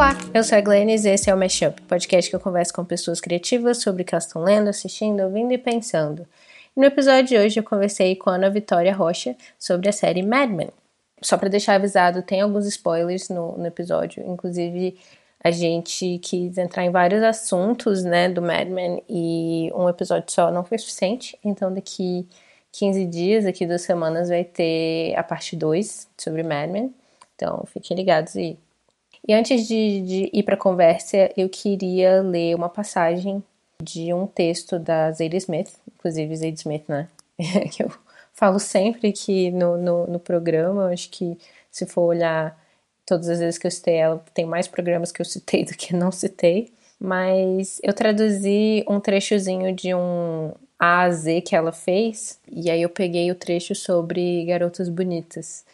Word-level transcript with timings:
Olá, 0.00 0.16
eu 0.32 0.42
sou 0.42 0.56
a 0.56 0.62
Glennis 0.62 1.04
e 1.04 1.10
esse 1.10 1.28
é 1.28 1.34
o 1.34 1.36
Mashup, 1.36 1.78
podcast 1.82 2.30
que 2.30 2.34
eu 2.34 2.40
converso 2.40 2.72
com 2.72 2.82
pessoas 2.82 3.20
criativas 3.20 3.82
sobre 3.82 4.00
o 4.00 4.04
que 4.06 4.14
elas 4.14 4.24
estão 4.24 4.42
lendo, 4.42 4.68
assistindo, 4.68 5.22
ouvindo 5.22 5.52
e 5.52 5.58
pensando. 5.58 6.26
E 6.74 6.80
no 6.80 6.86
episódio 6.86 7.24
de 7.24 7.36
hoje 7.36 7.60
eu 7.60 7.62
conversei 7.62 8.16
com 8.16 8.30
a 8.30 8.36
Ana 8.36 8.48
Vitória 8.48 8.94
Rocha 8.94 9.36
sobre 9.58 9.90
a 9.90 9.92
série 9.92 10.22
Mad 10.22 10.48
Men. 10.48 10.70
Só 11.20 11.36
para 11.36 11.50
deixar 11.50 11.74
avisado, 11.74 12.22
tem 12.22 12.40
alguns 12.40 12.64
spoilers 12.66 13.28
no, 13.28 13.58
no 13.58 13.66
episódio, 13.66 14.26
inclusive 14.26 14.98
a 15.44 15.50
gente 15.50 16.18
quis 16.22 16.56
entrar 16.56 16.82
em 16.86 16.90
vários 16.90 17.22
assuntos, 17.22 18.02
né, 18.02 18.26
do 18.30 18.40
Mad 18.40 18.68
Men 18.68 19.02
e 19.06 19.70
um 19.74 19.86
episódio 19.86 20.32
só 20.32 20.50
não 20.50 20.64
foi 20.64 20.78
suficiente, 20.78 21.38
então 21.44 21.70
daqui 21.74 22.26
15 22.72 23.04
dias, 23.04 23.44
daqui 23.44 23.66
duas 23.66 23.82
semanas, 23.82 24.30
vai 24.30 24.44
ter 24.44 25.14
a 25.14 25.22
parte 25.22 25.54
2 25.54 26.08
sobre 26.16 26.42
Mad 26.42 26.70
Men. 26.70 26.94
Então 27.36 27.64
fiquem 27.66 27.94
ligados 27.94 28.34
aí. 28.34 28.56
E 29.26 29.34
antes 29.34 29.66
de, 29.66 30.00
de 30.00 30.30
ir 30.32 30.42
para 30.42 30.54
a 30.54 30.58
conversa, 30.58 31.30
eu 31.36 31.48
queria 31.48 32.22
ler 32.22 32.54
uma 32.54 32.68
passagem 32.68 33.42
de 33.82 34.12
um 34.12 34.26
texto 34.26 34.78
da 34.78 35.10
Zadie 35.12 35.38
Smith, 35.38 35.72
inclusive 35.94 36.36
Zadie 36.36 36.54
Smith, 36.54 36.84
né? 36.88 37.08
que 37.72 37.82
eu 37.82 37.90
falo 38.32 38.58
sempre 38.58 39.08
aqui 39.08 39.50
no, 39.50 39.76
no, 39.76 40.06
no 40.06 40.18
programa, 40.18 40.90
acho 40.90 41.10
que 41.10 41.38
se 41.70 41.86
for 41.86 42.02
olhar 42.02 42.58
todas 43.06 43.28
as 43.28 43.38
vezes 43.38 43.58
que 43.58 43.66
eu 43.66 43.70
citei 43.70 43.96
ela, 43.96 44.24
tem 44.32 44.46
mais 44.46 44.68
programas 44.68 45.10
que 45.12 45.20
eu 45.20 45.26
citei 45.26 45.64
do 45.66 45.72
que 45.72 45.94
não 45.94 46.12
citei. 46.12 46.72
Mas 46.98 47.80
eu 47.82 47.94
traduzi 47.94 48.84
um 48.86 49.00
trechozinho 49.00 49.74
de 49.74 49.94
um 49.94 50.52
A 50.78 51.02
a 51.02 51.10
Z 51.10 51.40
que 51.40 51.56
ela 51.56 51.72
fez, 51.72 52.38
e 52.50 52.70
aí 52.70 52.82
eu 52.82 52.90
peguei 52.90 53.30
o 53.30 53.34
trecho 53.34 53.74
sobre 53.74 54.44
garotas 54.44 54.88
bonitas 54.90 55.64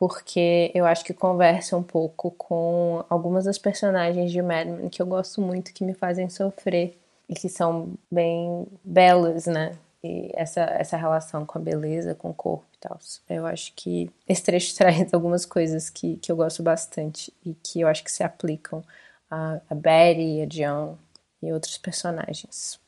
porque 0.00 0.72
eu 0.74 0.86
acho 0.86 1.04
que 1.04 1.12
conversa 1.12 1.76
um 1.76 1.82
pouco 1.82 2.30
com 2.30 3.04
algumas 3.10 3.44
das 3.44 3.58
personagens 3.58 4.32
de 4.32 4.40
Mad 4.40 4.66
Men 4.66 4.88
que 4.88 5.02
eu 5.02 5.06
gosto 5.06 5.42
muito, 5.42 5.74
que 5.74 5.84
me 5.84 5.92
fazem 5.92 6.30
sofrer 6.30 6.98
e 7.28 7.34
que 7.34 7.50
são 7.50 7.92
bem 8.10 8.66
belas, 8.82 9.44
né? 9.44 9.76
E 10.02 10.30
essa, 10.32 10.62
essa 10.62 10.96
relação 10.96 11.44
com 11.44 11.58
a 11.58 11.60
beleza, 11.60 12.14
com 12.14 12.30
o 12.30 12.34
corpo 12.34 12.64
e 12.74 12.78
tal. 12.78 12.98
Eu 13.28 13.44
acho 13.44 13.74
que 13.76 14.10
esse 14.26 14.42
trecho 14.42 14.72
traz 14.74 15.12
algumas 15.12 15.44
coisas 15.44 15.90
que, 15.90 16.16
que 16.16 16.32
eu 16.32 16.36
gosto 16.36 16.62
bastante 16.62 17.30
e 17.44 17.52
que 17.52 17.82
eu 17.82 17.86
acho 17.86 18.02
que 18.02 18.10
se 18.10 18.22
aplicam 18.22 18.82
a, 19.30 19.60
a 19.68 19.74
Betty, 19.74 20.40
a 20.40 20.46
John 20.46 20.96
e 21.42 21.52
outros 21.52 21.76
personagens. 21.76 22.80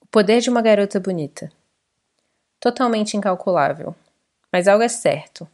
O 0.00 0.06
poder 0.06 0.40
de 0.40 0.50
uma 0.50 0.60
garota 0.60 0.98
bonita. 0.98 1.52
Totalmente 2.58 3.16
incalculável. 3.16 3.94
Mas 4.52 4.66
algo 4.66 4.82
é 4.82 4.88
certo. 4.88 5.48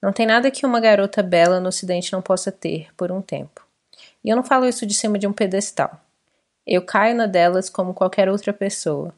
Não 0.00 0.12
tem 0.12 0.26
nada 0.26 0.50
que 0.50 0.64
uma 0.64 0.80
garota 0.80 1.22
bela 1.22 1.58
no 1.58 1.68
Ocidente 1.68 2.12
não 2.12 2.22
possa 2.22 2.52
ter 2.52 2.88
por 2.96 3.10
um 3.10 3.20
tempo. 3.20 3.66
E 4.24 4.28
eu 4.28 4.36
não 4.36 4.44
falo 4.44 4.66
isso 4.66 4.86
de 4.86 4.94
cima 4.94 5.18
de 5.18 5.26
um 5.26 5.32
pedestal. 5.32 6.00
Eu 6.66 6.82
caio 6.82 7.16
na 7.16 7.26
delas 7.26 7.68
como 7.68 7.94
qualquer 7.94 8.28
outra 8.28 8.52
pessoa. 8.52 9.12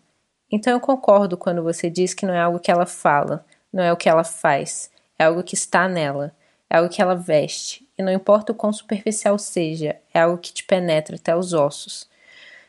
Então 0.51 0.73
eu 0.73 0.81
concordo 0.81 1.37
quando 1.37 1.63
você 1.63 1.91
diz 1.91 2.15
que 2.15 2.25
não 2.27 2.35
é 2.35 2.41
algo 2.41 2.59
que 2.59 2.71
ela 2.71 2.87
fala, 2.87 3.45
não 3.73 3.83
é 3.83 3.93
o 3.93 3.97
que 3.97 4.09
ela 4.09 4.25
faz, 4.25 4.91
é 5.19 5.25
algo 5.25 5.43
que 5.43 5.55
está 5.55 5.89
nela, 5.89 6.35
é 6.69 6.77
algo 6.79 6.89
que 6.89 7.03
ela 7.03 7.15
veste, 7.15 7.87
e 7.99 8.03
não 8.03 8.13
importa 8.13 8.53
o 8.53 8.55
quão 8.55 8.73
superficial 8.73 9.39
seja, 9.39 9.97
é 10.13 10.21
algo 10.21 10.39
que 10.39 10.53
te 10.53 10.65
penetra 10.65 11.17
até 11.17 11.37
os 11.37 11.53
ossos. 11.53 12.09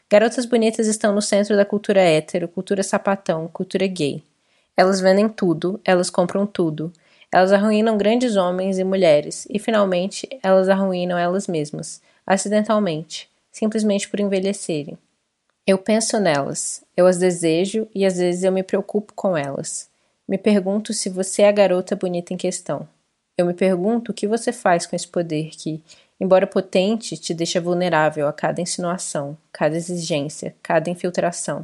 Garotas 0.09 0.45
bonitas 0.45 0.87
estão 0.87 1.13
no 1.13 1.21
centro 1.21 1.55
da 1.55 1.65
cultura 1.65 2.01
hétero, 2.01 2.47
cultura 2.47 2.83
sapatão, 2.83 3.47
cultura 3.47 3.87
gay. 3.87 4.23
Elas 4.75 4.99
vendem 4.99 5.29
tudo, 5.29 5.79
elas 5.85 6.09
compram 6.09 6.45
tudo, 6.45 6.91
elas 7.31 7.53
arruinam 7.53 7.97
grandes 7.97 8.35
homens 8.35 8.77
e 8.77 8.83
mulheres, 8.83 9.47
e 9.49 9.57
finalmente 9.57 10.27
elas 10.43 10.67
arruinam 10.67 11.17
elas 11.17 11.47
mesmas, 11.47 12.01
acidentalmente, 12.27 13.29
simplesmente 13.51 14.09
por 14.09 14.19
envelhecerem. 14.19 14.97
Eu 15.65 15.77
penso 15.77 16.19
nelas, 16.19 16.83
eu 16.97 17.05
as 17.05 17.17
desejo 17.17 17.87
e 17.95 18.05
às 18.05 18.17
vezes 18.17 18.43
eu 18.43 18.51
me 18.51 18.63
preocupo 18.63 19.13
com 19.15 19.37
elas. 19.37 19.89
Me 20.27 20.37
pergunto 20.37 20.93
se 20.93 21.09
você 21.09 21.43
é 21.43 21.49
a 21.49 21.51
garota 21.51 21.95
bonita 21.95 22.33
em 22.33 22.37
questão. 22.37 22.87
Eu 23.37 23.45
me 23.45 23.53
pergunto 23.53 24.11
o 24.11 24.13
que 24.13 24.27
você 24.27 24.51
faz 24.51 24.85
com 24.85 24.95
esse 24.95 25.07
poder 25.07 25.51
que, 25.51 25.81
embora 26.19 26.47
potente, 26.47 27.15
te 27.15 27.33
deixa 27.33 27.61
vulnerável 27.61 28.27
a 28.27 28.33
cada 28.33 28.61
insinuação, 28.61 29.37
cada 29.51 29.75
exigência, 29.75 30.55
cada 30.61 30.89
infiltração. 30.89 31.63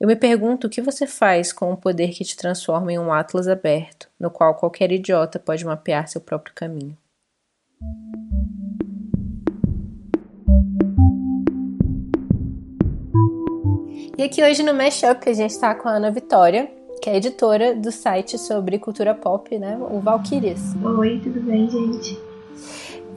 Eu 0.00 0.06
me 0.06 0.14
pergunto 0.14 0.68
o 0.68 0.70
que 0.70 0.80
você 0.80 1.08
faz 1.08 1.52
com 1.52 1.72
o 1.72 1.76
poder 1.76 2.10
que 2.10 2.24
te 2.24 2.36
transforma 2.36 2.92
em 2.92 2.98
um 3.00 3.12
atlas 3.12 3.48
aberto, 3.48 4.08
no 4.18 4.30
qual 4.30 4.54
qualquer 4.54 4.92
idiota 4.92 5.40
pode 5.40 5.64
mapear 5.64 6.06
seu 6.06 6.20
próprio 6.20 6.54
caminho. 6.54 6.96
E 14.16 14.22
aqui 14.22 14.40
hoje 14.40 14.62
no 14.62 14.72
Mashup 14.72 15.28
a 15.28 15.32
gente 15.32 15.50
está 15.50 15.74
com 15.74 15.88
a 15.88 15.96
Ana 15.96 16.12
Vitória, 16.12 16.70
que 17.02 17.10
é 17.10 17.16
editora 17.16 17.74
do 17.74 17.90
site 17.90 18.38
sobre 18.38 18.78
cultura 18.78 19.16
pop, 19.16 19.58
né? 19.58 19.76
O 19.90 19.98
Valkyries. 19.98 20.76
Oi, 20.76 21.20
tudo 21.20 21.40
bem, 21.40 21.68
gente? 21.68 22.16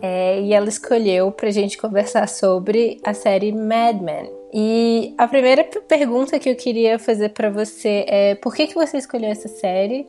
É, 0.02 0.42
e 0.42 0.52
ela 0.52 0.68
escolheu 0.68 1.32
pra 1.32 1.52
gente 1.52 1.78
conversar 1.78 2.28
sobre 2.28 3.00
a 3.04 3.14
série 3.14 3.52
Mad 3.52 4.02
Men, 4.02 4.41
e 4.54 5.14
a 5.18 5.28
primeira 5.28 5.64
pergunta 5.64 6.38
que 6.38 6.50
eu 6.50 6.56
queria 6.56 7.00
fazer 7.00 7.30
para 7.30 7.50
você 7.50 8.06
é 8.08 8.36
por 8.36 8.54
que, 8.54 8.68
que 8.68 8.76
você 8.76 8.98
escolheu 8.98 9.30
essa 9.30 9.48
série? 9.48 10.06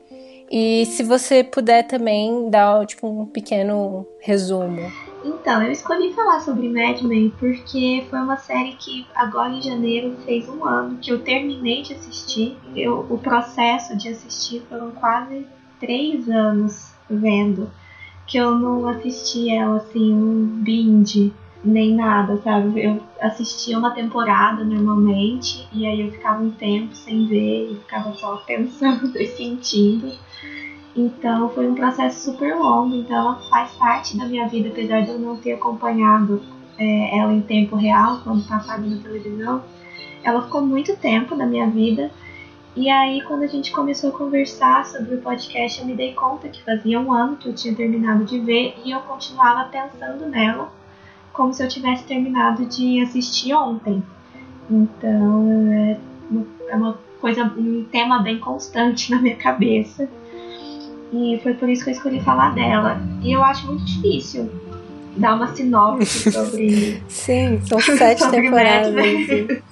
E 0.50 0.84
se 0.86 1.03
você 1.03 1.42
puder 1.42 1.84
também 1.84 2.50
dar 2.50 2.84
tipo, 2.84 3.06
um 3.08 3.25
pequeno 3.25 4.06
resumo. 4.20 4.92
Então, 5.25 5.62
eu 5.62 5.70
escolhi 5.70 6.12
falar 6.12 6.41
sobre 6.41 6.69
Mad 6.69 7.00
Men 7.02 7.32
porque 7.38 8.04
foi 8.10 8.19
uma 8.19 8.36
série 8.36 8.72
que 8.72 9.06
agora 9.14 9.50
em 9.50 9.62
janeiro 9.62 10.16
fez 10.25 10.48
um 10.48 10.64
ano 10.64 10.98
que 10.98 11.10
eu 11.10 11.20
terminei 11.20 11.82
de 11.82 11.94
assistir. 11.94 12.56
Eu, 12.75 13.06
o 13.08 13.16
processo 13.19 13.97
de 13.97 14.08
assistir 14.08 14.62
foram 14.69 14.91
quase 14.91 15.47
três 15.81 16.28
anos 16.28 16.92
vendo 17.08 17.70
que 18.26 18.36
eu 18.36 18.54
não 18.56 18.86
assisti 18.88 19.50
ela 19.50 19.76
assim, 19.76 20.12
um 20.12 20.44
binge 20.62 21.32
nem 21.64 21.94
nada, 21.94 22.40
sabe? 22.42 22.84
Eu 22.84 23.00
assistia 23.20 23.78
uma 23.78 23.92
temporada 23.92 24.64
normalmente 24.64 25.66
e 25.72 25.86
aí 25.86 26.00
eu 26.00 26.10
ficava 26.10 26.42
um 26.42 26.50
tempo 26.50 26.94
sem 26.94 27.26
ver 27.26 27.72
e 27.72 27.76
ficava 27.76 28.12
só 28.14 28.36
pensando 28.38 29.16
e 29.20 29.26
sentindo. 29.28 30.12
Então 30.94 31.48
foi 31.50 31.68
um 31.68 31.74
processo 31.74 32.32
super 32.32 32.54
longo, 32.56 32.96
então 32.96 33.16
ela 33.16 33.34
faz 33.48 33.70
parte 33.72 34.16
da 34.16 34.26
minha 34.26 34.46
vida, 34.48 34.68
apesar 34.68 35.02
de 35.02 35.10
eu 35.10 35.18
não 35.18 35.36
ter 35.36 35.52
acompanhado 35.52 36.42
é, 36.76 37.18
ela 37.18 37.32
em 37.32 37.40
tempo 37.40 37.76
real 37.76 38.20
quando 38.22 38.46
passava 38.46 38.82
na 38.82 39.00
televisão. 39.00 39.62
Ela 40.22 40.42
ficou 40.42 40.60
muito 40.60 40.96
tempo 40.96 41.34
na 41.34 41.46
minha 41.46 41.68
vida. 41.68 42.10
E 42.74 42.88
aí, 42.88 43.20
quando 43.22 43.42
a 43.42 43.46
gente 43.46 43.70
começou 43.70 44.10
a 44.10 44.12
conversar 44.12 44.86
sobre 44.86 45.16
o 45.16 45.20
podcast, 45.20 45.80
eu 45.80 45.86
me 45.86 45.94
dei 45.94 46.14
conta 46.14 46.48
que 46.48 46.62
fazia 46.62 46.98
um 46.98 47.12
ano 47.12 47.36
que 47.36 47.48
eu 47.48 47.54
tinha 47.54 47.74
terminado 47.74 48.24
de 48.24 48.38
ver 48.38 48.74
e 48.82 48.90
eu 48.90 49.00
continuava 49.00 49.68
pensando 49.68 50.26
nela 50.26 50.72
como 51.32 51.53
se 51.53 51.62
eu 51.62 51.69
tivesse 51.69 52.04
terminado 52.04 52.66
de 52.66 53.00
assistir 53.00 53.54
ontem. 53.54 54.03
Então 54.70 55.72
é 55.72 55.98
uma, 56.31 56.47
é 56.69 56.76
uma 56.76 56.98
coisa, 57.20 57.44
um 57.44 57.84
tema 57.91 58.22
bem 58.22 58.38
constante 58.38 59.10
na 59.12 59.20
minha 59.20 59.37
cabeça. 59.37 60.09
E 61.12 61.38
foi 61.43 61.54
por 61.54 61.69
isso 61.69 61.84
que 61.84 61.91
eu 61.91 61.94
escolhi 61.94 62.20
falar 62.20 62.54
dela. 62.54 63.00
E 63.22 63.32
eu 63.32 63.44
acho 63.44 63.66
muito 63.66 63.84
difícil 63.84 64.50
dar 65.16 65.34
uma 65.34 65.54
sinopse 65.54 66.31
sobre. 66.32 67.03
Sim, 67.09 67.60
são 67.66 67.78
sete 67.81 68.28
temporadas. 68.31 69.62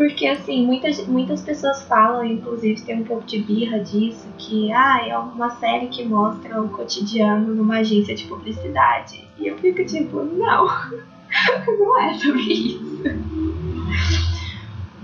Porque, 0.00 0.26
assim, 0.26 0.64
muitas, 0.64 1.06
muitas 1.06 1.42
pessoas 1.42 1.82
falam, 1.82 2.24
inclusive 2.24 2.80
tem 2.80 3.02
um 3.02 3.04
pouco 3.04 3.22
de 3.26 3.38
birra 3.40 3.80
disso, 3.80 4.26
que 4.38 4.72
ah, 4.72 5.06
é 5.06 5.18
uma 5.18 5.50
série 5.56 5.88
que 5.88 6.02
mostra 6.02 6.58
o 6.58 6.70
cotidiano 6.70 7.54
numa 7.54 7.80
agência 7.80 8.14
de 8.14 8.24
publicidade. 8.24 9.22
E 9.38 9.48
eu 9.48 9.58
fico 9.58 9.84
tipo, 9.84 10.22
não, 10.22 10.66
não 11.78 12.00
é 12.00 12.14
sobre 12.14 12.40
isso. 12.40 13.02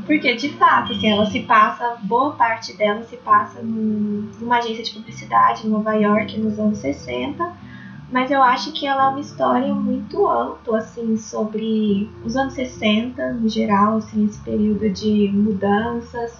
Porque, 0.06 0.34
de 0.34 0.48
fato, 0.54 0.92
assim, 0.92 1.10
ela 1.10 1.26
se 1.26 1.40
passa, 1.40 1.98
boa 2.04 2.32
parte 2.32 2.74
dela 2.74 3.02
se 3.02 3.18
passa 3.18 3.60
num, 3.60 4.30
numa 4.40 4.56
agência 4.56 4.82
de 4.82 4.92
publicidade 4.92 5.66
em 5.66 5.70
Nova 5.70 5.92
York 5.92 6.40
nos 6.40 6.58
anos 6.58 6.78
60 6.78 7.65
mas 8.10 8.30
eu 8.30 8.42
acho 8.42 8.72
que 8.72 8.86
ela 8.86 9.06
é 9.06 9.08
uma 9.08 9.20
história 9.20 9.74
muito 9.74 10.28
ampla, 10.28 10.78
assim, 10.78 11.16
sobre 11.16 12.08
os 12.24 12.36
anos 12.36 12.54
60, 12.54 13.32
no 13.32 13.48
geral, 13.48 13.96
assim, 13.96 14.24
esse 14.26 14.40
período 14.40 14.88
de 14.90 15.28
mudanças. 15.32 16.38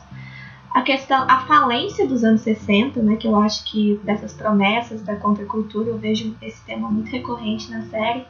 A 0.73 0.83
questão, 0.83 1.25
a 1.29 1.41
falência 1.41 2.07
dos 2.07 2.23
anos 2.23 2.43
60, 2.43 3.03
né, 3.03 3.17
que 3.17 3.27
eu 3.27 3.35
acho 3.37 3.65
que 3.65 4.01
dessas 4.05 4.33
promessas 4.33 5.03
da 5.03 5.17
contracultura, 5.17 5.89
eu 5.89 5.99
vejo 5.99 6.37
esse 6.41 6.65
tema 6.65 6.89
muito 6.89 7.11
recorrente 7.11 7.71
na 7.71 7.83
série. 7.87 8.25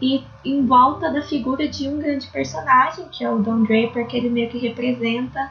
E 0.00 0.22
em 0.44 0.66
volta 0.66 1.10
da 1.10 1.22
figura 1.22 1.66
de 1.68 1.88
um 1.88 1.98
grande 1.98 2.26
personagem, 2.26 3.06
que 3.10 3.24
é 3.24 3.30
o 3.30 3.38
Don 3.38 3.62
Draper, 3.62 4.06
que 4.06 4.16
ele 4.16 4.28
meio 4.28 4.50
que 4.50 4.58
representa 4.58 5.50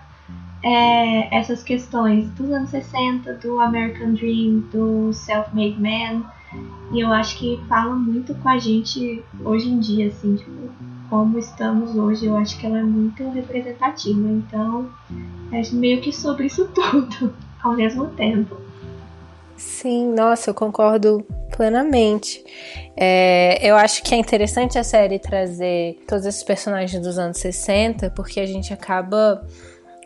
é, 0.62 1.36
essas 1.36 1.64
questões 1.64 2.30
dos 2.32 2.52
anos 2.52 2.70
60, 2.70 3.34
do 3.36 3.60
American 3.60 4.14
Dream, 4.14 4.60
do 4.72 5.14
Self-Made 5.14 5.80
Man, 5.80 6.30
E 6.92 7.00
eu 7.00 7.12
acho 7.12 7.38
que 7.38 7.60
fala 7.70 7.96
muito 7.96 8.36
com 8.36 8.50
a 8.50 8.58
gente 8.58 9.24
hoje 9.44 9.70
em 9.70 9.80
dia, 9.80 10.08
assim, 10.08 10.36
tipo, 10.36 10.52
como 11.10 11.38
estamos 11.40 11.96
hoje, 11.96 12.26
eu 12.26 12.36
acho 12.36 12.60
que 12.60 12.66
ela 12.66 12.80
é 12.80 12.84
muito 12.84 13.30
representativa. 13.30 14.30
Então, 14.30 14.90
é 15.52 15.62
meio 15.74 16.02
que 16.02 16.12
sobre 16.12 16.48
isso 16.48 16.68
tudo, 16.76 17.34
ao 17.64 17.74
mesmo 17.74 18.08
tempo. 18.08 18.58
Sim, 19.56 20.14
nossa, 20.14 20.50
eu 20.50 20.54
concordo 20.54 21.26
plenamente. 21.56 22.44
É, 22.98 23.60
eu 23.62 23.76
acho 23.76 24.04
que 24.04 24.16
é 24.16 24.18
interessante 24.18 24.78
a 24.78 24.84
série 24.84 25.20
trazer 25.20 26.04
todos 26.08 26.26
esses 26.26 26.44
personagens 26.44 27.02
dos 27.02 27.18
anos 27.18 27.38
60, 27.38 28.10
porque 28.10 28.40
a 28.40 28.46
gente 28.46 28.74
acaba 28.74 29.46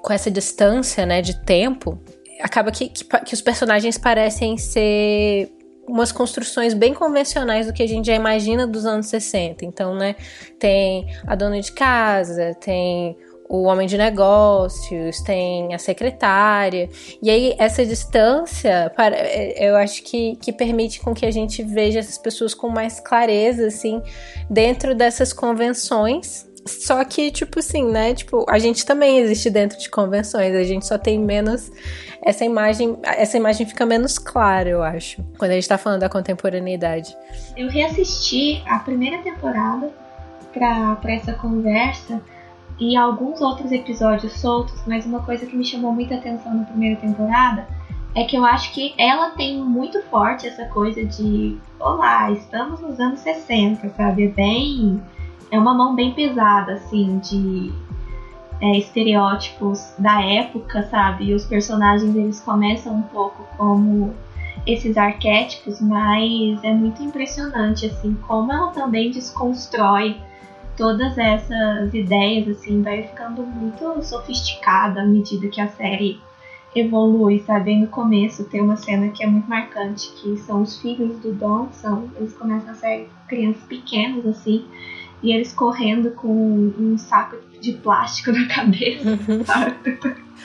com 0.02 0.12
essa 0.12 0.30
distância 0.30 1.06
né, 1.06 1.22
de 1.22 1.42
tempo. 1.44 1.98
Acaba 2.42 2.70
que, 2.70 2.90
que, 2.90 3.06
que 3.06 3.34
os 3.34 3.42
personagens 3.42 3.98
parecem 3.98 4.58
ser 4.58 5.55
umas 5.88 6.12
construções 6.12 6.74
bem 6.74 6.94
convencionais 6.94 7.68
do 7.68 7.74
que 7.74 7.84
a 7.84 7.88
gente 7.88 8.08
já 8.08 8.16
imagina 8.16 8.66
dos 8.66 8.86
anos 8.86 9.08
60. 9.08 9.66
Então, 9.66 9.96
né, 9.96 10.16
tem 10.60 11.08
a 11.26 11.36
dona 11.36 11.60
de 11.60 11.72
casa, 11.72 12.56
tem 12.56 13.18
o 13.48 13.64
homem 13.64 13.88
de 13.88 13.98
negócios, 13.98 15.22
tem 15.22 15.74
a 15.74 15.78
secretária. 15.78 16.90
E 17.22 17.30
aí, 17.30 17.56
essa 17.60 17.86
distância, 17.86 18.92
para, 18.96 19.16
é, 19.16 19.70
eu 19.70 19.76
acho 19.76 20.04
que, 20.04 20.36
que 20.38 20.52
permite 20.52 21.00
com 21.00 21.14
que 21.14 21.26
a 21.26 21.32
gente 21.32 21.64
veja 21.64 22.00
essas 22.00 22.18
pessoas 22.18 22.54
com 22.54 22.70
mais 22.70 23.00
clareza, 23.00 23.68
assim, 23.68 24.02
dentro 24.50 24.96
dessas 24.96 25.32
convenções. 25.32 26.48
Só 26.66 27.04
que, 27.06 27.30
tipo 27.30 27.60
assim, 27.60 27.86
né? 27.86 28.16
Tipo, 28.16 28.44
a 28.50 28.58
gente 28.58 28.86
também 28.86 29.20
existe 29.20 29.50
dentro 29.52 29.78
de 29.78 29.90
convenções, 29.90 30.56
a 30.56 30.64
gente 30.64 30.86
só 30.86 30.98
tem 30.98 31.20
menos. 31.20 31.72
Essa 32.24 32.44
imagem, 32.44 32.98
essa 33.04 33.38
imagem 33.38 33.68
fica 33.68 33.86
menos 33.86 34.18
clara, 34.18 34.68
eu 34.68 34.82
acho, 34.82 35.24
quando 35.38 35.52
a 35.52 35.54
gente 35.54 35.68
tá 35.68 35.78
falando 35.78 36.00
da 36.00 36.10
contemporaneidade. 36.10 37.16
Eu 37.56 37.70
reassisti 37.70 38.64
a 38.66 38.80
primeira 38.80 39.20
temporada 39.20 39.94
para 40.52 41.14
essa 41.14 41.34
conversa 41.34 42.20
e 42.80 42.98
alguns 42.98 43.42
outros 43.42 43.72
episódios 43.72 44.34
soltos, 44.34 44.82
mas 44.88 45.06
uma 45.06 45.22
coisa 45.22 45.46
que 45.46 45.56
me 45.56 45.64
chamou 45.64 45.92
muita 45.94 46.16
atenção 46.16 46.54
na 46.56 46.64
primeira 46.64 47.00
temporada 47.00 47.68
é 48.16 48.24
que 48.24 48.36
eu 48.36 48.46
acho 48.46 48.74
que 48.74 48.96
ela 48.98 49.32
tem 49.32 49.58
muito 49.60 50.02
forte 50.04 50.48
essa 50.48 50.66
coisa 50.66 51.06
de 51.06 51.58
olá, 51.80 52.32
estamos 52.32 52.80
nos 52.80 53.00
anos 53.00 53.20
60, 53.20 53.90
sabe? 53.90 54.26
É 54.26 54.28
bem. 54.30 55.02
É 55.52 55.60
uma 55.60 55.74
mão 55.74 55.96
bem 55.96 56.14
pesada, 56.14 56.74
assim, 56.74 57.20
de 57.20 57.72
é, 58.62 58.78
estereótipos 58.78 59.94
da 59.98 60.22
época, 60.22 60.84
sabe? 60.84 61.26
E 61.26 61.34
os 61.34 61.46
personagens 61.46 62.16
eles 62.16 62.40
começam 62.40 62.94
um 62.94 63.02
pouco 63.04 63.46
como 63.58 64.14
esses 64.66 64.98
arquétipos, 64.98 65.80
mas 65.80 66.64
é 66.64 66.74
muito 66.74 67.04
impressionante, 67.04 67.86
assim, 67.86 68.16
como 68.28 68.52
ela 68.52 68.68
também 68.70 69.12
desconstrói 69.12 70.18
todas 70.76 71.18
essas 71.18 71.94
ideias 71.94 72.48
assim 72.48 72.82
vai 72.82 73.04
ficando 73.04 73.44
muito 73.44 74.02
sofisticada 74.04 75.02
à 75.02 75.06
medida 75.06 75.48
que 75.48 75.62
a 75.62 75.68
série 75.68 76.20
evolui, 76.76 77.40
sabe? 77.40 77.76
No 77.78 77.88
começo 77.88 78.44
tem 78.44 78.62
uma 78.62 78.76
cena 78.76 79.08
que 79.10 79.24
é 79.24 79.28
muito 79.28 79.50
marcante, 79.50 80.12
que 80.22 80.36
são 80.38 80.62
os 80.62 80.78
filhos 80.82 81.18
do 81.20 81.32
Don, 81.32 81.70
são, 81.72 82.10
eles 82.18 82.34
começam 82.34 82.72
a 82.72 82.76
ser 82.76 83.10
crianças 83.28 83.64
pequenas 83.64 84.26
assim, 84.26 84.66
e 85.26 85.34
eles 85.34 85.52
correndo 85.52 86.12
com 86.12 86.28
um 86.28 86.98
saco 87.00 87.36
de 87.60 87.74
plástico 87.74 88.32
na 88.32 88.48
cabeça, 88.48 89.10
uhum. 89.10 89.44
sabe? 89.44 89.76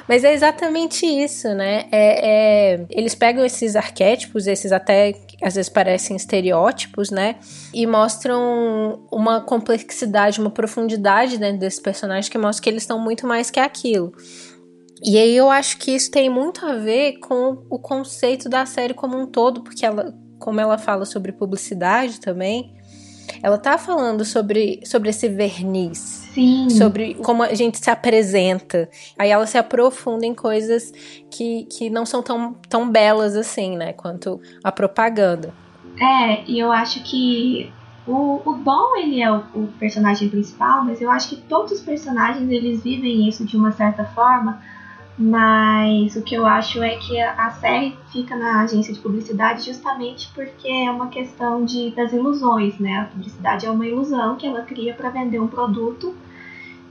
Mas 0.09 0.25
é 0.25 0.33
exatamente 0.33 1.05
isso, 1.05 1.49
né? 1.55 1.85
É, 1.93 2.73
é, 2.73 2.87
eles 2.89 3.15
pegam 3.15 3.45
esses 3.45 3.77
arquétipos, 3.77 4.47
esses 4.47 4.73
até 4.73 5.15
às 5.43 5.55
vezes 5.55 5.69
parecem 5.69 6.17
estereótipos, 6.17 7.11
né? 7.11 7.37
E 7.75 7.87
mostram 7.87 9.07
uma 9.13 9.43
complexidade, 9.43 10.41
uma 10.41 10.51
profundidade 10.51 11.37
dentro 11.37 11.61
desses 11.61 11.81
personagens 11.81 12.31
que 12.31 12.39
mostra 12.39 12.63
que 12.63 12.71
eles 12.71 12.83
estão 12.83 12.99
muito 12.99 13.27
mais 13.27 13.51
que 13.51 13.61
aquilo. 13.61 14.13
E 15.03 15.19
aí 15.19 15.37
eu 15.37 15.51
acho 15.51 15.77
que 15.77 15.91
isso 15.91 16.11
tem 16.11 16.31
muito 16.31 16.65
a 16.65 16.75
ver 16.77 17.19
com 17.19 17.65
o 17.69 17.79
conceito 17.79 18.49
da 18.49 18.65
série 18.65 18.95
como 18.95 19.19
um 19.19 19.27
todo, 19.27 19.63
porque 19.63 19.85
ela, 19.85 20.15
como 20.39 20.59
ela 20.59 20.79
fala 20.79 21.05
sobre 21.05 21.33
publicidade 21.33 22.19
também, 22.21 22.75
ela 23.43 23.59
tá 23.59 23.79
falando 23.79 24.25
sobre, 24.25 24.81
sobre 24.85 25.11
esse 25.11 25.29
verniz, 25.29 26.29
Sim. 26.35 26.69
sobre 26.71 27.15
como 27.15 27.43
a 27.43 27.55
gente 27.55 27.79
se 27.79 27.91
apresenta. 27.91 28.89
Aí 29.19 29.31
ela 29.31 29.47
se 29.47 29.59
aprofunda 29.59 30.27
em 30.27 30.35
coisas 30.35 30.93
que, 31.31 31.65
que 31.65 31.91
não 31.91 32.05
são 32.07 32.23
tão, 32.23 32.55
tão 32.69 32.91
belas 32.91 33.37
assim, 33.37 33.77
né? 33.77 33.93
Quanto 33.93 34.41
a 34.63 34.73
propaganda. 34.73 35.53
É, 35.99 36.45
e 36.47 36.59
eu 36.59 36.73
acho 36.73 37.03
que 37.03 37.73
o, 38.07 38.41
o 38.45 38.55
Dom, 38.55 38.97
ele 38.97 39.23
é 39.23 39.31
o, 39.31 39.39
o, 39.55 39.69
personagem 39.79 40.29
principal, 40.29 40.85
mas 40.85 41.01
eu 41.01 41.11
acho 41.11 41.29
que 41.29 41.37
todos 41.37 41.73
os 41.73 41.81
personagens, 41.81 42.51
eles 42.51 42.83
vivem 42.83 43.29
isso 43.29 43.45
de 43.45 43.57
uma 43.57 43.73
certa 43.73 44.05
forma, 44.05 44.61
mas 45.23 46.17
o 46.17 46.23
que 46.23 46.35
eu 46.35 46.47
acho 46.47 46.83
é 46.83 46.97
que 46.97 47.21
a, 47.21 47.51
série 47.51 47.95
fica 48.11 48.35
na 48.35 48.63
agência 48.63 48.95
de 48.95 49.01
publicidade 49.01 49.67
justamente 49.67 50.31
porque 50.35 50.67
é 50.67 50.91
uma 50.91 51.09
questão 51.09 51.63
de, 51.63 51.91
das 51.91 52.15
ilusões, 52.15 52.79
né? 52.79 53.01
A 53.01 53.05
publicidade 53.05 53.67
é 53.67 53.71
uma 53.71 53.87
ilusão 53.87 54.37
que 54.37 54.47
ela 54.47 54.63
cria 54.63 54.95
para 54.95 55.11
vender 55.11 55.39
um 55.39 55.47
produto. 55.47 56.15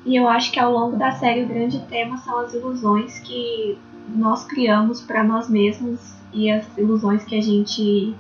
E 0.06 0.16
eu 0.16 0.28
acho 0.28 0.52
que 0.52 0.60
ao 0.60 0.72
longo 0.72 0.96
da 0.96 1.10
série 1.10 1.44
o 1.44 1.48
grande 1.48 1.80
tema 1.88 2.18
são 2.18 2.38
as 2.38 2.54
ilusões 2.54 3.18
que 3.18 3.80
nós 4.10 4.46
criamos 4.46 5.02
para 5.02 5.24
nós 5.24 5.50
mesmos 5.50 6.14
e 6.32 6.52
as 6.52 6.78
ilusões 6.78 7.24
que 7.24 7.36
a 7.36 7.42
gente 7.42 8.14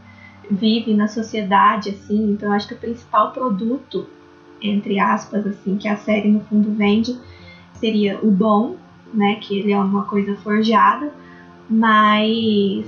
vive 0.49 0.91
na 0.95 1.07
sociedade, 1.07 1.91
assim. 1.91 2.31
Então 2.31 2.49
eu 2.49 2.55
acho 2.55 2.67
que 2.67 2.73
o 2.73 2.79
principal 2.79 3.31
produto, 3.31 4.07
entre 4.59 4.99
aspas, 4.99 5.45
assim, 5.45 5.77
que 5.77 5.87
a 5.87 5.97
série 5.97 6.31
no 6.31 6.39
fundo 6.39 6.71
vende 6.71 7.15
seria 7.75 8.19
o 8.23 8.31
dom, 8.31 8.75
né? 9.13 9.35
Que 9.35 9.59
ele 9.59 9.71
é 9.71 9.77
uma 9.77 10.03
coisa 10.03 10.35
forjada, 10.37 11.13
mas 11.69 12.85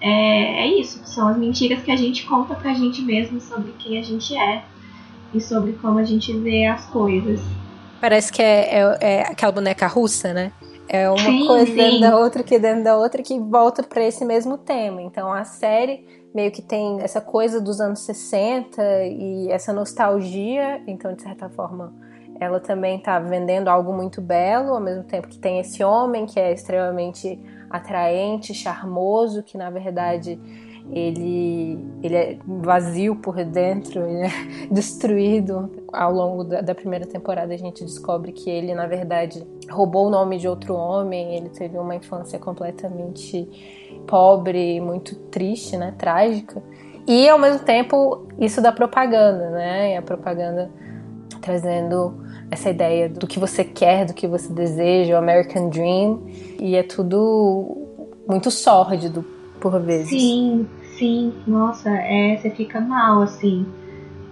é, 0.00 0.64
é 0.64 0.66
isso, 0.80 1.00
são 1.06 1.28
as 1.28 1.36
mentiras 1.36 1.82
que 1.82 1.90
a 1.90 1.96
gente 1.96 2.26
conta 2.26 2.54
pra 2.54 2.74
gente 2.74 3.02
mesmo 3.02 3.40
sobre 3.40 3.72
quem 3.72 3.98
a 3.98 4.02
gente 4.02 4.36
é 4.36 4.64
e 5.32 5.40
sobre 5.40 5.72
como 5.74 5.98
a 5.98 6.04
gente 6.04 6.32
vê 6.38 6.66
as 6.66 6.86
coisas. 6.86 7.40
Parece 8.00 8.32
que 8.32 8.42
é, 8.42 8.78
é, 8.78 8.98
é 9.00 9.20
aquela 9.22 9.52
boneca 9.52 9.86
russa, 9.86 10.32
né? 10.32 10.52
É 10.86 11.08
uma 11.08 11.18
sim, 11.18 11.46
coisa 11.46 11.66
sim. 11.66 11.74
dentro 11.74 12.00
da 12.00 12.18
outra 12.18 12.42
que 12.42 12.58
dentro 12.58 12.84
da 12.84 12.96
outra 12.96 13.22
que 13.22 13.38
volta 13.40 13.82
para 13.82 14.04
esse 14.04 14.24
mesmo 14.24 14.58
tema. 14.58 15.00
Então 15.00 15.32
a 15.32 15.44
série 15.44 16.06
meio 16.34 16.50
que 16.50 16.60
tem 16.60 17.00
essa 17.00 17.20
coisa 17.20 17.60
dos 17.60 17.80
anos 17.80 18.00
60 18.00 18.82
e 19.06 19.48
essa 19.50 19.72
nostalgia, 19.72 20.82
então 20.86 21.14
de 21.14 21.22
certa 21.22 21.48
forma 21.48 21.94
ela 22.40 22.60
também 22.60 22.98
está 22.98 23.18
vendendo 23.18 23.68
algo 23.68 23.92
muito 23.92 24.20
belo, 24.20 24.74
ao 24.74 24.80
mesmo 24.80 25.04
tempo 25.04 25.28
que 25.28 25.38
tem 25.38 25.60
esse 25.60 25.82
homem 25.84 26.26
que 26.26 26.38
é 26.38 26.52
extremamente 26.52 27.38
atraente, 27.70 28.52
charmoso, 28.54 29.42
que 29.42 29.56
na 29.56 29.70
verdade 29.70 30.38
ele, 30.92 31.78
ele 32.02 32.14
é 32.14 32.38
vazio 32.46 33.16
por 33.16 33.42
dentro, 33.44 34.04
ele 34.06 34.26
é 34.26 34.30
destruído. 34.70 35.70
Ao 35.92 36.12
longo 36.12 36.44
da, 36.44 36.60
da, 36.60 36.74
primeira 36.74 37.06
temporada 37.06 37.54
a 37.54 37.56
gente 37.56 37.84
descobre 37.84 38.32
que 38.32 38.50
ele 38.50 38.74
na 38.74 38.86
verdade 38.86 39.46
roubou 39.70 40.08
o 40.08 40.10
nome 40.10 40.38
de 40.38 40.46
outro 40.46 40.74
homem, 40.74 41.36
ele 41.36 41.48
teve 41.48 41.78
uma 41.78 41.94
infância 41.94 42.38
completamente 42.38 43.48
pobre, 44.06 44.80
muito 44.80 45.14
triste, 45.30 45.76
né, 45.76 45.94
trágica. 45.96 46.62
E 47.06 47.28
ao 47.28 47.38
mesmo 47.38 47.64
tempo 47.64 48.26
isso 48.38 48.60
da 48.60 48.72
propaganda, 48.72 49.50
né? 49.50 49.94
E 49.94 49.96
a 49.96 50.02
propaganda 50.02 50.70
trazendo 51.40 52.23
essa 52.50 52.70
ideia 52.70 53.08
do 53.08 53.26
que 53.26 53.38
você 53.38 53.64
quer, 53.64 54.06
do 54.06 54.14
que 54.14 54.26
você 54.26 54.52
deseja, 54.52 55.14
o 55.14 55.18
American 55.18 55.68
Dream, 55.68 56.22
e 56.60 56.74
é 56.76 56.82
tudo 56.82 57.76
muito 58.28 58.50
sórdido 58.50 59.24
por 59.60 59.80
vezes. 59.80 60.08
Sim, 60.08 60.66
sim, 60.96 61.32
nossa, 61.46 61.90
é, 61.90 62.36
você 62.36 62.50
fica 62.50 62.80
mal 62.80 63.22
assim. 63.22 63.66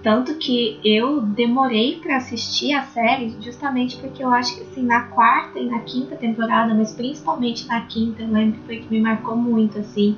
Tanto 0.03 0.35
que 0.35 0.81
eu 0.85 1.21
demorei 1.21 2.01
para 2.03 2.17
assistir 2.17 2.75
a 2.75 2.83
série 2.83 3.37
justamente 3.41 3.97
porque 3.99 4.23
eu 4.23 4.31
acho 4.31 4.57
que 4.57 4.63
assim, 4.63 4.83
na 4.83 5.03
quarta 5.03 5.61
e 5.61 5.67
na 5.69 5.79
quinta 5.81 6.17
temporada, 6.17 6.75
mas 6.75 6.93
principalmente 6.93 7.69
na 7.69 7.83
quinta, 7.83 8.23
eu 8.23 8.29
lembro 8.29 8.59
que 8.61 8.67
foi 8.67 8.77
que 8.79 8.91
me 8.91 9.01
marcou 9.01 9.37
muito 9.37 9.79
assim, 9.79 10.17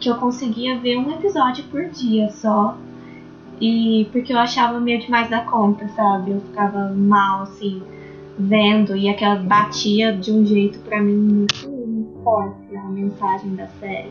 que 0.00 0.08
eu 0.08 0.16
conseguia 0.16 0.78
ver 0.78 0.96
um 0.96 1.10
episódio 1.10 1.64
por 1.64 1.84
dia 1.90 2.30
só 2.30 2.76
e 3.60 4.08
porque 4.12 4.32
eu 4.32 4.38
achava 4.38 4.80
meio 4.80 5.00
demais 5.00 5.28
da 5.28 5.40
conta, 5.42 5.88
sabe? 5.88 6.32
Eu 6.32 6.40
ficava 6.40 6.92
mal, 6.94 7.42
assim, 7.42 7.82
vendo, 8.38 8.96
e 8.96 9.08
aquela 9.08 9.36
batia 9.36 10.12
de 10.16 10.32
um 10.32 10.44
jeito 10.44 10.78
para 10.80 11.00
mim 11.00 11.16
muito 11.16 12.20
forte 12.24 12.76
a 12.76 12.82
mensagem 12.84 13.54
da 13.54 13.66
série. 13.68 14.10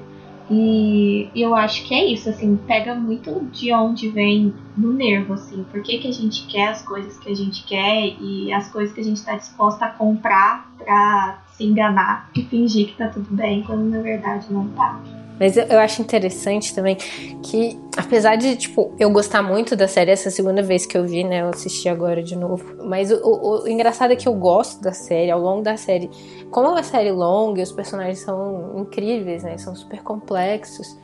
E 0.53 1.29
eu 1.33 1.55
acho 1.55 1.87
que 1.87 1.93
é 1.93 2.11
isso, 2.11 2.29
assim, 2.29 2.57
pega 2.67 2.93
muito 2.93 3.45
de 3.53 3.71
onde 3.73 4.09
vem 4.09 4.53
no 4.75 4.91
nervo, 4.91 5.35
assim, 5.35 5.63
por 5.71 5.81
que, 5.81 5.97
que 5.97 6.09
a 6.09 6.11
gente 6.11 6.45
quer 6.47 6.67
as 6.67 6.81
coisas 6.81 7.17
que 7.17 7.31
a 7.31 7.35
gente 7.35 7.63
quer 7.63 8.15
e 8.19 8.51
as 8.51 8.69
coisas 8.69 8.93
que 8.93 8.99
a 8.99 9.03
gente 9.03 9.15
está 9.15 9.35
disposta 9.37 9.85
a 9.85 9.89
comprar 9.89 10.69
pra 10.77 11.41
se 11.53 11.63
enganar 11.63 12.29
e 12.35 12.43
fingir 12.43 12.87
que 12.87 12.97
tá 12.97 13.07
tudo 13.07 13.33
bem, 13.33 13.63
quando 13.63 13.83
na 13.83 14.01
verdade 14.01 14.51
não 14.51 14.67
tá. 14.69 14.99
Mas 15.41 15.57
eu, 15.57 15.63
eu, 15.63 15.79
acho 15.79 16.03
interessante 16.03 16.71
também 16.75 16.95
que, 17.41 17.75
apesar 17.97 18.35
de, 18.35 18.55
tipo, 18.55 18.93
eu 18.99 19.09
gostar 19.09 19.41
muito 19.41 19.75
da 19.75 19.87
série, 19.87 20.11
essa 20.11 20.29
segunda 20.29 20.61
vez 20.61 20.85
que 20.85 20.95
eu 20.95 21.03
vi, 21.03 21.23
né? 21.23 21.41
Eu 21.41 21.49
assisti 21.49 21.89
agora 21.89 22.21
de 22.21 22.35
novo. 22.35 22.63
Mas 22.85 23.11
o, 23.11 23.15
o, 23.23 23.63
o 23.63 23.67
engraçado 23.67 24.13
é 24.13 24.15
que 24.15 24.27
eu 24.27 24.35
gosto 24.35 24.79
da 24.83 24.93
série, 24.93 25.31
ao 25.31 25.41
longo 25.41 25.63
da 25.63 25.75
série. 25.75 26.11
Como 26.51 26.67
é 26.67 26.69
uma 26.69 26.83
série 26.83 27.11
longa 27.11 27.59
e 27.59 27.63
os 27.63 27.71
personagens 27.71 28.19
são 28.19 28.73
incríveis, 28.77 29.41
né? 29.41 29.57
São 29.57 29.75
super 29.75 30.03
complexos. 30.03 30.95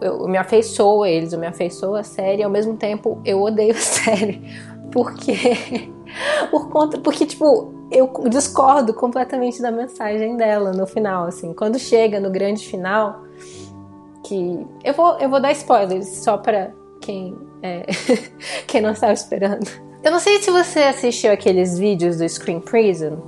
Eu, 0.00 0.22
eu 0.22 0.28
me 0.28 0.38
afeiçoo 0.38 1.04
a 1.04 1.08
eles, 1.08 1.32
eu 1.32 1.38
me 1.38 1.46
afeiçoo 1.46 1.94
a 1.94 2.02
série, 2.02 2.40
e 2.40 2.44
ao 2.44 2.50
mesmo 2.50 2.76
tempo 2.76 3.22
eu 3.24 3.40
odeio 3.40 3.76
a 3.76 3.78
série. 3.78 4.42
Porque. 4.90 5.88
por 6.50 6.68
conta. 6.68 6.98
Porque, 6.98 7.26
tipo, 7.26 7.72
eu 7.92 8.12
discordo 8.28 8.92
completamente 8.92 9.62
da 9.62 9.70
mensagem 9.70 10.36
dela 10.36 10.72
no 10.72 10.84
final, 10.84 11.26
assim. 11.26 11.52
Quando 11.54 11.78
chega 11.78 12.18
no 12.18 12.28
grande 12.28 12.66
final, 12.66 13.23
que 14.24 14.66
eu 14.82 14.94
vou, 14.94 15.18
eu 15.18 15.28
vou 15.28 15.40
dar 15.40 15.52
spoilers 15.52 16.08
só 16.24 16.38
para 16.38 16.72
quem 17.00 17.36
é, 17.62 17.86
quem 18.66 18.80
não 18.80 18.90
estava 18.90 19.12
esperando. 19.12 19.70
Eu 20.02 20.10
não 20.10 20.18
sei 20.18 20.42
se 20.42 20.50
você 20.50 20.80
assistiu 20.80 21.32
aqueles 21.32 21.78
vídeos 21.78 22.18
do 22.18 22.28
Screen 22.28 22.60
Prison, 22.60 23.22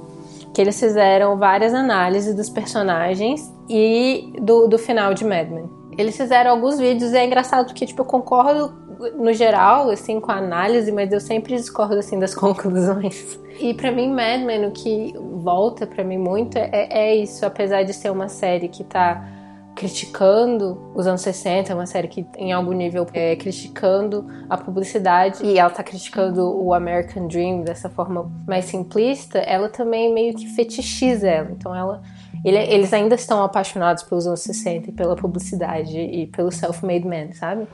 que 0.52 0.60
eles 0.60 0.78
fizeram 0.78 1.38
várias 1.38 1.72
análises 1.72 2.34
dos 2.34 2.50
personagens 2.50 3.50
e 3.68 4.32
do, 4.40 4.66
do 4.66 4.78
final 4.78 5.14
de 5.14 5.24
Mad 5.24 5.48
Men. 5.48 5.70
Eles 5.96 6.16
fizeram 6.16 6.50
alguns 6.50 6.78
vídeos 6.78 7.12
e 7.12 7.16
é 7.16 7.24
engraçado 7.24 7.66
porque 7.66 7.86
tipo 7.86 8.02
eu 8.02 8.06
concordo 8.06 8.74
no 9.14 9.32
geral 9.32 9.90
assim 9.90 10.20
com 10.20 10.30
a 10.30 10.36
análise, 10.36 10.92
mas 10.92 11.12
eu 11.12 11.20
sempre 11.20 11.56
discordo 11.56 11.96
assim 11.96 12.18
das 12.18 12.34
conclusões. 12.36 13.38
E 13.58 13.72
para 13.72 13.90
mim 13.90 14.10
Mad 14.10 14.42
Men 14.42 14.66
o 14.66 14.70
que 14.70 15.14
volta 15.18 15.86
para 15.86 16.04
mim 16.04 16.18
muito 16.18 16.58
é, 16.58 16.88
é 16.90 17.16
isso, 17.16 17.44
apesar 17.46 17.84
de 17.84 17.94
ser 17.94 18.10
uma 18.10 18.28
série 18.28 18.68
que 18.68 18.84
tá 18.84 19.35
criticando 19.76 20.90
os 20.94 21.06
anos 21.06 21.20
60, 21.20 21.70
é 21.70 21.74
uma 21.74 21.86
série 21.86 22.08
que 22.08 22.26
em 22.38 22.50
algum 22.50 22.72
nível 22.72 23.06
é 23.12 23.36
criticando 23.36 24.26
a 24.48 24.56
publicidade 24.56 25.44
e 25.44 25.58
ela 25.58 25.68
tá 25.68 25.84
criticando 25.84 26.42
o 26.42 26.72
American 26.72 27.28
Dream 27.28 27.60
dessa 27.60 27.90
forma 27.90 28.32
mais 28.48 28.64
simplista, 28.64 29.38
ela 29.38 29.68
também 29.68 30.12
meio 30.12 30.34
que 30.34 30.46
fetichiza 30.48 31.28
ela. 31.28 31.50
Então 31.50 31.74
ela 31.76 32.02
ele, 32.42 32.58
eles 32.58 32.92
ainda 32.92 33.14
estão 33.14 33.42
apaixonados 33.42 34.02
pelos 34.02 34.26
anos 34.26 34.40
60 34.40 34.90
e 34.90 34.92
pela 34.92 35.14
publicidade 35.14 35.98
e 35.98 36.26
pelo 36.28 36.50
self-made 36.50 37.06
man, 37.06 37.32
sabe? 37.32 37.66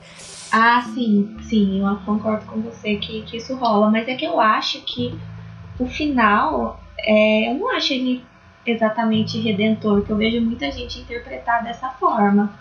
Ah, 0.51 0.81
sim, 0.93 1.37
sim, 1.41 1.79
eu 1.79 1.95
concordo 2.05 2.45
com 2.45 2.59
você 2.61 2.95
que, 2.97 3.21
que 3.21 3.37
isso 3.37 3.55
rola, 3.55 3.89
mas 3.89 4.07
é 4.07 4.15
que 4.15 4.25
eu 4.25 4.39
acho 4.39 4.81
que 4.81 5.17
o 5.79 5.85
final, 5.85 6.79
é, 6.99 7.49
eu 7.49 7.55
não 7.55 7.75
acho 7.75 7.93
ele 7.93 8.23
exatamente 8.65 9.39
redentor, 9.39 10.03
que 10.03 10.11
eu 10.11 10.17
vejo 10.17 10.41
muita 10.41 10.71
gente 10.71 10.99
interpretar 10.99 11.63
dessa 11.63 11.89
forma. 11.89 12.53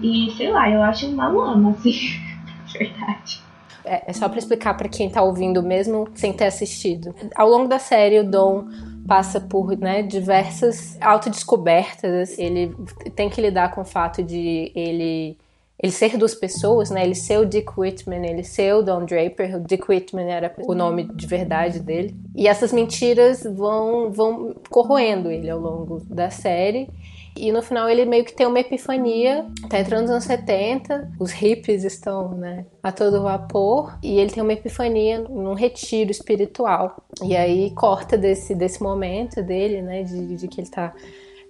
E 0.00 0.30
sei 0.36 0.50
lá, 0.50 0.70
eu 0.70 0.82
acho 0.82 1.06
uma 1.08 1.28
lama, 1.28 1.70
assim, 1.70 1.92
verdade. 2.72 3.42
É, 3.84 4.10
é 4.10 4.12
só 4.12 4.28
para 4.28 4.38
explicar 4.38 4.74
para 4.74 4.88
quem 4.88 5.08
tá 5.08 5.22
ouvindo 5.22 5.62
mesmo 5.62 6.08
sem 6.14 6.32
ter 6.32 6.46
assistido. 6.46 7.14
Ao 7.34 7.48
longo 7.48 7.68
da 7.68 7.78
série, 7.78 8.20
o 8.20 8.24
Dom 8.24 8.66
passa 9.06 9.40
por 9.40 9.76
né, 9.78 10.02
diversas 10.02 11.00
autodescobertas. 11.00 12.38
Ele 12.38 12.76
tem 13.16 13.30
que 13.30 13.40
lidar 13.40 13.70
com 13.70 13.80
o 13.80 13.84
fato 13.84 14.22
de 14.22 14.70
ele 14.74 15.38
ele 15.80 15.92
ser 15.92 16.16
duas 16.16 16.34
pessoas, 16.34 16.90
né? 16.90 17.04
Ele 17.04 17.14
ser 17.14 17.38
o 17.38 17.46
Dick 17.46 17.68
Whitman, 17.78 18.26
ele 18.26 18.42
ser 18.42 18.74
o 18.74 18.82
Don 18.82 19.04
Draper. 19.04 19.56
O 19.56 19.60
Dick 19.60 19.88
Whitman 19.88 20.28
era 20.28 20.52
o 20.58 20.74
nome 20.74 21.04
de 21.14 21.26
verdade 21.26 21.78
dele. 21.78 22.16
E 22.34 22.48
essas 22.48 22.72
mentiras 22.72 23.44
vão, 23.44 24.10
vão 24.10 24.54
corroendo 24.68 25.30
ele 25.30 25.48
ao 25.48 25.60
longo 25.60 26.02
da 26.10 26.30
série. 26.30 26.88
E 27.36 27.52
no 27.52 27.62
final 27.62 27.88
ele 27.88 28.04
meio 28.04 28.24
que 28.24 28.32
tem 28.32 28.44
uma 28.44 28.58
epifania, 28.58 29.46
tá 29.70 29.78
entrando 29.78 30.02
nos 30.02 30.10
anos 30.10 30.24
70, 30.24 31.12
os 31.20 31.30
hippies 31.30 31.84
estão, 31.84 32.30
né, 32.30 32.66
a 32.82 32.90
todo 32.90 33.22
vapor, 33.22 33.96
e 34.02 34.18
ele 34.18 34.32
tem 34.32 34.42
uma 34.42 34.52
epifania 34.52 35.20
num 35.20 35.54
retiro 35.54 36.10
espiritual. 36.10 36.96
E 37.22 37.36
aí 37.36 37.70
corta 37.70 38.18
desse, 38.18 38.56
desse 38.56 38.82
momento 38.82 39.40
dele, 39.40 39.82
né, 39.82 40.02
de, 40.02 40.36
de 40.36 40.48
que 40.48 40.60
ele 40.60 40.68
tá 40.68 40.92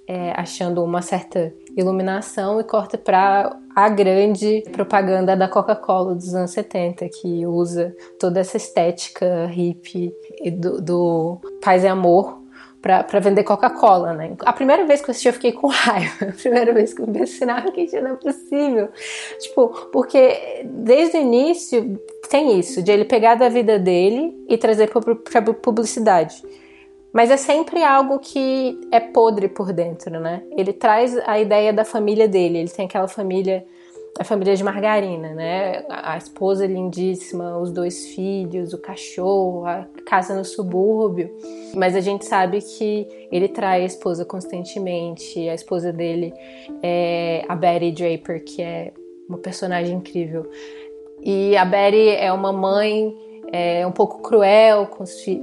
é, 0.06 0.32
achando 0.36 0.82
uma 0.82 1.00
certa 1.00 1.52
iluminação 1.80 2.60
e 2.60 2.64
corta 2.64 2.98
para 2.98 3.56
a 3.74 3.88
grande 3.88 4.62
propaganda 4.72 5.36
da 5.36 5.48
Coca-Cola 5.48 6.14
dos 6.14 6.34
anos 6.34 6.50
70, 6.50 7.08
que 7.08 7.46
usa 7.46 7.94
toda 8.18 8.40
essa 8.40 8.56
estética 8.56 9.46
hippie 9.46 10.12
do, 10.52 10.80
do 10.80 11.40
paz 11.62 11.84
e 11.84 11.86
amor 11.86 12.38
para 12.80 13.20
vender 13.20 13.42
Coca-Cola, 13.42 14.12
né? 14.14 14.34
A 14.40 14.52
primeira 14.52 14.86
vez 14.86 15.00
que 15.00 15.10
eu 15.10 15.12
assisti 15.12 15.28
eu 15.28 15.32
fiquei 15.34 15.52
com 15.52 15.66
raiva. 15.70 16.26
A 16.28 16.32
primeira 16.32 16.72
vez 16.72 16.94
que 16.94 17.02
eu 17.02 17.08
esse 17.22 17.38
sinal, 17.38 17.58
eu 17.58 17.72
fiquei, 17.72 18.00
não 18.00 18.12
é 18.12 18.16
possível. 18.16 18.88
Tipo, 19.40 19.68
porque 19.92 20.64
desde 20.64 21.18
o 21.18 21.20
início 21.20 22.00
tem 22.30 22.58
isso, 22.58 22.82
de 22.82 22.90
ele 22.92 23.04
pegar 23.04 23.34
da 23.34 23.48
vida 23.48 23.78
dele 23.78 24.34
e 24.48 24.56
trazer 24.56 24.90
para 24.90 25.42
publicidade. 25.52 26.42
Mas 27.12 27.30
é 27.30 27.36
sempre 27.36 27.82
algo 27.82 28.18
que 28.18 28.78
é 28.92 29.00
podre 29.00 29.48
por 29.48 29.72
dentro, 29.72 30.20
né? 30.20 30.42
Ele 30.56 30.72
traz 30.72 31.16
a 31.26 31.38
ideia 31.38 31.72
da 31.72 31.84
família 31.84 32.28
dele. 32.28 32.58
Ele 32.58 32.68
tem 32.68 32.84
aquela 32.84 33.08
família, 33.08 33.64
a 34.18 34.24
família 34.24 34.54
de 34.54 34.62
margarina, 34.62 35.32
né? 35.34 35.84
A 35.88 36.18
esposa 36.18 36.66
lindíssima, 36.66 37.58
os 37.58 37.72
dois 37.72 38.08
filhos, 38.08 38.74
o 38.74 38.78
cachorro, 38.78 39.64
a 39.66 39.86
casa 40.04 40.34
no 40.34 40.44
subúrbio. 40.44 41.34
Mas 41.74 41.96
a 41.96 42.00
gente 42.00 42.26
sabe 42.26 42.60
que 42.60 43.08
ele 43.32 43.48
trai 43.48 43.82
a 43.82 43.86
esposa 43.86 44.24
constantemente. 44.24 45.48
A 45.48 45.54
esposa 45.54 45.90
dele 45.90 46.34
é 46.82 47.42
a 47.48 47.56
Betty 47.56 47.90
Draper, 47.90 48.44
que 48.44 48.60
é 48.60 48.92
uma 49.26 49.38
personagem 49.38 49.96
incrível. 49.96 50.46
E 51.22 51.56
a 51.56 51.64
Betty 51.64 52.10
é 52.10 52.30
uma 52.30 52.52
mãe 52.52 53.16
é, 53.50 53.86
um 53.86 53.92
pouco 53.92 54.20
cruel 54.20 54.88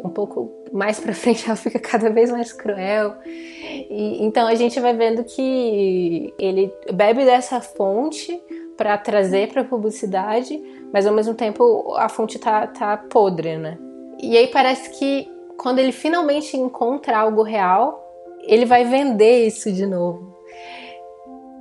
um 0.03 0.09
pouco 0.09 0.54
mais 0.75 0.99
para 0.99 1.13
frente 1.15 1.45
ela 1.45 1.55
fica 1.55 1.79
cada 1.79 2.09
vez 2.09 2.29
mais 2.29 2.51
cruel. 2.51 3.15
E, 3.23 4.23
então 4.23 4.45
a 4.47 4.55
gente 4.55 4.79
vai 4.79 4.93
vendo 4.93 5.23
que 5.23 6.33
ele 6.37 6.71
bebe 6.93 7.23
dessa 7.23 7.61
fonte 7.61 8.39
para 8.75 8.97
trazer 8.97 9.47
para 9.47 9.63
publicidade, 9.63 10.61
mas 10.91 11.07
ao 11.07 11.13
mesmo 11.13 11.33
tempo 11.33 11.95
a 11.95 12.09
fonte 12.09 12.37
tá, 12.37 12.67
tá 12.67 12.97
podre, 12.97 13.57
né? 13.57 13.77
E 14.21 14.37
aí 14.37 14.47
parece 14.47 14.89
que 14.99 15.31
quando 15.57 15.79
ele 15.79 15.93
finalmente 15.93 16.57
encontra 16.57 17.17
algo 17.17 17.41
real, 17.41 18.03
ele 18.43 18.65
vai 18.65 18.83
vender 18.83 19.47
isso 19.47 19.71
de 19.71 19.85
novo. 19.85 20.35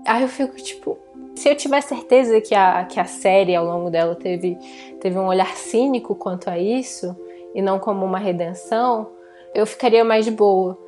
Aí 0.06 0.22
eu 0.22 0.28
fico 0.28 0.56
tipo, 0.56 0.98
se 1.36 1.48
eu 1.48 1.56
tiver 1.56 1.80
certeza 1.80 2.40
que 2.40 2.54
a, 2.54 2.84
que 2.84 2.98
a 2.98 3.04
série 3.04 3.54
ao 3.54 3.64
longo 3.64 3.90
dela 3.90 4.14
teve, 4.16 4.58
teve 5.00 5.16
um 5.18 5.26
olhar 5.26 5.56
cínico 5.56 6.14
quanto 6.14 6.50
a 6.50 6.58
isso, 6.58 7.16
e 7.54 7.62
não 7.62 7.78
como 7.78 8.04
uma 8.04 8.18
redenção, 8.18 9.10
eu 9.54 9.66
ficaria 9.66 10.04
mais 10.04 10.28
boa. 10.28 10.78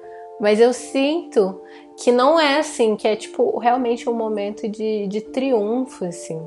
Mas 0.41 0.61
eu 0.61 0.73
sinto 0.73 1.61
que 2.03 2.13
não 2.13 2.39
é 2.39 2.59
assim, 2.59 2.97
que 2.97 3.09
é 3.09 3.17
tipo 3.17 3.59
realmente 3.59 4.09
um 4.09 4.15
momento 4.15 4.69
de, 4.69 5.07
de 5.07 5.21
triunfo, 5.21 6.05
assim. 6.05 6.41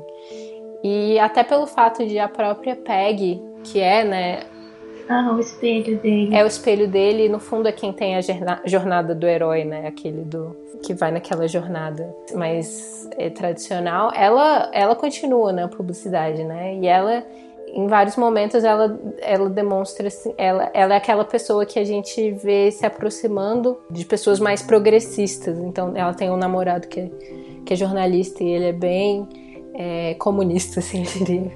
E 0.82 1.18
até 1.18 1.42
pelo 1.42 1.66
fato 1.66 2.06
de 2.06 2.18
a 2.18 2.28
própria 2.28 2.76
Peg, 2.76 3.42
que 3.64 3.80
é, 3.80 4.04
né, 4.04 4.46
ah, 5.10 5.32
o 5.34 5.40
espelho 5.40 5.98
dele. 5.98 6.32
É 6.32 6.44
o 6.44 6.46
espelho 6.46 6.86
dele, 6.86 7.26
e 7.26 7.28
no 7.28 7.40
fundo 7.40 7.68
é 7.68 7.72
quem 7.72 7.92
tem 7.92 8.14
a 8.14 8.20
jornada 8.64 9.12
do 9.12 9.26
herói, 9.26 9.64
né? 9.64 9.88
Aquele 9.88 10.22
do 10.22 10.56
que 10.84 10.94
vai 10.94 11.10
naquela 11.10 11.48
jornada 11.48 12.14
mais 12.32 13.08
é, 13.18 13.28
tradicional. 13.28 14.12
Ela, 14.14 14.70
ela 14.72 14.94
continua 14.94 15.52
na 15.52 15.66
publicidade, 15.66 16.44
né? 16.44 16.76
E 16.76 16.86
ela, 16.86 17.26
em 17.72 17.86
vários 17.86 18.16
momentos, 18.16 18.64
ela, 18.64 18.98
ela 19.20 19.48
demonstra 19.48 20.08
assim, 20.08 20.34
ela, 20.36 20.70
ela 20.74 20.94
é 20.94 20.96
aquela 20.96 21.24
pessoa 21.24 21.64
que 21.64 21.78
a 21.78 21.84
gente 21.84 22.32
vê 22.32 22.70
se 22.70 22.84
aproximando 22.84 23.78
de 23.90 24.04
pessoas 24.04 24.40
mais 24.40 24.62
progressistas. 24.62 25.58
Então, 25.58 25.92
ela 25.94 26.12
tem 26.14 26.30
um 26.30 26.36
namorado 26.36 26.88
que 26.88 27.00
é, 27.00 27.10
que 27.64 27.72
é 27.72 27.76
jornalista 27.76 28.42
e 28.42 28.48
ele 28.48 28.66
é 28.66 28.72
bem 28.72 29.28
é, 29.74 30.14
comunista, 30.14 30.80
assim, 30.80 31.04
eu 31.04 31.24
diria. 31.24 31.52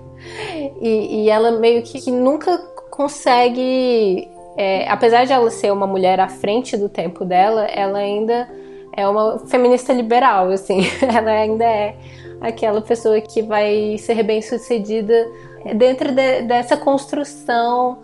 E, 0.81 1.25
e 1.25 1.31
ela 1.31 1.59
meio 1.59 1.83
que, 1.83 2.01
que 2.01 2.11
nunca 2.11 2.57
consegue, 2.91 4.29
é, 4.57 4.89
apesar 4.89 5.25
de 5.25 5.33
ela 5.33 5.51
ser 5.51 5.73
uma 5.73 5.87
mulher 5.87 6.21
à 6.21 6.29
frente 6.29 6.77
do 6.77 6.89
tempo 6.89 7.25
dela, 7.25 7.65
ela 7.65 7.99
ainda 7.99 8.49
é 8.97 9.07
uma 9.09 9.41
feminista 9.41 9.93
liberal, 9.93 10.51
assim. 10.51 10.83
Ela 11.03 11.33
ainda 11.33 11.65
é 11.65 11.97
aquela 12.41 12.81
pessoa 12.81 13.21
que 13.21 13.43
vai 13.43 13.97
ser 13.99 14.23
bem 14.23 14.41
sucedida 14.41 15.27
dentro 15.73 16.13
de, 16.13 16.43
dessa 16.43 16.77
construção. 16.77 17.99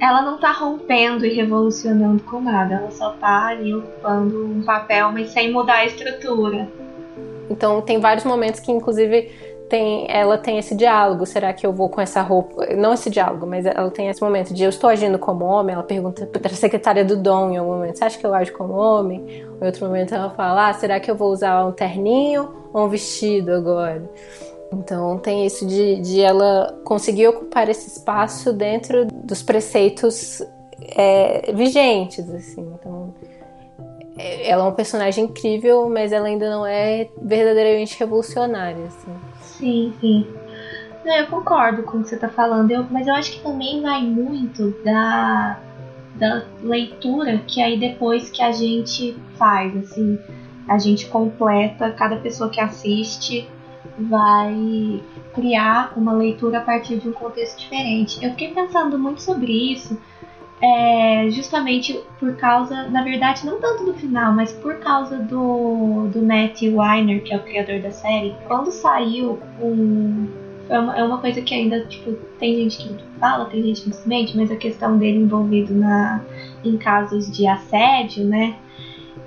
Ela 0.00 0.20
não 0.22 0.38
tá 0.38 0.52
rompendo 0.52 1.24
e 1.24 1.32
revolucionando 1.32 2.22
com 2.24 2.40
nada, 2.40 2.74
ela 2.74 2.90
só 2.90 3.10
tá 3.12 3.46
ali 3.46 3.74
ocupando 3.74 4.44
um 4.44 4.62
papel, 4.62 5.10
mas 5.12 5.30
sem 5.30 5.50
mudar 5.50 5.76
a 5.76 5.86
estrutura. 5.86 6.68
Então 7.48 7.80
tem 7.80 7.98
vários 7.98 8.24
momentos 8.24 8.60
que, 8.60 8.70
inclusive, 8.70 9.30
tem, 9.68 10.06
ela 10.08 10.38
tem 10.38 10.58
esse 10.58 10.74
diálogo. 10.74 11.26
Será 11.26 11.52
que 11.52 11.66
eu 11.66 11.72
vou 11.72 11.88
com 11.88 12.00
essa 12.00 12.20
roupa? 12.22 12.66
Não 12.74 12.92
esse 12.92 13.10
diálogo, 13.10 13.46
mas 13.46 13.66
ela 13.66 13.90
tem 13.90 14.08
esse 14.08 14.22
momento 14.22 14.54
de 14.54 14.62
eu 14.62 14.68
estou 14.68 14.88
agindo 14.88 15.18
como 15.18 15.44
homem. 15.44 15.74
Ela 15.74 15.82
pergunta 15.82 16.26
para 16.26 16.52
a 16.52 16.54
secretária 16.54 17.04
do 17.04 17.16
Dom 17.16 17.50
em 17.50 17.56
algum 17.56 17.72
momento: 17.72 17.98
Você 17.98 18.04
acha 18.04 18.18
que 18.18 18.26
eu 18.26 18.34
ajo 18.34 18.52
como 18.52 18.74
homem? 18.74 19.44
Em 19.60 19.66
outro 19.66 19.86
momento 19.86 20.14
ela 20.14 20.30
fala: 20.30 20.68
ah, 20.68 20.72
será 20.72 21.00
que 21.00 21.10
eu 21.10 21.16
vou 21.16 21.30
usar 21.30 21.64
um 21.64 21.72
terninho 21.72 22.48
ou 22.72 22.86
um 22.86 22.88
vestido 22.88 23.52
agora? 23.52 24.08
Então 24.72 25.18
tem 25.18 25.46
isso 25.46 25.66
de, 25.66 26.00
de 26.00 26.20
ela 26.20 26.78
conseguir 26.84 27.28
ocupar 27.28 27.68
esse 27.68 27.88
espaço 27.88 28.52
dentro 28.52 29.06
dos 29.06 29.42
preceitos 29.42 30.42
é, 30.96 31.52
vigentes, 31.52 32.28
assim. 32.30 32.72
Então 32.74 33.14
é, 34.18 34.48
ela 34.48 34.64
é 34.64 34.68
um 34.68 34.72
personagem 34.72 35.24
incrível, 35.24 35.88
mas 35.88 36.12
ela 36.12 36.26
ainda 36.26 36.50
não 36.50 36.66
é 36.66 37.08
verdadeiramente 37.20 37.98
revolucionária, 37.98 38.86
assim. 38.86 39.14
Sim, 39.40 39.94
sim. 40.00 40.26
Não, 41.04 41.14
eu 41.14 41.26
concordo 41.28 41.84
com 41.84 41.98
o 41.98 42.02
que 42.02 42.08
você 42.08 42.16
está 42.16 42.28
falando, 42.28 42.70
eu, 42.70 42.84
mas 42.90 43.06
eu 43.06 43.14
acho 43.14 43.32
que 43.32 43.42
também 43.42 43.80
vai 43.80 44.02
muito 44.02 44.74
da, 44.84 45.60
da 46.16 46.42
leitura 46.60 47.38
que 47.46 47.62
aí 47.62 47.78
depois 47.78 48.28
que 48.28 48.42
a 48.42 48.50
gente 48.50 49.16
faz, 49.38 49.76
assim, 49.76 50.18
a 50.66 50.78
gente 50.78 51.06
completa, 51.06 51.92
cada 51.92 52.16
pessoa 52.16 52.50
que 52.50 52.60
assiste 52.60 53.48
vai 53.98 55.02
criar 55.34 55.92
uma 55.96 56.12
leitura 56.12 56.58
a 56.58 56.60
partir 56.60 56.96
de 56.96 57.08
um 57.08 57.12
contexto 57.12 57.58
diferente. 57.58 58.22
Eu 58.22 58.30
fiquei 58.30 58.52
pensando 58.52 58.98
muito 58.98 59.22
sobre 59.22 59.52
isso, 59.52 59.98
é, 60.60 61.28
justamente 61.30 62.00
por 62.18 62.34
causa, 62.36 62.88
na 62.88 63.02
verdade, 63.02 63.44
não 63.44 63.60
tanto 63.60 63.84
do 63.84 63.94
final, 63.94 64.32
mas 64.32 64.52
por 64.52 64.76
causa 64.76 65.18
do, 65.18 66.08
do 66.08 66.22
Matt 66.22 66.62
Weiner, 66.62 67.22
que 67.22 67.32
é 67.32 67.36
o 67.36 67.42
criador 67.42 67.80
da 67.80 67.90
série. 67.90 68.34
Quando 68.46 68.70
saiu 68.70 69.38
um. 69.60 70.26
É 70.68 70.80
uma, 70.80 70.98
é 70.98 71.04
uma 71.04 71.18
coisa 71.18 71.40
que 71.42 71.54
ainda, 71.54 71.84
tipo, 71.84 72.12
tem 72.40 72.56
gente 72.56 72.78
que 72.78 73.04
fala, 73.20 73.44
tem 73.44 73.62
gente 73.62 73.82
que 73.82 73.92
se 73.94 74.08
mente, 74.08 74.36
mas 74.36 74.50
a 74.50 74.56
questão 74.56 74.98
dele 74.98 75.18
envolvido 75.18 75.72
na, 75.72 76.20
em 76.64 76.76
casos 76.76 77.30
de 77.30 77.46
assédio, 77.46 78.24
né? 78.24 78.56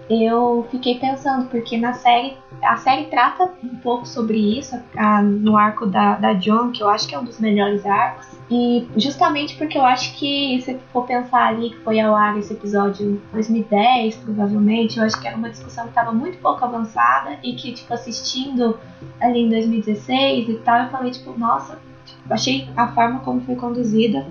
Eu 0.10 0.68
fiquei 0.70 1.00
pensando, 1.00 1.48
porque 1.50 1.78
na 1.78 1.94
série 1.94 2.36
a 2.62 2.78
série 2.78 3.06
trata 3.06 3.52
um 3.64 3.76
pouco 3.78 4.08
sobre 4.08 4.58
isso 4.58 4.80
a, 4.96 5.22
no 5.22 5.58
arco 5.58 5.86
da, 5.86 6.16
da 6.16 6.34
John, 6.34 6.72
que 6.72 6.82
eu 6.82 6.90
acho 6.90 7.08
que 7.08 7.16
é 7.16 7.20
um 7.20 7.24
dos 7.24 7.40
melhores 7.40 7.86
arcos. 7.86 8.28
E 8.50 8.88
justamente 8.98 9.56
porque 9.56 9.78
eu 9.78 9.86
acho 9.86 10.16
que, 10.18 10.60
se 10.62 10.78
for 10.92 11.06
pensar 11.06 11.48
ali 11.48 11.70
que 11.70 11.78
foi 11.78 12.00
ao 12.00 12.16
ar 12.16 12.38
esse 12.38 12.54
episódio 12.54 13.12
em 13.12 13.22
2010, 13.32 14.16
provavelmente, 14.18 14.98
eu 14.98 15.06
acho 15.06 15.20
que 15.22 15.28
era 15.28 15.38
uma 15.38 15.50
discussão 15.50 15.84
que 15.84 15.92
estava 15.92 16.12
muito 16.12 16.40
pouco 16.40 16.64
avançada 16.66 17.38
e 17.44 17.54
que, 17.54 17.72
tipo, 17.74 17.94
assistindo 17.94 18.80
ali 19.20 19.42
em 19.42 19.50
2016 19.50 20.50
e 20.50 20.54
tal, 20.56 20.84
eu 20.84 20.90
falei, 20.90 21.12
tipo, 21.12 21.38
nossa, 21.38 21.80
tipo, 22.06 22.34
achei 22.34 22.68
a 22.76 22.88
forma 22.88 23.20
como 23.20 23.42
foi 23.42 23.56
conduzida 23.56 24.26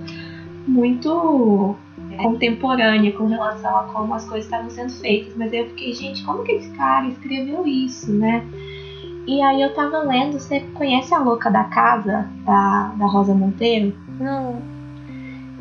muito 0.67 1.77
contemporânea 2.23 3.13
com 3.13 3.27
relação 3.27 3.77
a 3.77 3.85
como 3.85 4.15
as 4.15 4.25
coisas 4.25 4.45
estavam 4.45 4.71
sendo 4.71 4.93
feitas. 4.93 5.35
Mas 5.37 5.53
aí 5.53 5.61
eu 5.61 5.67
fiquei, 5.69 5.93
gente, 5.95 6.25
como 6.25 6.45
que 6.45 6.53
esse 6.53 6.71
cara 6.71 7.07
escreveu 7.07 7.67
isso, 7.67 8.13
né? 8.13 8.45
E 9.27 9.43
aí 9.43 9.61
eu 9.61 9.75
tava 9.75 9.99
lendo, 9.99 10.39
você 10.39 10.61
conhece 10.75 11.13
a 11.13 11.19
Louca 11.19 11.51
da 11.51 11.65
Casa, 11.65 12.27
da, 12.47 12.95
da 12.97 13.07
Rosa 13.07 13.35
Monteiro? 13.35 13.95
Não. 14.19 14.57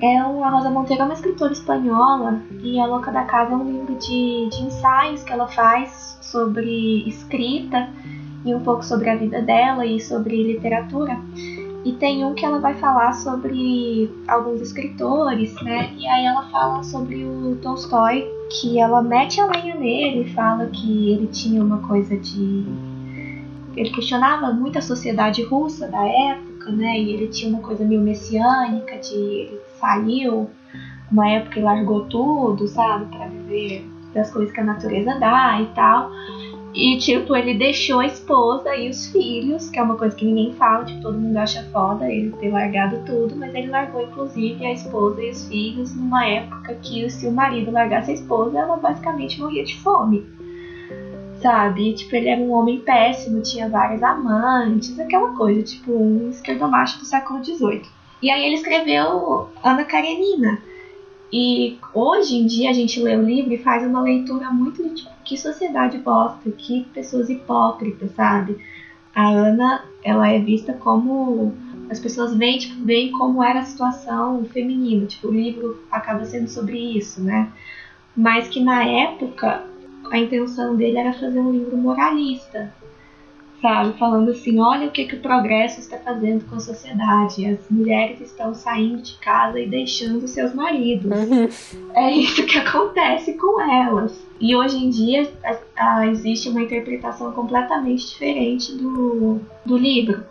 É 0.02 0.24
uma, 0.24 0.48
a 0.48 0.50
Rosa 0.52 0.70
Monteiro 0.70 1.02
é 1.02 1.06
uma 1.06 1.14
escritora 1.14 1.52
espanhola 1.52 2.40
e 2.62 2.80
a 2.80 2.86
Louca 2.86 3.12
da 3.12 3.24
Casa 3.24 3.54
é 3.54 3.56
um 3.58 3.70
livro 3.70 3.96
de, 3.96 4.48
de 4.50 4.62
ensaios 4.64 5.24
que 5.24 5.34
ela 5.34 5.48
faz 5.48 6.18
sobre 6.22 7.04
escrita 7.08 7.90
e 8.46 8.54
um 8.54 8.62
pouco 8.62 8.86
sobre 8.86 9.10
a 9.10 9.16
vida 9.16 9.42
dela 9.42 9.86
e 9.86 10.00
sobre 10.00 10.42
literatura. 10.44 11.20
E 11.88 11.94
tem 11.94 12.26
um 12.26 12.34
que 12.34 12.46
ela 12.46 12.60
vai 12.60 12.74
falar 12.74 13.14
sobre 13.14 14.12
alguns 14.28 14.60
escritores, 14.60 15.56
né? 15.62 15.90
E 15.98 16.06
aí 16.06 16.26
ela 16.26 16.44
fala 16.50 16.84
sobre 16.84 17.24
o 17.24 17.58
Tolstói, 17.62 18.28
que 18.50 18.78
ela 18.78 19.02
mete 19.02 19.40
a 19.40 19.46
lenha 19.46 19.74
nele 19.74 20.24
e 20.24 20.34
fala 20.34 20.66
que 20.68 21.14
ele 21.14 21.28
tinha 21.28 21.64
uma 21.64 21.78
coisa 21.88 22.18
de. 22.18 22.66
Ele 23.74 23.90
questionava 23.92 24.52
muito 24.52 24.78
a 24.78 24.82
sociedade 24.82 25.42
russa 25.44 25.88
da 25.88 26.06
época, 26.06 26.74
né? 26.74 27.00
E 27.00 27.14
ele 27.14 27.28
tinha 27.28 27.50
uma 27.50 27.62
coisa 27.62 27.86
meio 27.86 28.02
messiânica 28.02 28.98
de 28.98 29.16
ele 29.16 29.62
saiu 29.80 30.50
uma 31.10 31.30
época 31.30 31.58
e 31.58 31.64
largou 31.64 32.02
tudo, 32.10 32.68
sabe, 32.68 33.06
para 33.16 33.28
viver 33.28 33.90
das 34.14 34.30
coisas 34.30 34.54
que 34.54 34.60
a 34.60 34.66
natureza 34.66 35.18
dá 35.18 35.62
e 35.62 35.68
tal. 35.68 36.12
E, 36.78 36.96
tipo, 37.00 37.36
ele 37.36 37.56
deixou 37.56 38.02
a 38.02 38.06
esposa 38.06 38.76
e 38.76 38.88
os 38.88 39.08
filhos, 39.08 39.68
que 39.68 39.80
é 39.80 39.82
uma 39.82 39.96
coisa 39.96 40.16
que 40.16 40.24
ninguém 40.24 40.54
fala, 40.54 40.86
tipo, 40.86 41.02
todo 41.02 41.18
mundo 41.18 41.36
acha 41.36 41.64
foda 41.74 42.08
ele 42.08 42.30
ter 42.34 42.52
largado 42.52 43.04
tudo, 43.04 43.36
mas 43.36 43.52
ele 43.56 43.66
largou, 43.66 44.00
inclusive, 44.00 44.64
a 44.64 44.74
esposa 44.74 45.24
e 45.24 45.32
os 45.32 45.48
filhos 45.48 45.96
numa 45.96 46.24
época 46.28 46.76
que, 46.76 47.10
se 47.10 47.26
o 47.26 47.32
marido 47.32 47.72
largasse 47.72 48.12
a 48.12 48.14
esposa, 48.14 48.60
ela 48.60 48.78
basicamente 48.78 49.40
morria 49.40 49.64
de 49.64 49.76
fome. 49.80 50.24
Sabe? 51.42 51.90
E, 51.90 51.94
tipo, 51.96 52.16
ele 52.16 52.30
era 52.30 52.40
um 52.40 52.52
homem 52.52 52.80
péssimo, 52.82 53.42
tinha 53.42 53.68
várias 53.68 54.04
amantes, 54.04 55.00
aquela 55.00 55.36
coisa, 55.36 55.64
tipo, 55.64 55.92
um 55.92 56.30
esquerdomacho 56.30 57.00
do 57.00 57.06
século 57.06 57.44
XVIII. 57.44 57.82
E 58.22 58.30
aí 58.30 58.46
ele 58.46 58.56
escreveu 58.56 59.50
Ana 59.64 59.84
Karenina. 59.84 60.62
E 61.34 61.80
hoje 61.92 62.36
em 62.36 62.46
dia 62.46 62.70
a 62.70 62.74
gente 62.74 63.02
lê 63.02 63.16
o 63.16 63.24
livro 63.24 63.52
e 63.52 63.58
faz 63.58 63.84
uma 63.84 64.02
leitura 64.02 64.52
muito 64.52 64.88
tipo, 64.94 65.17
que 65.28 65.38
sociedade 65.38 65.98
bosta, 65.98 66.50
que 66.52 66.86
pessoas 66.94 67.30
hipócritas, 67.30 68.12
sabe? 68.12 68.58
A 69.14 69.28
Ana, 69.28 69.84
ela 70.02 70.30
é 70.30 70.40
vista 70.40 70.72
como 70.72 71.54
as 71.90 72.00
pessoas 72.00 72.34
veem, 72.34 72.58
tipo, 72.58 72.86
veem 72.86 73.12
como 73.12 73.44
era 73.44 73.60
a 73.60 73.64
situação 73.64 74.46
feminina, 74.46 75.06
tipo, 75.06 75.28
o 75.28 75.34
livro 75.34 75.84
acaba 75.92 76.24
sendo 76.24 76.48
sobre 76.48 76.98
isso, 76.98 77.22
né? 77.22 77.52
Mas 78.16 78.48
que 78.48 78.64
na 78.64 78.86
época 78.86 79.66
a 80.10 80.18
intenção 80.18 80.78
dele 80.78 80.98
era 80.98 81.12
fazer 81.12 81.40
um 81.40 81.52
livro 81.52 81.76
moralista, 81.76 82.74
sabe? 83.62 83.98
Falando 83.98 84.32
assim, 84.32 84.60
olha 84.60 84.88
o 84.88 84.92
que, 84.92 85.06
que 85.06 85.16
o 85.16 85.22
progresso 85.22 85.80
está 85.80 85.98
fazendo 85.98 86.46
com 86.46 86.56
a 86.56 86.60
sociedade. 86.60 87.46
As 87.46 87.60
mulheres 87.70 88.22
estão 88.22 88.54
saindo 88.54 89.02
de 89.02 89.14
casa 89.16 89.60
e 89.60 89.68
deixando 89.68 90.28
seus 90.28 90.54
maridos. 90.54 91.12
Uhum. 91.12 91.50
É 91.96 92.12
isso 92.12 92.46
que 92.46 92.58
acontece 92.58 93.34
com 93.34 93.60
elas. 93.62 94.26
E 94.40 94.56
hoje 94.56 94.78
em 94.78 94.90
dia 94.90 95.32
a, 95.44 96.00
a, 96.00 96.08
existe 96.08 96.50
uma 96.50 96.62
interpretação 96.62 97.32
completamente 97.32 98.08
diferente 98.08 98.74
do, 98.76 99.40
do 99.66 99.78
livro. 99.78 100.24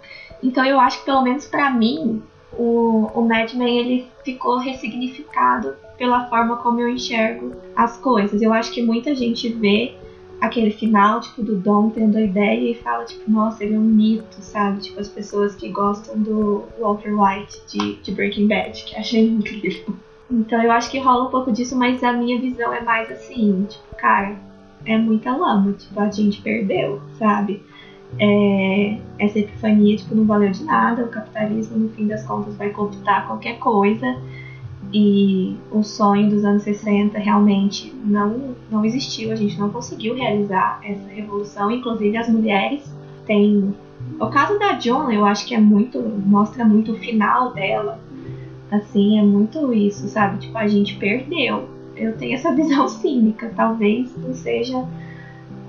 Então 0.42 0.64
eu 0.64 0.78
acho 0.78 1.00
que 1.00 1.06
pelo 1.06 1.22
menos 1.22 1.46
para 1.46 1.70
mim 1.70 2.22
o, 2.52 3.10
o 3.14 3.22
Mad 3.22 3.52
Men 3.54 3.78
ele 3.78 4.08
ficou 4.24 4.58
ressignificado 4.58 5.74
pela 5.98 6.28
forma 6.28 6.56
como 6.58 6.80
eu 6.80 6.88
enxergo 6.88 7.56
as 7.74 7.96
coisas. 7.96 8.40
Eu 8.40 8.52
acho 8.52 8.70
que 8.70 8.82
muita 8.82 9.14
gente 9.14 9.48
vê 9.48 9.94
aquele 10.40 10.70
final, 10.70 11.20
tipo, 11.20 11.42
do 11.42 11.56
Dom 11.56 11.90
tendo 11.90 12.16
a 12.16 12.20
ideia 12.20 12.70
e 12.70 12.74
fala, 12.74 13.04
tipo, 13.04 13.30
nossa, 13.30 13.64
ele 13.64 13.74
é 13.74 13.78
um 13.78 13.82
mito, 13.82 14.36
sabe? 14.40 14.80
Tipo, 14.80 15.00
as 15.00 15.08
pessoas 15.08 15.54
que 15.54 15.68
gostam 15.68 16.18
do 16.18 16.64
Walter 16.78 17.14
White 17.18 17.60
de, 17.68 17.96
de 17.96 18.12
Breaking 18.12 18.46
Bad, 18.46 18.84
que 18.84 18.96
acham 18.96 19.20
incrível. 19.20 19.94
Então 20.30 20.60
eu 20.60 20.72
acho 20.72 20.90
que 20.90 20.98
rola 20.98 21.28
um 21.28 21.30
pouco 21.30 21.52
disso, 21.52 21.76
mas 21.76 22.02
a 22.02 22.12
minha 22.12 22.38
visão 22.40 22.72
é 22.72 22.80
mais 22.80 23.10
assim, 23.10 23.64
tipo, 23.68 23.96
cara, 23.96 24.36
é 24.84 24.98
muita 24.98 25.34
lama, 25.34 25.72
tipo, 25.72 25.98
a 26.00 26.10
gente 26.10 26.40
perdeu, 26.42 27.00
sabe? 27.18 27.62
É, 28.18 28.98
essa 29.18 29.38
epifania, 29.38 29.96
tipo, 29.96 30.14
não 30.14 30.24
valeu 30.24 30.50
de 30.50 30.64
nada, 30.64 31.04
o 31.04 31.08
capitalismo, 31.08 31.78
no 31.78 31.88
fim 31.90 32.06
das 32.06 32.24
contas, 32.24 32.56
vai 32.56 32.70
cooptar 32.70 33.26
qualquer 33.26 33.58
coisa 33.58 34.16
e 34.98 35.54
o 35.70 35.82
sonho 35.82 36.30
dos 36.30 36.42
anos 36.42 36.62
60 36.62 37.18
realmente 37.18 37.94
não, 38.02 38.56
não 38.70 38.82
existiu, 38.82 39.30
a 39.30 39.36
gente 39.36 39.60
não 39.60 39.68
conseguiu 39.68 40.14
realizar 40.14 40.80
essa 40.82 41.06
revolução, 41.08 41.70
inclusive 41.70 42.16
as 42.16 42.30
mulheres 42.30 42.82
têm. 43.26 43.74
O 44.18 44.26
caso 44.28 44.58
da 44.58 44.72
John, 44.72 45.10
eu 45.10 45.26
acho 45.26 45.46
que 45.46 45.54
é 45.54 45.60
muito. 45.60 46.00
mostra 46.00 46.64
muito 46.64 46.92
o 46.92 46.96
final 46.96 47.52
dela. 47.52 48.00
Assim, 48.70 49.18
é 49.18 49.22
muito 49.22 49.70
isso, 49.74 50.08
sabe? 50.08 50.38
Tipo, 50.38 50.56
a 50.56 50.66
gente 50.66 50.96
perdeu. 50.96 51.68
Eu 51.94 52.16
tenho 52.16 52.32
essa 52.32 52.50
visão 52.56 52.88
cínica, 52.88 53.52
talvez 53.54 54.10
não 54.16 54.32
seja 54.32 54.82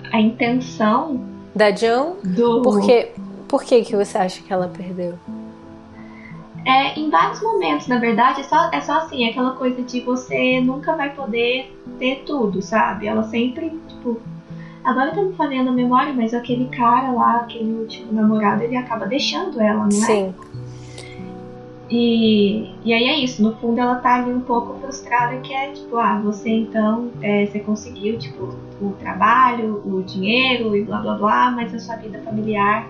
a 0.10 0.22
intenção 0.22 1.20
da 1.54 1.70
John. 1.72 2.16
Do... 2.24 2.62
Por, 2.62 2.80
que, 2.80 3.10
por 3.46 3.62
que, 3.62 3.84
que 3.84 3.94
você 3.94 4.18
acha 4.18 4.42
que 4.42 4.54
ela 4.54 4.70
perdeu? 4.70 5.16
É, 6.68 7.00
em 7.00 7.10
vários 7.10 7.42
momentos, 7.42 7.88
na 7.88 7.98
verdade, 7.98 8.42
é 8.42 8.44
só, 8.44 8.70
é 8.74 8.82
só 8.82 8.98
assim, 8.98 9.30
aquela 9.30 9.52
coisa 9.52 9.82
de 9.82 10.02
você 10.02 10.60
nunca 10.60 10.94
vai 10.98 11.12
poder 11.12 11.74
ter 11.98 12.24
tudo, 12.26 12.62
sabe? 12.62 13.08
Ela 13.08 13.24
sempre, 13.24 13.80
tipo. 13.88 14.20
Agora 14.84 15.14
tá 15.16 15.22
me 15.22 15.34
falhando 15.34 15.70
a 15.70 15.72
memória, 15.72 16.14
mas 16.14 16.34
aquele 16.34 16.66
cara 16.66 17.10
lá, 17.12 17.38
aquele 17.38 17.72
último 17.72 18.12
namorado, 18.12 18.64
ele 18.64 18.76
acaba 18.76 19.06
deixando 19.06 19.62
ela, 19.62 19.80
não 19.80 19.86
é? 19.86 19.90
Sim. 19.90 20.34
E, 21.90 22.70
e 22.84 22.94
aí 22.94 23.06
é 23.06 23.16
isso, 23.18 23.42
no 23.42 23.56
fundo 23.56 23.80
ela 23.80 23.96
tá 23.96 24.16
ali 24.16 24.34
um 24.34 24.42
pouco 24.42 24.78
frustrada, 24.82 25.38
que 25.38 25.54
é 25.54 25.72
tipo, 25.72 25.96
ah, 25.98 26.20
você 26.22 26.50
então, 26.50 27.12
é, 27.22 27.46
você 27.46 27.60
conseguiu, 27.60 28.18
tipo, 28.18 28.58
o 28.82 28.92
trabalho, 29.00 29.82
o 29.86 30.04
dinheiro 30.04 30.76
e 30.76 30.84
blá 30.84 31.00
blá 31.00 31.16
blá, 31.16 31.52
mas 31.52 31.74
a 31.74 31.80
sua 31.80 31.96
vida 31.96 32.20
familiar 32.24 32.90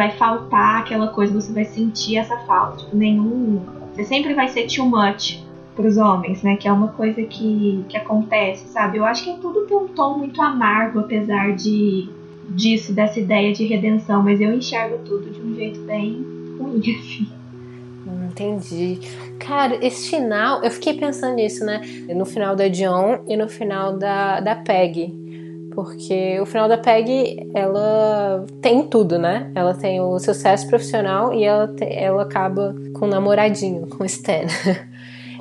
vai 0.00 0.10
faltar 0.12 0.80
aquela 0.80 1.08
coisa, 1.08 1.38
você 1.38 1.52
vai 1.52 1.66
sentir 1.66 2.16
essa 2.16 2.34
falta. 2.38 2.78
Tipo, 2.78 2.96
nenhum. 2.96 3.60
Você 3.92 4.04
sempre 4.04 4.32
vai 4.32 4.48
ser 4.48 4.66
too 4.66 4.86
much 4.86 5.44
pros 5.76 5.98
homens, 5.98 6.42
né? 6.42 6.56
Que 6.56 6.66
é 6.66 6.72
uma 6.72 6.88
coisa 6.88 7.22
que, 7.22 7.84
que 7.86 7.98
acontece, 7.98 8.66
sabe? 8.68 8.96
Eu 8.96 9.04
acho 9.04 9.24
que 9.24 9.30
é 9.30 9.36
tudo 9.36 9.66
tem 9.66 9.76
um 9.76 9.88
tom 9.88 10.16
muito 10.16 10.40
amargo, 10.40 11.00
apesar 11.00 11.54
de 11.54 12.08
disso, 12.48 12.94
dessa 12.94 13.20
ideia 13.20 13.52
de 13.52 13.66
redenção, 13.66 14.22
mas 14.22 14.40
eu 14.40 14.54
enxergo 14.54 14.98
tudo 15.04 15.30
de 15.30 15.40
um 15.40 15.54
jeito 15.54 15.80
bem 15.82 16.24
ruim, 16.58 16.80
assim. 16.98 17.28
Entendi. 18.30 19.00
Cara, 19.38 19.84
esse 19.84 20.08
final, 20.08 20.64
eu 20.64 20.70
fiquei 20.70 20.94
pensando 20.94 21.34
nisso, 21.34 21.62
né? 21.62 21.82
No 22.08 22.24
final 22.24 22.56
da 22.56 22.68
John 22.68 23.22
e 23.28 23.36
no 23.36 23.50
final 23.50 23.98
da, 23.98 24.40
da 24.40 24.56
Peg. 24.56 25.29
Porque 25.74 26.38
o 26.40 26.46
final 26.46 26.68
da 26.68 26.76
Peg, 26.76 27.48
ela 27.54 28.44
tem 28.60 28.86
tudo, 28.86 29.18
né? 29.18 29.50
Ela 29.54 29.74
tem 29.74 30.00
o 30.00 30.18
sucesso 30.18 30.66
profissional 30.68 31.32
e 31.32 31.44
ela, 31.44 31.68
te, 31.68 31.84
ela 31.84 32.22
acaba 32.22 32.74
com 32.98 33.06
um 33.06 33.08
namoradinho, 33.08 33.86
com 33.86 34.02
o 34.02 34.06
Stan. 34.06 34.46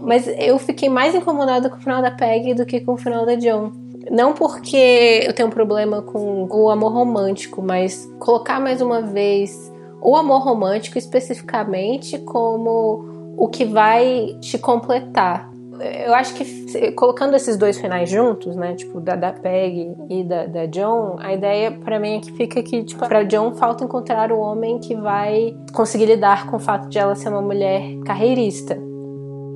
Mas 0.02 0.28
eu 0.28 0.58
fiquei 0.60 0.90
mais 0.90 1.14
incomodada 1.14 1.70
com 1.70 1.78
o 1.78 1.82
final 1.82 2.02
da 2.02 2.12
Peg 2.12 2.54
do 2.54 2.66
que 2.66 2.80
com 2.80 2.94
o 2.94 2.98
final 2.98 3.26
da 3.26 3.36
John. 3.36 3.72
Não 4.10 4.34
porque 4.34 5.24
eu 5.26 5.34
tenho 5.34 5.50
um 5.50 5.52
problema 5.52 6.02
com 6.02 6.48
o 6.50 6.70
amor 6.70 6.94
romântico, 6.94 7.62
mas 7.62 8.10
colocar 8.18 8.60
mais 8.60 8.82
uma 8.82 9.02
vez 9.02 9.72
o 10.02 10.16
amor 10.16 10.42
romântico 10.42 10.98
especificamente 10.98 12.18
como 12.20 13.34
o 13.38 13.48
que 13.48 13.66
vai 13.66 14.38
te 14.40 14.58
completar. 14.58 15.49
Eu 15.80 16.14
acho 16.14 16.34
que 16.34 16.92
colocando 16.92 17.36
esses 17.36 17.58
dois 17.58 17.80
finais 17.80 18.10
juntos, 18.10 18.56
né, 18.56 18.76
tipo 18.76 19.00
da, 19.00 19.16
da 19.16 19.32
Peg 19.32 19.96
e 20.10 20.24
da, 20.24 20.46
da 20.46 20.66
John, 20.66 21.16
a 21.20 21.34
ideia 21.34 21.72
para 21.72 22.00
mim 22.00 22.18
é 22.18 22.20
que 22.20 22.32
fica 22.34 22.62
que, 22.62 22.84
tipo, 22.84 23.08
pra 23.08 23.24
John 23.24 23.54
falta 23.56 23.84
encontrar 23.84 24.32
o 24.32 24.40
homem 24.40 24.80
que 24.80 24.96
vai 24.96 25.56
conseguir 25.74 26.06
lidar 26.06 26.48
com 26.48 26.58
o 26.58 26.60
fato 26.60 26.90
de 26.90 27.00
ela 27.00 27.16
ser 27.16 27.30
uma 27.30 27.42
mulher 27.42 27.82
carreirista. 28.06 28.76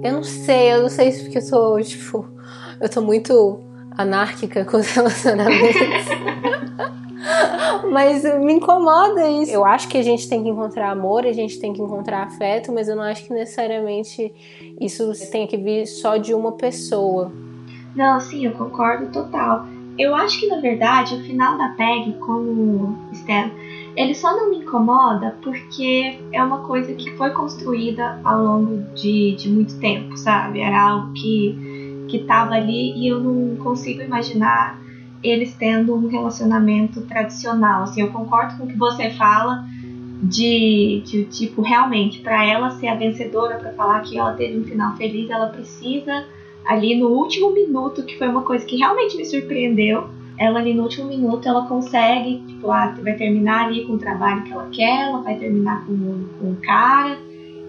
Eu 0.03 0.13
não 0.13 0.23
sei, 0.23 0.73
eu 0.73 0.81
não 0.83 0.89
sei 0.89 1.11
se 1.11 1.23
porque 1.23 1.37
eu 1.37 1.41
sou, 1.41 1.81
tipo, 1.81 2.27
eu 2.79 2.89
tô 2.89 3.01
muito 3.01 3.61
anárquica 3.97 4.65
com 4.65 4.77
os 4.77 4.87
relacionamentos. 4.95 5.81
mas 7.91 8.23
me 8.39 8.53
incomoda 8.53 9.29
isso. 9.29 9.51
Eu 9.51 9.65
acho 9.65 9.87
que 9.87 9.97
a 9.97 10.01
gente 10.01 10.27
tem 10.27 10.43
que 10.43 10.49
encontrar 10.49 10.91
amor, 10.91 11.25
a 11.25 11.31
gente 11.31 11.59
tem 11.59 11.73
que 11.73 11.81
encontrar 11.81 12.23
afeto, 12.23 12.71
mas 12.71 12.87
eu 12.87 12.95
não 12.95 13.03
acho 13.03 13.25
que 13.25 13.33
necessariamente 13.33 14.33
isso 14.79 15.11
tenha 15.31 15.47
que 15.47 15.57
vir 15.57 15.85
só 15.85 16.17
de 16.17 16.33
uma 16.33 16.53
pessoa. 16.53 17.31
Não, 17.95 18.19
sim, 18.19 18.45
eu 18.45 18.53
concordo 18.53 19.11
total. 19.11 19.65
Eu 19.97 20.15
acho 20.15 20.39
que 20.39 20.47
na 20.47 20.59
verdade 20.59 21.13
o 21.13 21.23
final 21.23 21.57
da 21.57 21.69
Peg 21.69 22.13
com 22.13 22.33
o 22.33 22.97
Stan, 23.11 23.51
ele 23.95 24.15
só 24.15 24.35
não 24.35 24.49
me 24.49 24.57
incomoda 24.57 25.37
porque 25.43 26.19
é 26.31 26.43
uma 26.43 26.59
coisa 26.65 26.93
que 26.93 27.11
foi 27.11 27.29
construída 27.29 28.19
ao 28.23 28.43
longo 28.43 28.81
de, 28.95 29.35
de 29.35 29.49
muito 29.49 29.79
tempo, 29.79 30.17
sabe? 30.17 30.61
Era 30.61 30.89
algo 30.89 31.13
que 31.13 31.73
que 32.13 32.17
estava 32.17 32.53
ali 32.53 32.93
e 32.95 33.07
eu 33.07 33.19
não 33.19 33.55
consigo 33.55 34.01
imaginar 34.01 34.79
eles 35.23 35.55
tendo 35.55 35.95
um 35.95 36.07
relacionamento 36.07 37.01
tradicional. 37.01 37.83
Assim, 37.83 38.01
eu 38.01 38.09
concordo 38.09 38.57
com 38.57 38.65
o 38.65 38.67
que 38.67 38.77
você 38.77 39.09
fala 39.11 39.63
de, 40.21 41.01
de 41.05 41.25
tipo, 41.25 41.61
realmente, 41.61 42.19
para 42.19 42.45
ela 42.45 42.71
ser 42.71 42.87
a 42.87 42.95
vencedora, 42.95 43.57
para 43.57 43.71
falar 43.73 44.01
que 44.01 44.17
ela 44.17 44.33
teve 44.33 44.59
um 44.59 44.63
final 44.63 44.95
feliz, 44.95 45.29
ela 45.29 45.47
precisa 45.47 46.25
ali 46.65 46.95
no 46.95 47.07
último 47.07 47.51
minuto, 47.51 48.03
que 48.03 48.17
foi 48.17 48.27
uma 48.27 48.41
coisa 48.41 48.65
que 48.65 48.77
realmente 48.77 49.17
me 49.17 49.25
surpreendeu. 49.25 50.05
Ela 50.37 50.59
ali 50.59 50.73
no 50.73 50.83
último 50.83 51.07
minuto 51.07 51.47
ela 51.47 51.67
consegue, 51.67 52.41
tipo, 52.47 52.71
ah, 52.71 52.93
vai 53.01 53.13
terminar 53.15 53.65
ali 53.65 53.85
com 53.85 53.93
o 53.93 53.99
trabalho 53.99 54.43
que 54.43 54.51
ela 54.51 54.67
quer, 54.71 55.07
ela 55.07 55.21
vai 55.21 55.35
terminar 55.35 55.85
com, 55.85 55.95
com 56.39 56.51
o 56.51 56.57
cara 56.61 57.17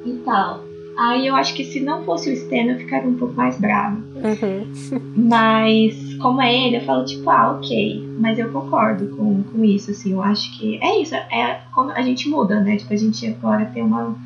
e 0.04 0.12
tal. 0.24 0.73
Aí 0.96 1.26
eu 1.26 1.34
acho 1.34 1.54
que 1.54 1.64
se 1.64 1.80
não 1.80 2.04
fosse 2.04 2.30
o 2.30 2.32
Stan, 2.32 2.66
eu 2.70 2.78
ficaria 2.78 3.08
um 3.08 3.16
pouco 3.16 3.34
mais 3.34 3.58
brava. 3.58 3.96
Uhum. 3.96 5.02
Mas, 5.16 6.14
como 6.14 6.40
é 6.40 6.54
ele, 6.54 6.76
eu 6.76 6.82
falo, 6.82 7.04
tipo, 7.04 7.28
ah, 7.28 7.52
ok. 7.52 8.16
Mas 8.18 8.38
eu 8.38 8.50
concordo 8.50 9.08
com, 9.16 9.42
com 9.42 9.64
isso, 9.64 9.90
assim. 9.90 10.12
Eu 10.12 10.22
acho 10.22 10.56
que 10.56 10.78
é 10.82 11.00
isso. 11.00 11.14
É 11.14 11.60
como 11.74 11.90
a 11.90 12.02
gente 12.02 12.28
muda, 12.28 12.60
né? 12.60 12.76
Tipo, 12.76 12.92
a 12.92 12.96
gente 12.96 13.26
agora 13.26 13.66
tem 13.66 13.82
uma. 13.82 14.16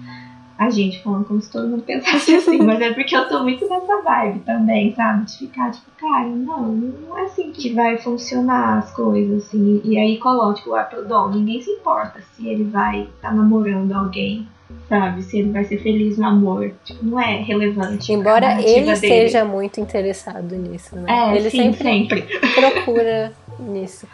A 0.59 0.71
gente 0.71 1.01
falando 1.05 1.25
como 1.25 1.41
se 1.41 1.53
todo 1.53 1.69
mundo 1.69 1.85
pensasse 1.85 2.35
assim, 2.35 2.59
mas 2.67 2.81
é 2.81 2.93
porque 2.93 3.17
eu 3.17 3.29
tô 3.29 3.45
muito 3.45 3.69
nessa 3.69 4.03
vibe 4.03 4.41
também, 4.41 4.93
sabe? 4.93 5.25
De 5.25 5.39
ficar, 5.39 5.71
tipo, 5.71 5.87
cara, 5.97 6.27
não, 6.27 6.73
não 6.73 7.17
é 7.17 7.23
assim 7.23 7.53
que 7.53 7.73
vai 7.73 7.97
funcionar 7.97 8.79
as 8.79 8.93
coisas, 8.93 9.47
assim. 9.47 9.81
E 9.85 9.97
aí 9.97 10.19
coloca, 10.19 10.55
tipo, 10.55 10.75
ah, 10.75 10.83
Dom, 11.09 11.31
ninguém 11.31 11.63
se 11.63 11.71
importa 11.71 12.21
se 12.33 12.49
ele 12.49 12.65
vai 12.65 13.03
estar 13.03 13.29
tá 13.29 13.35
namorando 13.35 13.93
alguém 13.93 14.49
sabe? 14.89 15.23
Se 15.23 15.39
ele 15.39 15.51
vai 15.51 15.65
ser 15.65 15.79
feliz 15.79 16.19
no 16.19 16.27
amor. 16.27 16.73
Tipo, 16.85 17.05
não 17.05 17.21
é 17.21 17.43
relevante. 17.43 18.13
Embora 18.13 18.61
ele 18.63 18.91
esteja 18.93 19.45
muito 19.45 19.81
interessado 19.81 20.55
nisso, 20.57 20.97
né? 20.97 21.07
É, 21.09 21.37
ele 21.37 21.51
sim, 21.51 21.73
sempre, 21.73 21.85
sempre, 21.85 22.23
procura 22.55 23.33
nisso. 23.59 24.07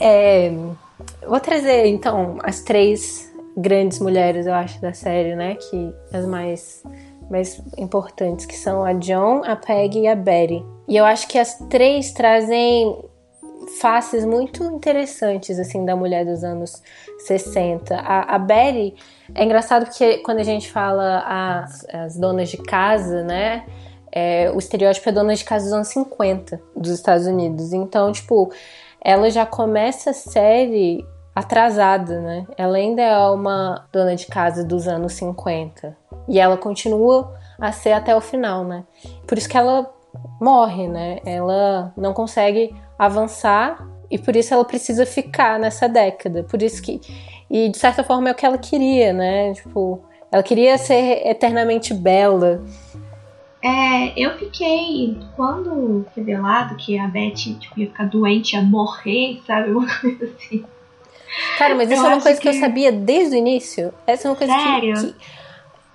é, 0.00 0.52
vou 1.26 1.40
trazer, 1.40 1.86
então, 1.86 2.38
as 2.42 2.60
três 2.62 3.32
grandes 3.56 3.98
mulheres, 3.98 4.46
eu 4.46 4.54
acho, 4.54 4.80
da 4.80 4.92
série, 4.92 5.34
né? 5.34 5.56
Que 5.56 5.92
as 6.12 6.26
mais, 6.26 6.82
mais 7.30 7.62
importantes, 7.78 8.46
que 8.46 8.56
são 8.56 8.84
a 8.84 8.92
John, 8.94 9.42
a 9.44 9.56
Peggy 9.56 10.00
e 10.00 10.08
a 10.08 10.14
Betty. 10.14 10.64
E 10.88 10.96
eu 10.96 11.04
acho 11.04 11.28
que 11.28 11.38
as 11.38 11.54
três 11.68 12.12
trazem 12.12 12.96
faces 13.80 14.24
muito 14.24 14.64
interessantes, 14.64 15.58
assim, 15.58 15.84
da 15.84 15.94
mulher 15.94 16.24
dos 16.24 16.42
anos 16.42 16.82
60. 17.18 17.94
A, 17.94 18.34
a 18.34 18.38
Betty, 18.38 18.94
é 19.34 19.44
engraçado 19.44 19.86
porque 19.86 20.18
quando 20.18 20.38
a 20.38 20.44
gente 20.44 20.70
fala 20.70 21.24
as, 21.26 21.86
as 21.92 22.16
donas 22.16 22.48
de 22.48 22.56
casa, 22.56 23.22
né, 23.22 23.64
é, 24.12 24.50
o 24.50 24.58
estereótipo 24.58 25.08
é 25.08 25.12
dona 25.12 25.34
de 25.34 25.44
casa 25.44 25.64
dos 25.64 25.72
anos 25.72 25.88
50 25.88 26.60
dos 26.76 26.90
Estados 26.90 27.26
Unidos. 27.26 27.72
Então, 27.72 28.10
tipo, 28.12 28.52
ela 29.00 29.30
já 29.30 29.46
começa 29.46 30.10
a 30.10 30.14
série 30.14 31.04
atrasada, 31.34 32.20
né? 32.20 32.46
Ela 32.56 32.76
ainda 32.76 33.02
é 33.02 33.16
uma 33.28 33.86
dona 33.92 34.16
de 34.16 34.26
casa 34.26 34.64
dos 34.64 34.88
anos 34.88 35.12
50. 35.14 35.96
E 36.28 36.38
ela 36.38 36.56
continua 36.56 37.34
a 37.58 37.72
ser 37.72 37.92
até 37.92 38.14
o 38.14 38.20
final, 38.20 38.64
né? 38.64 38.84
Por 39.26 39.38
isso 39.38 39.48
que 39.48 39.56
ela 39.56 39.90
morre, 40.40 40.88
né? 40.88 41.20
Ela 41.24 41.92
não 41.96 42.12
consegue 42.12 42.74
avançar 42.98 43.86
e 44.10 44.18
por 44.18 44.34
isso 44.34 44.52
ela 44.52 44.64
precisa 44.64 45.06
ficar 45.06 45.58
nessa 45.58 45.88
década. 45.88 46.44
Por 46.44 46.60
isso 46.62 46.82
que 46.82 47.00
e 47.50 47.68
de 47.68 47.78
certa 47.78 48.04
forma 48.04 48.28
é 48.28 48.32
o 48.32 48.34
que 48.34 48.46
ela 48.46 48.58
queria, 48.58 49.12
né? 49.12 49.52
Tipo, 49.54 50.00
ela 50.30 50.42
queria 50.42 50.78
ser 50.78 51.26
eternamente 51.26 51.92
bela. 51.92 52.64
É, 53.62 54.12
eu 54.16 54.38
fiquei 54.38 55.18
quando 55.36 56.06
revelado 56.16 56.76
que 56.76 56.98
a 56.98 57.08
Beth 57.08 57.34
tipo, 57.34 57.78
ia 57.78 57.88
ficar 57.88 58.04
doente, 58.04 58.54
ia 58.54 58.62
morrer, 58.62 59.40
sabe, 59.46 59.72
uma 59.72 59.86
coisa 60.00 60.24
assim. 60.24 60.64
Cara, 61.58 61.74
mas 61.74 61.90
isso 61.90 62.00
eu 62.00 62.06
é 62.06 62.14
uma 62.14 62.22
coisa 62.22 62.40
que... 62.40 62.48
que... 62.48 62.56
eu 62.56 62.60
sabia 62.60 62.90
desde 62.90 63.34
o 63.34 63.38
início. 63.38 63.92
Essa 64.06 64.28
é 64.28 64.30
uma 64.30 64.36
coisa 64.36 64.52
Sério? 64.52 64.94
que, 64.94 65.12
que 65.12 65.16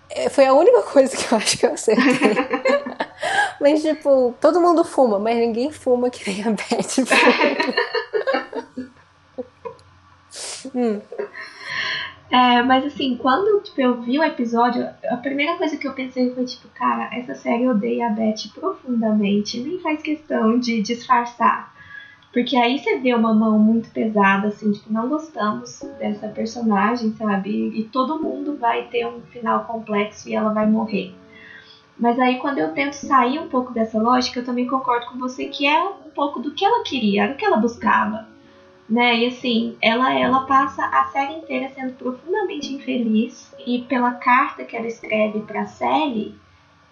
é, 0.10 0.30
foi 0.30 0.46
a 0.46 0.54
única 0.54 0.82
coisa 0.92 1.16
que 1.16 1.34
eu 1.34 1.38
acho 1.38 1.58
que 1.58 1.66
eu 1.66 1.74
acertei. 1.74 2.36
mas, 3.60 3.82
tipo, 3.82 4.36
todo 4.40 4.62
mundo 4.62 4.84
fuma, 4.84 5.20
mas 5.20 5.38
ninguém 5.38 5.72
fuma 5.72 6.10
que 6.10 6.30
nem 6.30 6.44
a 6.44 6.52
Beth 6.52 7.06
hum. 10.76 11.02
É, 12.30 12.62
mas 12.64 12.86
assim, 12.86 13.16
quando 13.18 13.62
tipo, 13.62 13.80
eu 13.80 14.02
vi 14.02 14.18
o 14.18 14.24
episódio, 14.24 14.86
a 15.10 15.18
primeira 15.18 15.58
coisa 15.58 15.78
que 15.78 15.88
eu 15.88 15.94
pensei 15.94 16.34
foi, 16.34 16.44
tipo, 16.44 16.68
cara, 16.70 17.10
essa 17.14 17.36
série 17.36 17.68
odeia 17.68 18.08
a 18.08 18.10
Beth 18.10 18.50
profundamente, 18.54 19.62
nem 19.62 19.80
faz 19.80 20.02
questão 20.02 20.60
de 20.60 20.82
disfarçar. 20.82 21.74
Porque 22.34 22.58
aí 22.58 22.78
você 22.78 22.98
vê 22.98 23.14
uma 23.14 23.34
mão 23.34 23.58
muito 23.58 23.90
pesada, 23.92 24.48
assim, 24.50 24.72
tipo, 24.72 24.92
não 24.92 25.08
gostamos 25.08 25.80
dessa 25.98 26.28
personagem, 26.28 27.14
sabe? 27.14 27.72
E 27.74 27.84
todo 27.84 28.22
mundo 28.22 28.58
vai 28.58 28.84
ter 28.88 29.06
um 29.06 29.22
final 29.22 29.64
complexo 29.64 30.28
e 30.28 30.36
ela 30.36 30.50
vai 30.50 30.66
morrer. 30.68 31.14
Mas 31.98 32.20
aí 32.20 32.38
quando 32.40 32.58
eu 32.58 32.74
tento 32.74 32.94
sair 32.94 33.40
um 33.40 33.48
pouco 33.48 33.72
dessa 33.72 33.98
lógica, 33.98 34.40
eu 34.40 34.44
também 34.44 34.68
concordo 34.68 35.06
com 35.06 35.18
você 35.18 35.46
que 35.46 35.66
é 35.66 35.82
um 35.82 36.10
pouco 36.14 36.42
do 36.42 36.52
que 36.52 36.66
ela 36.66 36.84
queria, 36.84 37.24
era 37.24 37.32
o 37.32 37.38
que 37.38 37.46
ela 37.46 37.56
buscava. 37.56 38.35
Né? 38.88 39.18
E 39.18 39.28
assim, 39.28 39.76
ela, 39.82 40.14
ela 40.14 40.42
passa 40.42 40.86
a 40.86 41.06
série 41.06 41.34
inteira 41.34 41.72
sendo 41.74 41.94
profundamente 41.94 42.74
infeliz. 42.74 43.54
E 43.66 43.80
pela 43.84 44.12
carta 44.12 44.64
que 44.64 44.76
ela 44.76 44.88
escreve 44.88 45.40
pra 45.42 45.66
Sally, 45.66 46.36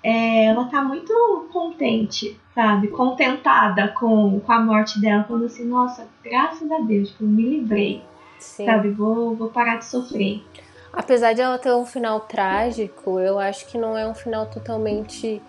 é, 0.03 0.45
ela 0.45 0.65
tá 0.65 0.82
muito 0.82 1.13
contente, 1.53 2.39
sabe? 2.53 2.89
Contentada 2.89 3.88
com, 3.89 4.39
com 4.39 4.51
a 4.51 4.60
morte 4.60 4.99
dela, 4.99 5.23
falando 5.23 5.45
assim, 5.45 5.65
nossa, 5.65 6.08
graças 6.23 6.69
a 6.71 6.79
Deus, 6.79 7.10
tipo, 7.10 7.23
me 7.23 7.43
livrei. 7.43 8.03
Sim. 8.38 8.65
Sabe, 8.65 8.89
vou, 8.89 9.36
vou 9.36 9.49
parar 9.49 9.77
de 9.77 9.86
sofrer. 9.86 10.43
Apesar 10.91 11.34
de 11.34 11.41
ela 11.41 11.58
ter 11.58 11.73
um 11.73 11.86
final 11.86 12.19
trágico, 12.19 13.19
eu 13.19 13.39
acho 13.39 13.65
que 13.67 13.77
não 13.77 13.97
é 13.97 14.06
um 14.06 14.13
final 14.13 14.45
totalmente 14.45 15.41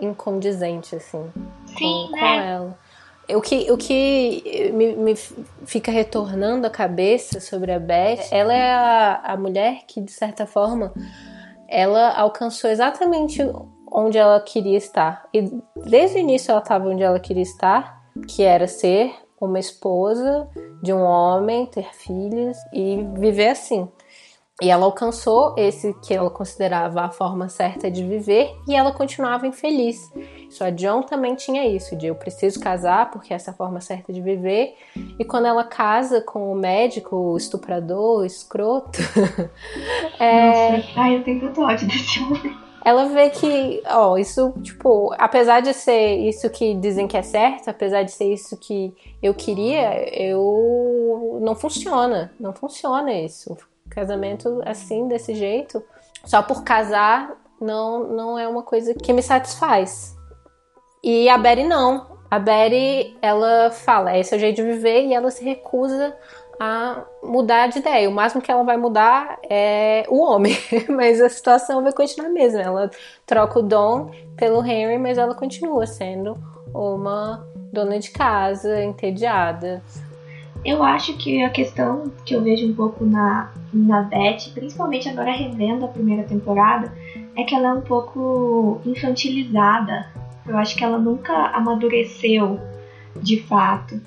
incondizente, 0.00 0.96
assim. 0.96 1.30
Sim, 1.66 2.06
com, 2.08 2.12
né? 2.12 2.18
com 2.18 2.26
ela. 2.26 2.78
O 3.30 3.40
que, 3.42 3.70
o 3.70 3.76
que 3.76 4.72
me, 4.72 4.96
me, 4.96 5.14
fica 5.66 5.90
retornando 5.90 6.66
a 6.66 6.70
cabeça 6.70 7.40
sobre 7.40 7.72
a 7.72 7.78
Beth, 7.78 8.28
ela 8.30 8.54
é 8.54 8.72
a, 8.72 9.20
a 9.22 9.36
mulher 9.36 9.82
que, 9.86 10.00
de 10.00 10.12
certa 10.12 10.46
forma, 10.46 10.94
ela 11.68 12.16
alcançou 12.16 12.70
exatamente 12.70 13.42
onde 13.92 14.16
ela 14.16 14.40
queria 14.40 14.78
estar. 14.78 15.28
E 15.32 15.42
desde 15.76 16.16
o 16.16 16.20
início 16.20 16.50
ela 16.50 16.60
estava 16.60 16.88
onde 16.88 17.02
ela 17.02 17.20
queria 17.20 17.42
estar, 17.42 18.02
que 18.26 18.42
era 18.42 18.66
ser 18.66 19.14
uma 19.40 19.58
esposa 19.58 20.48
de 20.82 20.92
um 20.92 21.02
homem, 21.02 21.66
ter 21.66 21.94
filhos 21.94 22.56
e 22.72 23.06
viver 23.18 23.48
assim. 23.48 23.88
E 24.60 24.70
ela 24.70 24.86
alcançou 24.86 25.54
esse 25.56 25.94
que 26.00 26.12
ela 26.12 26.30
considerava 26.30 27.02
a 27.02 27.10
forma 27.10 27.48
certa 27.48 27.88
de 27.90 28.02
viver 28.02 28.50
e 28.66 28.74
ela 28.74 28.92
continuava 28.92 29.46
infeliz. 29.46 30.00
Só 30.48 30.70
John 30.70 31.02
também 31.02 31.34
tinha 31.34 31.66
isso, 31.66 31.94
de 31.96 32.06
eu 32.06 32.14
preciso 32.14 32.58
casar 32.60 33.10
porque 33.10 33.34
essa 33.34 33.50
é 33.50 33.52
a 33.52 33.56
forma 33.56 33.80
certa 33.80 34.12
de 34.12 34.20
viver. 34.20 34.74
E 35.18 35.24
quando 35.24 35.46
ela 35.46 35.64
casa 35.64 36.20
com 36.20 36.52
o 36.52 36.54
médico, 36.54 37.16
o 37.16 37.36
estuprador, 37.36 38.20
o 38.20 38.24
escroto. 38.24 38.98
é... 40.18 40.78
Nossa. 40.78 40.88
Ai, 40.96 41.16
eu 41.16 41.24
tenho 41.24 41.40
tanto 41.40 41.60
ódio 41.60 41.86
desse 41.86 42.20
homem. 42.22 42.56
Ela 42.84 43.06
vê 43.06 43.28
que, 43.28 43.82
ó, 43.86 44.16
isso, 44.16 44.54
tipo, 44.62 45.14
apesar 45.18 45.60
de 45.60 45.74
ser 45.74 46.16
isso 46.26 46.48
que 46.48 46.74
dizem 46.74 47.06
que 47.06 47.16
é 47.16 47.22
certo, 47.22 47.68
apesar 47.68 48.02
de 48.02 48.12
ser 48.12 48.32
isso 48.32 48.56
que 48.56 48.94
eu 49.22 49.34
queria, 49.34 50.08
eu 50.18 51.38
não 51.42 51.54
funciona, 51.54 52.32
não 52.40 52.54
funciona 52.54 53.12
isso 53.12 53.56
Casamento 53.90 54.62
assim, 54.64 55.08
desse 55.08 55.34
jeito, 55.34 55.82
só 56.24 56.42
por 56.42 56.62
casar, 56.62 57.36
não, 57.60 58.06
não 58.08 58.38
é 58.38 58.46
uma 58.46 58.62
coisa 58.62 58.94
que 58.94 59.12
me 59.12 59.22
satisfaz. 59.22 60.16
E 61.02 61.28
a 61.28 61.38
Betty 61.38 61.64
não. 61.64 62.18
A 62.30 62.38
Betty, 62.38 63.16
ela 63.22 63.70
fala, 63.70 64.16
esse 64.18 64.34
é 64.34 64.36
o 64.36 64.40
jeito 64.40 64.56
de 64.56 64.62
viver 64.62 65.06
e 65.06 65.14
ela 65.14 65.30
se 65.30 65.44
recusa 65.44 66.14
a 66.60 67.04
mudar 67.22 67.68
de 67.68 67.78
ideia. 67.78 68.08
O 68.08 68.12
máximo 68.12 68.42
que 68.42 68.50
ela 68.50 68.64
vai 68.64 68.76
mudar 68.76 69.38
é 69.48 70.04
o 70.08 70.20
homem, 70.20 70.56
mas 70.90 71.20
a 71.20 71.28
situação 71.28 71.82
vai 71.82 71.92
continuar 71.92 72.28
a 72.28 72.32
mesma. 72.32 72.60
Ela 72.60 72.90
troca 73.24 73.60
o 73.60 73.62
Dom 73.62 74.10
pelo 74.36 74.64
Henry, 74.64 74.98
mas 74.98 75.16
ela 75.16 75.34
continua 75.34 75.86
sendo 75.86 76.36
uma 76.74 77.46
dona 77.72 77.98
de 77.98 78.10
casa, 78.10 78.82
entediada, 78.82 79.82
eu 80.64 80.82
acho 80.82 81.16
que 81.16 81.42
a 81.42 81.50
questão 81.50 82.10
que 82.24 82.34
eu 82.34 82.42
vejo 82.42 82.66
um 82.66 82.74
pouco 82.74 83.04
na, 83.04 83.52
na 83.72 84.02
Beth, 84.02 84.52
principalmente 84.54 85.08
agora 85.08 85.30
revendo 85.30 85.84
a 85.84 85.88
primeira 85.88 86.24
temporada, 86.24 86.92
é 87.36 87.44
que 87.44 87.54
ela 87.54 87.68
é 87.68 87.72
um 87.72 87.80
pouco 87.80 88.80
infantilizada. 88.84 90.06
Eu 90.48 90.56
acho 90.56 90.76
que 90.76 90.84
ela 90.84 90.98
nunca 90.98 91.34
amadureceu 91.48 92.58
de 93.20 93.40
fato, 93.42 94.00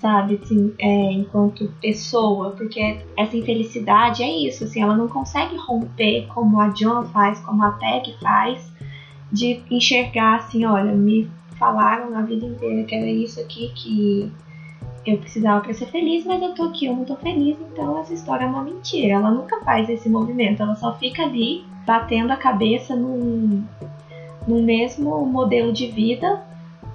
sabe, 0.00 0.40
assim, 0.42 0.74
é, 0.78 1.12
enquanto 1.12 1.72
pessoa, 1.80 2.50
porque 2.52 2.98
essa 3.16 3.36
infelicidade 3.36 4.22
é 4.22 4.30
isso, 4.48 4.64
assim, 4.64 4.82
ela 4.82 4.96
não 4.96 5.08
consegue 5.08 5.56
romper 5.56 6.26
como 6.28 6.60
a 6.60 6.68
John 6.68 7.04
faz, 7.04 7.40
como 7.40 7.62
a 7.62 7.72
Peg 7.72 8.14
faz, 8.20 8.72
de 9.30 9.62
enxergar 9.70 10.36
assim, 10.36 10.64
olha, 10.64 10.92
me 10.92 11.30
falaram 11.58 12.16
a 12.16 12.22
vida 12.22 12.46
inteira 12.46 12.84
que 12.84 12.94
era 12.94 13.06
isso 13.06 13.40
aqui 13.40 13.72
que 13.74 14.32
eu 15.06 15.18
precisava 15.18 15.60
para 15.60 15.74
ser 15.74 15.86
feliz, 15.86 16.24
mas 16.24 16.42
eu 16.42 16.54
tô 16.54 16.64
aqui, 16.64 16.86
eu 16.86 16.96
não 16.96 17.04
tô 17.04 17.16
feliz, 17.16 17.58
então 17.60 17.98
essa 17.98 18.14
história 18.14 18.44
é 18.44 18.48
uma 18.48 18.62
mentira. 18.62 19.14
Ela 19.14 19.30
nunca 19.30 19.60
faz 19.62 19.88
esse 19.88 20.08
movimento, 20.08 20.62
ela 20.62 20.74
só 20.76 20.94
fica 20.94 21.22
ali 21.22 21.64
batendo 21.86 22.32
a 22.32 22.36
cabeça 22.36 22.96
num, 22.96 23.64
num 24.46 24.62
mesmo 24.62 25.24
modelo 25.26 25.72
de 25.72 25.86
vida, 25.86 26.42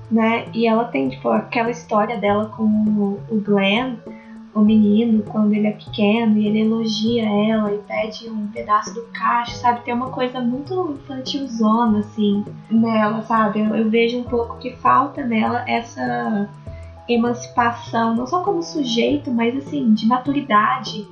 né? 0.09 0.45
E 0.53 0.67
ela 0.67 0.85
tem, 0.85 1.09
tipo, 1.09 1.29
aquela 1.29 1.69
história 1.69 2.17
dela 2.17 2.47
com 2.47 2.63
o 3.29 3.41
Glenn, 3.43 3.95
o 4.53 4.62
menino, 4.62 5.23
quando 5.23 5.53
ele 5.53 5.67
é 5.67 5.71
pequeno, 5.71 6.38
e 6.38 6.47
ele 6.47 6.62
elogia 6.62 7.23
ela 7.23 7.73
e 7.73 7.77
pede 7.79 8.29
um 8.29 8.47
pedaço 8.47 8.93
do 8.93 9.03
cacho, 9.13 9.55
sabe? 9.55 9.81
Tem 9.81 9.93
uma 9.93 10.09
coisa 10.09 10.39
muito 10.39 10.97
infantilzona, 10.99 11.99
assim, 11.99 12.43
nela, 12.69 13.21
sabe? 13.21 13.59
Eu, 13.59 13.75
eu 13.75 13.89
vejo 13.89 14.17
um 14.19 14.23
pouco 14.23 14.57
que 14.57 14.71
falta 14.77 15.23
nela 15.23 15.63
essa 15.67 16.49
emancipação, 17.07 18.15
não 18.15 18.27
só 18.27 18.43
como 18.43 18.62
sujeito, 18.62 19.31
mas 19.31 19.55
assim, 19.55 19.93
de 19.93 20.05
maturidade 20.07 21.07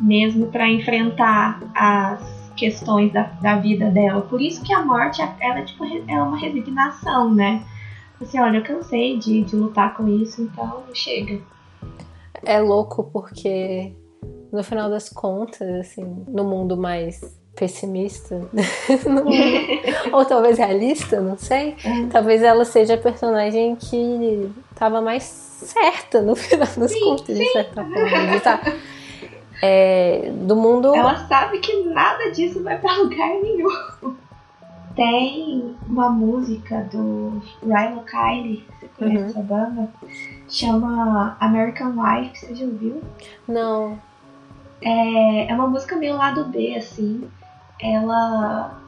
mesmo 0.00 0.46
para 0.46 0.68
enfrentar 0.68 1.60
as 1.74 2.43
questões 2.56 3.12
da, 3.12 3.22
da 3.40 3.56
vida 3.56 3.90
dela. 3.90 4.22
Por 4.22 4.40
isso 4.40 4.62
que 4.62 4.72
a 4.72 4.84
morte, 4.84 5.22
ela, 5.40 5.62
tipo, 5.62 5.84
é 5.84 6.22
uma 6.22 6.38
resignação, 6.38 7.32
né? 7.32 7.64
Assim, 8.20 8.40
olha, 8.40 8.58
eu 8.58 8.62
cansei 8.62 9.18
de, 9.18 9.42
de 9.42 9.56
lutar 9.56 9.94
com 9.96 10.08
isso, 10.08 10.42
então 10.42 10.84
chega. 10.92 11.40
É 12.42 12.60
louco 12.60 13.04
porque, 13.12 13.92
no 14.52 14.62
final 14.62 14.88
das 14.88 15.08
contas, 15.08 15.68
assim, 15.80 16.24
no 16.28 16.44
mundo 16.44 16.76
mais 16.76 17.20
pessimista, 17.56 18.48
ou 20.12 20.24
talvez 20.24 20.58
realista, 20.58 21.20
não 21.20 21.36
sei. 21.36 21.76
É. 21.84 22.06
Talvez 22.10 22.42
ela 22.42 22.64
seja 22.64 22.94
a 22.94 22.98
personagem 22.98 23.76
que 23.76 24.50
tava 24.74 25.00
mais 25.00 25.22
certa 25.22 26.20
no 26.20 26.34
final 26.34 26.66
das 26.76 26.90
sim, 26.90 27.00
contas, 27.00 27.36
sim. 27.36 27.44
de 27.44 27.52
certa 27.52 27.84
forma. 27.84 28.40
Tá? 28.40 28.60
É, 29.64 30.32
do 30.42 30.56
mundo. 30.56 30.94
Ela 30.94 31.16
sabe 31.26 31.58
que 31.58 31.84
nada 31.84 32.30
disso 32.30 32.62
vai 32.62 32.78
para 32.78 32.98
lugar 32.98 33.30
nenhum. 33.42 34.14
Tem 34.94 35.74
uma 35.88 36.08
música 36.08 36.86
do 36.92 37.42
Ryan 37.66 38.04
Kylie, 38.04 38.64
você 38.78 38.88
conhece 38.96 39.18
uhum. 39.18 39.30
essa 39.30 39.42
banda? 39.42 39.88
Chama 40.48 41.36
American 41.40 41.94
Life, 41.96 42.38
você 42.38 42.54
já 42.54 42.64
ouviu? 42.64 43.02
Não. 43.48 43.98
É, 44.80 45.50
é 45.50 45.54
uma 45.54 45.66
música 45.66 45.96
meio 45.96 46.16
lado 46.16 46.44
B, 46.44 46.76
assim 46.76 47.28
ela 47.80 48.80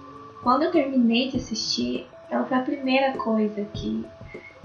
quando 0.43 0.63
eu 0.63 0.71
terminei 0.71 1.29
de 1.29 1.39
assistir, 1.39 2.07
ela 2.31 2.45
foi 2.45 2.57
a 2.57 2.63
primeira 2.63 3.13
coisa 3.19 3.65
que, 3.75 4.07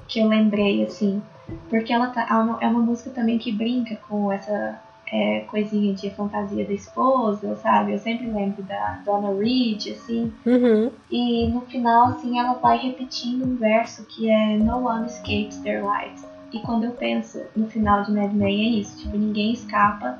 que 0.08 0.20
eu 0.20 0.28
lembrei, 0.28 0.84
assim. 0.84 1.22
Porque 1.70 1.92
ela 1.92 2.08
tá, 2.08 2.28
é 2.62 2.68
uma 2.68 2.80
música 2.80 3.10
também 3.10 3.38
que 3.38 3.52
brinca 3.52 3.98
com 4.08 4.32
essa 4.32 4.80
é, 5.12 5.42
coisinha 5.42 5.94
de 5.94 6.10
fantasia 6.12 6.66
da 6.66 6.74
esposa, 6.74 7.56
sabe? 7.58 7.92
Eu 7.94 8.00
sempre 8.00 8.28
lembro 8.32 8.64
da 8.64 9.02
Donna 9.06 9.38
Reed, 9.38 9.88
assim. 9.88 10.32
Uhum. 10.46 10.90
E 11.10 11.48
no 11.48 11.62
final, 11.62 12.10
assim, 12.10 12.40
ela 12.40 12.54
vai 12.54 12.78
repetindo 12.78 13.46
um 13.46 13.56
verso 13.56 14.06
que 14.06 14.30
é 14.30 14.58
No 14.58 14.86
one 14.86 15.06
escapes 15.06 15.58
their 15.60 15.84
lives. 15.84 16.26
E 16.54 16.60
quando 16.60 16.86
eu 16.86 16.92
penso 16.92 17.42
no 17.56 17.68
final 17.68 18.04
de 18.04 18.12
Mad 18.12 18.34
Men 18.34 18.62
é 18.62 18.80
isso, 18.80 18.98
tipo, 19.00 19.18
ninguém 19.18 19.54
escapa 19.54 20.20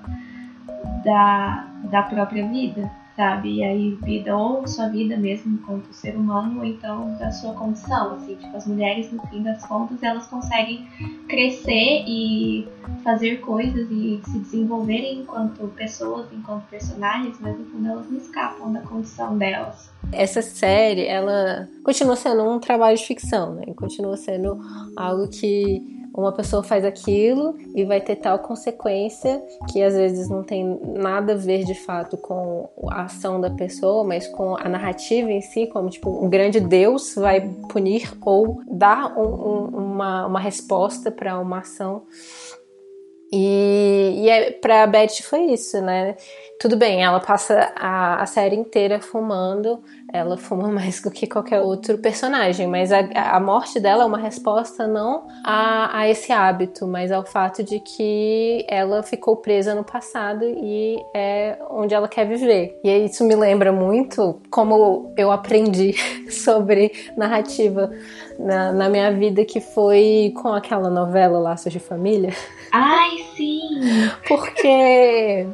da, 1.04 1.68
da 1.90 2.04
própria 2.04 2.48
vida 2.48 2.90
sabe? 3.22 3.58
E 3.58 3.64
aí 3.64 4.00
vida 4.02 4.36
ou 4.36 4.68
sua 4.68 4.88
vida 4.90 5.16
mesmo 5.16 5.54
enquanto 5.54 5.94
ser 5.94 6.16
humano, 6.16 6.62
ou 6.62 6.66
então 6.66 7.16
da 7.20 7.32
sua 7.32 7.54
condição, 7.54 8.16
assim, 8.16 8.34
tipo, 8.34 8.58
as 8.58 8.66
mulheres 8.66 9.12
no 9.12 9.22
fim 9.28 9.44
das 9.44 9.64
contas, 9.68 10.02
elas 10.02 10.26
conseguem 10.26 10.88
crescer 11.30 12.04
e 12.08 12.68
fazer 13.04 13.40
coisas 13.42 13.88
e 13.92 14.20
se 14.26 14.40
desenvolverem 14.40 15.20
enquanto 15.20 15.68
pessoas, 15.76 16.26
enquanto 16.34 16.68
personagens, 16.68 17.38
mas 17.40 17.60
no 17.60 17.66
fundo 17.66 17.88
elas 17.88 18.10
não 18.10 18.18
escapam 18.18 18.74
da 18.74 18.82
condição 18.82 19.38
delas. 19.38 19.92
Essa 20.12 20.42
série, 20.42 21.06
ela 21.06 21.70
continua 21.84 22.16
sendo 22.16 22.44
um 22.44 22.60
trabalho 22.60 22.98
de 22.98 23.06
ficção, 23.06 23.54
né? 23.54 23.66
Continua 23.76 24.18
sendo 24.18 24.58
algo 24.98 25.30
que 25.30 26.01
uma 26.14 26.32
pessoa 26.32 26.62
faz 26.64 26.84
aquilo 26.84 27.56
e 27.76 27.86
vai 27.86 28.02
ter 28.02 28.18
tal 28.18 28.40
consequência 28.40 29.42
que 29.72 29.82
às 29.82 29.94
vezes 29.94 30.30
não 30.30 30.44
tem 30.44 30.80
nada 30.84 31.34
a 31.34 31.38
ver 31.38 31.64
de 31.64 31.74
fato 31.74 32.18
com 32.18 32.70
a 32.90 33.04
ação 33.04 33.40
da 33.40 33.50
pessoa, 33.50 34.04
mas 34.04 34.28
com 34.28 34.58
a 34.58 34.68
narrativa 34.68 35.32
em 35.32 35.42
si, 35.42 35.68
como 35.68 35.90
tipo 35.90 36.24
um 36.24 36.30
grande 36.30 36.60
Deus 36.60 37.16
vai 37.16 37.42
punir 37.70 38.12
ou 38.22 38.62
dar 38.68 39.18
um, 39.18 39.24
um, 39.24 39.66
uma, 39.68 40.26
uma 40.28 40.40
resposta 40.40 41.12
para 41.12 41.40
uma 41.40 41.60
ação. 41.60 42.04
E, 43.32 44.24
e 44.24 44.30
é, 44.30 44.52
pra 44.52 44.86
Beth 44.86 45.22
foi 45.24 45.46
isso, 45.46 45.82
né? 45.82 46.16
Tudo 46.60 46.76
bem, 46.76 47.02
ela 47.02 47.20
passa 47.20 47.72
a, 47.76 48.22
a 48.22 48.26
série 48.26 48.56
inteira 48.56 49.00
fumando, 49.00 49.82
ela 50.12 50.38
fuma 50.38 50.68
mais 50.70 51.02
do 51.02 51.10
que 51.10 51.26
qualquer 51.26 51.62
outro 51.62 51.98
personagem, 51.98 52.68
mas 52.68 52.92
a, 52.92 53.00
a 53.00 53.40
morte 53.40 53.80
dela 53.80 54.04
é 54.04 54.06
uma 54.06 54.18
resposta 54.18 54.86
não 54.86 55.28
a, 55.46 56.00
a, 56.00 56.10
esse 56.10 56.32
hábito, 56.32 56.86
mas 56.86 57.10
ao 57.10 57.26
fato 57.26 57.64
de 57.64 57.80
que 57.80 58.66
ela 58.68 59.02
ficou 59.02 59.38
presa 59.38 59.74
no 59.74 59.84
passado 59.84 60.44
e 60.44 60.98
é 61.16 61.58
onde 61.70 61.94
ela 61.94 62.10
quer 62.10 62.28
viver. 62.28 62.78
E 62.84 63.06
isso 63.06 63.24
me 63.24 63.36
lembra 63.36 63.72
muito 63.72 64.42
como 64.52 65.14
eu 65.18 65.32
aprendi 65.32 65.96
sobre 66.30 66.92
narrativa 67.16 67.90
na, 68.38 68.74
na 68.74 68.90
minha 68.90 69.12
vida, 69.12 69.46
que 69.46 69.62
foi 69.62 70.34
com 70.42 70.50
aquela 70.50 70.90
novela 70.90 71.40
Laços 71.40 71.72
de 71.72 71.80
Família. 71.80 72.34
Ai, 72.72 73.26
sim! 73.36 73.82
Porque 74.28 75.48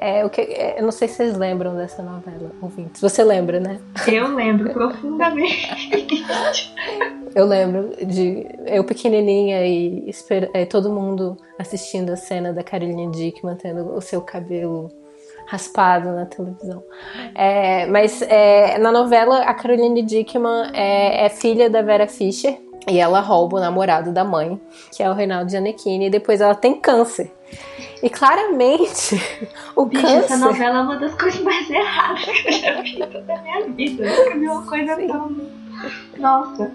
é, 0.00 0.24
o 0.24 0.30
que, 0.30 0.40
é, 0.40 0.78
eu 0.78 0.84
não 0.84 0.92
sei 0.92 1.08
se 1.08 1.14
vocês 1.14 1.36
lembram 1.36 1.74
dessa 1.74 2.02
novela, 2.02 2.50
ouvintes. 2.60 3.00
Você 3.00 3.24
lembra, 3.24 3.58
né? 3.60 3.80
Eu 4.06 4.34
lembro 4.34 4.70
profundamente. 4.72 5.94
eu 7.34 7.46
lembro 7.46 7.90
de 8.04 8.46
eu 8.66 8.84
pequenininha 8.84 9.66
e 9.66 10.08
esper, 10.08 10.50
é, 10.52 10.66
todo 10.66 10.92
mundo 10.92 11.36
assistindo 11.58 12.10
a 12.10 12.16
cena 12.16 12.52
da 12.52 12.62
Caroline 12.62 13.10
Dick 13.12 13.44
mantendo 13.44 13.94
o 13.94 14.00
seu 14.00 14.20
cabelo 14.20 14.90
raspado 15.46 16.10
na 16.12 16.26
televisão. 16.26 16.82
É, 17.34 17.86
mas 17.86 18.22
é, 18.22 18.78
na 18.78 18.92
novela, 18.92 19.42
a 19.42 19.54
Caroline 19.54 20.02
Dickman 20.02 20.70
é, 20.72 21.26
é, 21.26 21.28
filha 21.28 21.68
da 21.68 21.82
Vera 21.82 22.06
Fischer 22.06 22.58
e 22.88 22.98
ela 22.98 23.20
rouba 23.20 23.58
o 23.58 23.60
namorado 23.60 24.12
da 24.12 24.24
mãe, 24.24 24.60
que 24.90 25.02
é 25.02 25.10
o 25.10 25.14
Reinaldo 25.14 25.50
Gianecchini, 25.50 26.06
e 26.06 26.10
depois 26.10 26.40
ela 26.40 26.54
tem 26.54 26.74
câncer. 26.74 27.32
E 28.02 28.10
claramente, 28.10 29.16
o 29.76 29.84
Bicho, 29.84 30.02
câncer. 30.02 30.16
Essa 30.18 30.36
novela 30.36 30.78
é 30.78 30.82
uma 30.82 30.96
das 30.96 31.14
coisas 31.14 31.40
mais 31.42 31.70
erradas 31.70 32.24
que 32.24 32.48
eu 32.48 32.52
já 32.52 32.82
vi 32.82 33.06
toda 33.06 33.34
a 33.34 33.42
minha 33.42 33.68
vida. 33.68 34.04
Nunca 34.04 34.38
vi 34.38 34.48
uma 34.48 34.66
coisa 34.66 34.96
Sim. 34.96 35.06
tão. 35.06 35.36
Nossa. 36.18 36.72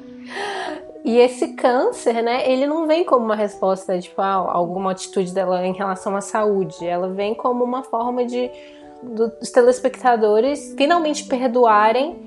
E 1.03 1.17
esse 1.17 1.49
câncer, 1.53 2.21
né, 2.21 2.49
ele 2.51 2.67
não 2.67 2.85
vem 2.85 3.05
como 3.05 3.23
uma 3.23 3.35
resposta, 3.35 3.97
tipo, 3.99 4.21
a 4.21 4.33
alguma 4.33 4.91
atitude 4.91 5.33
dela 5.33 5.65
em 5.65 5.73
relação 5.73 6.15
à 6.15 6.21
saúde. 6.21 6.85
Ela 6.85 7.09
vem 7.09 7.33
como 7.33 7.63
uma 7.63 7.83
forma 7.83 8.25
de 8.25 8.49
dos 9.01 9.51
telespectadores 9.51 10.73
finalmente 10.75 11.23
perdoarem 11.25 12.26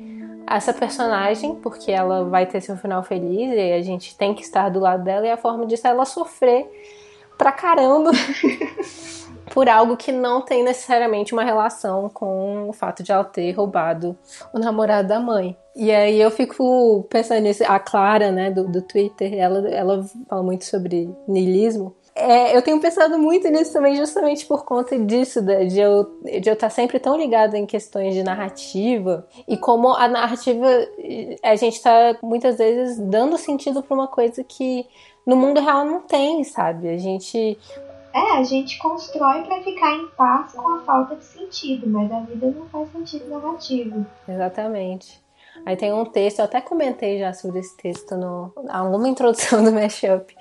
essa 0.56 0.72
personagem, 0.74 1.54
porque 1.56 1.92
ela 1.92 2.24
vai 2.24 2.46
ter 2.46 2.60
seu 2.60 2.76
final 2.76 3.02
feliz 3.02 3.52
e 3.52 3.72
a 3.72 3.82
gente 3.82 4.16
tem 4.16 4.34
que 4.34 4.42
estar 4.42 4.68
do 4.68 4.80
lado 4.80 5.04
dela, 5.04 5.26
e 5.26 5.30
a 5.30 5.36
forma 5.36 5.66
disso 5.66 5.86
é 5.86 5.90
ela 5.90 6.04
sofrer 6.04 6.68
pra 7.38 7.52
caramba 7.52 8.10
por 9.50 9.68
algo 9.68 9.96
que 9.96 10.12
não 10.12 10.42
tem 10.42 10.62
necessariamente 10.62 11.32
uma 11.32 11.44
relação 11.44 12.08
com 12.08 12.68
o 12.68 12.72
fato 12.72 13.02
de 13.02 13.12
ela 13.12 13.24
ter 13.24 13.52
roubado 13.52 14.16
o 14.52 14.58
namorado 14.58 15.08
da 15.08 15.20
mãe. 15.20 15.56
E 15.74 15.90
aí 15.90 16.20
eu 16.20 16.30
fico 16.30 17.06
pensando 17.08 17.40
nisso. 17.42 17.64
A 17.66 17.78
Clara, 17.78 18.30
né, 18.30 18.50
do, 18.50 18.68
do 18.68 18.82
Twitter, 18.82 19.32
ela, 19.34 19.68
ela 19.68 20.04
fala 20.28 20.42
muito 20.42 20.64
sobre 20.64 21.08
niilismo. 21.26 21.94
É, 22.14 22.56
eu 22.56 22.62
tenho 22.62 22.80
pensado 22.80 23.18
muito 23.18 23.48
nisso 23.48 23.72
também, 23.72 23.96
justamente 23.96 24.44
por 24.44 24.64
conta 24.64 24.98
disso, 24.98 25.40
de 25.40 25.78
eu, 25.78 26.04
de 26.40 26.48
eu 26.48 26.54
estar 26.54 26.70
sempre 26.70 26.98
tão 26.98 27.16
ligada 27.16 27.56
em 27.56 27.64
questões 27.64 28.14
de 28.14 28.22
narrativa 28.22 29.26
e 29.46 29.56
como 29.56 29.94
a 29.94 30.08
narrativa, 30.08 30.66
a 31.42 31.56
gente 31.56 31.76
está 31.76 32.16
muitas 32.22 32.58
vezes 32.58 32.98
dando 32.98 33.38
sentido 33.38 33.82
para 33.82 33.94
uma 33.94 34.08
coisa 34.08 34.42
que 34.42 34.86
no 35.26 35.36
mundo 35.36 35.60
real 35.60 35.84
não 35.84 36.00
tem, 36.00 36.42
sabe? 36.44 36.88
A 36.88 36.98
gente. 36.98 37.58
É, 38.12 38.38
a 38.38 38.42
gente 38.42 38.76
constrói 38.78 39.42
para 39.44 39.62
ficar 39.62 39.94
em 39.94 40.08
paz 40.08 40.52
com 40.52 40.68
a 40.68 40.80
falta 40.80 41.14
de 41.14 41.24
sentido, 41.24 41.88
mas 41.88 42.10
a 42.10 42.20
vida 42.20 42.50
não 42.50 42.66
faz 42.66 42.90
sentido 42.90 43.28
narrativo. 43.28 44.04
Exatamente. 44.28 45.20
Aí 45.64 45.76
tem 45.76 45.92
um 45.92 46.04
texto, 46.04 46.38
eu 46.38 46.44
até 46.44 46.60
comentei 46.60 47.18
já 47.18 47.32
sobre 47.32 47.60
esse 47.60 47.76
texto 47.76 48.16
no 48.16 48.52
alguma 48.68 49.08
introdução 49.08 49.62
do 49.64 49.72
Mashup, 49.72 50.34